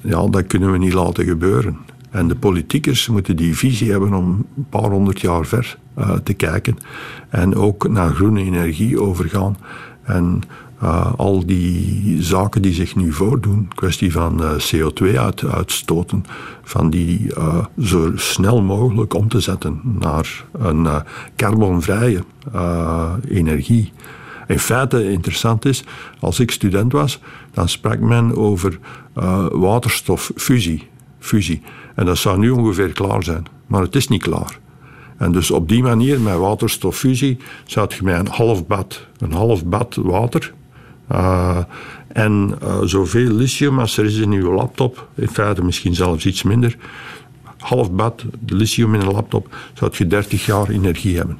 [0.00, 1.76] ja, dat kunnen we niet laten gebeuren.
[2.10, 5.78] En de politiekers moeten die visie hebben om een paar honderd jaar ver
[6.22, 6.78] te kijken.
[7.28, 9.56] En ook naar groene energie overgaan.
[10.02, 10.40] En
[10.82, 16.24] uh, al die zaken die zich nu voordoen, kwestie van uh, CO2 uit, uitstoten,
[16.62, 20.86] van die uh, zo snel mogelijk om te zetten naar een
[21.36, 22.24] carbonvrije
[23.28, 23.92] energie.
[24.46, 25.84] In feite interessant is,
[26.20, 27.20] als ik student was,
[27.50, 28.78] dan sprak men over
[29.52, 30.88] waterstoffusie.
[31.18, 31.62] Fusie.
[31.94, 34.58] En dat zou nu ongeveer klaar zijn, maar het is niet klaar.
[35.16, 39.64] En dus op die manier, met waterstoffusie, zou je met een half bad, een half
[39.64, 40.54] bad water,
[41.12, 41.58] uh,
[42.08, 46.42] en uh, zoveel lithium als er is in uw laptop, in feite misschien zelfs iets
[46.42, 46.76] minder,
[47.58, 51.38] half bad lithium in een laptop, zou je 30 jaar energie hebben.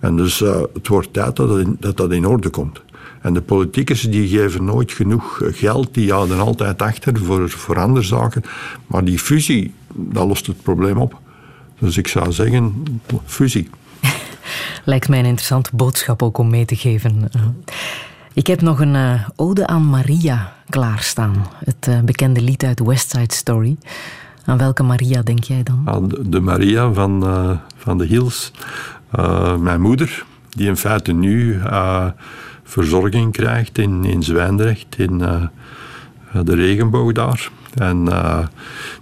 [0.00, 2.80] En dus uh, het wordt tijd dat, in, dat dat in orde komt.
[3.20, 8.04] En de politiekers die geven nooit genoeg geld, die houden altijd achter voor, voor andere
[8.06, 8.42] zaken.
[8.86, 11.20] Maar die fusie, dat lost het probleem op.
[11.78, 12.84] Dus ik zou zeggen,
[13.24, 13.70] fusie.
[14.84, 17.30] Lijkt mij een interessante boodschap ook om mee te geven.
[18.38, 21.46] Ik heb nog een uh, ode aan Maria klaarstaan.
[21.64, 23.76] Het uh, bekende lied uit West Side Story.
[24.44, 25.82] Aan welke Maria denk jij dan?
[25.84, 28.52] Aan de, Maria van, uh, van de Hills.
[29.58, 31.60] mijn moeder, die in feite nu
[32.62, 35.18] verzorging krijgt in, in Zwijndrecht, in
[36.32, 37.50] de regenboog daar.
[37.74, 38.08] En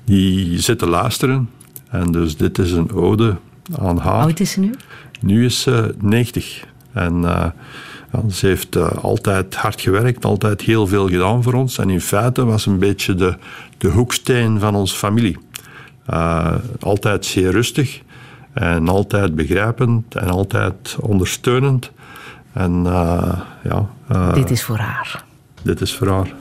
[0.04, 1.50] die zit te luisteren.
[1.88, 3.36] En dus dit is een ode
[3.78, 4.14] aan haar.
[4.14, 4.74] Hoe oud is ze nu?
[5.20, 6.64] Nu is ze 90.
[6.92, 7.24] En
[8.30, 11.78] ze heeft uh, altijd hard gewerkt, altijd heel veel gedaan voor ons.
[11.78, 13.36] En in feite was ze een beetje de,
[13.78, 15.38] de hoeksteen van onze familie.
[16.10, 18.02] Uh, altijd zeer rustig
[18.52, 21.90] en altijd begrijpend en altijd ondersteunend.
[22.52, 23.32] En uh,
[23.62, 23.88] ja...
[24.34, 25.24] dit is voor haar.
[25.62, 26.34] Dit is voor haar.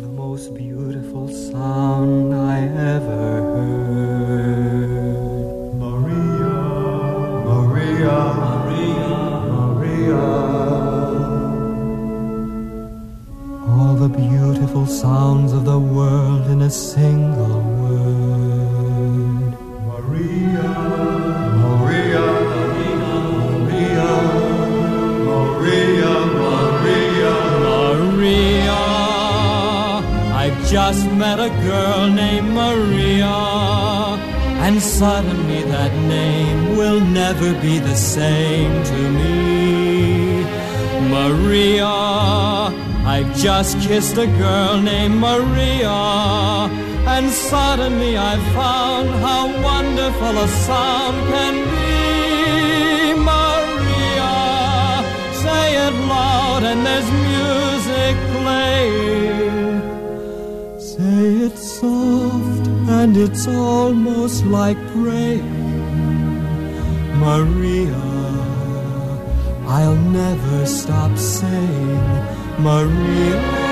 [0.00, 4.96] The most beautiful sound I ever heard.
[5.78, 6.54] Maria,
[7.44, 8.35] Maria,
[14.08, 19.52] the beautiful sounds of the world in a single word.
[19.90, 20.70] Maria,
[21.64, 22.26] Maria,
[22.76, 24.12] Maria,
[25.30, 27.34] Maria, Maria,
[27.66, 28.80] Maria.
[30.42, 33.36] I've just met a girl named Maria,
[34.66, 40.44] and suddenly that name will never be the same to me.
[41.10, 42.85] Maria.
[43.06, 46.00] I've just kissed a girl named Maria,
[47.14, 53.14] and suddenly I found how wonderful a sound can be.
[53.30, 54.34] Maria,
[55.44, 59.80] say it loud, and there's music playing.
[60.80, 62.66] Say it soft,
[62.98, 65.46] and it's almost like praying.
[67.20, 68.04] Maria,
[69.68, 72.35] I'll never stop saying.
[72.58, 73.65] Maria.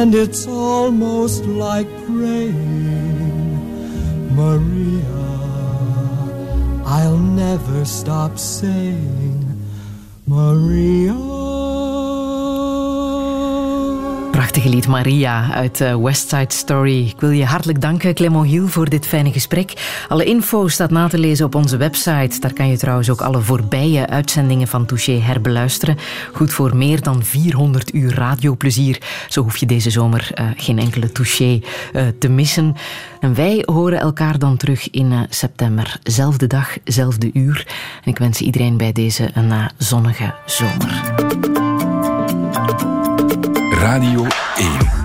[0.00, 3.56] And it's almost like praying,
[4.36, 5.24] Maria.
[6.86, 9.42] I'll never stop saying,
[10.24, 11.27] Maria.
[14.58, 17.06] Prachtige lied Maria uit uh, West Side Story.
[17.06, 19.72] Ik wil je hartelijk danken, Clement Hiel, voor dit fijne gesprek.
[20.08, 22.40] Alle info staat na te lezen op onze website.
[22.40, 25.96] Daar kan je trouwens ook alle voorbije uitzendingen van Touché herbeluisteren.
[26.32, 29.00] Goed voor meer dan 400 uur radioplezier.
[29.28, 31.60] Zo hoef je deze zomer uh, geen enkele Touché
[31.92, 32.76] uh, te missen.
[33.20, 35.98] En wij horen elkaar dan terug in september.
[36.02, 37.66] Zelfde dag, zelfde uur.
[38.04, 41.77] En ik wens iedereen bij deze een zonnige zomer.
[43.80, 44.26] Radio
[44.56, 44.97] 1.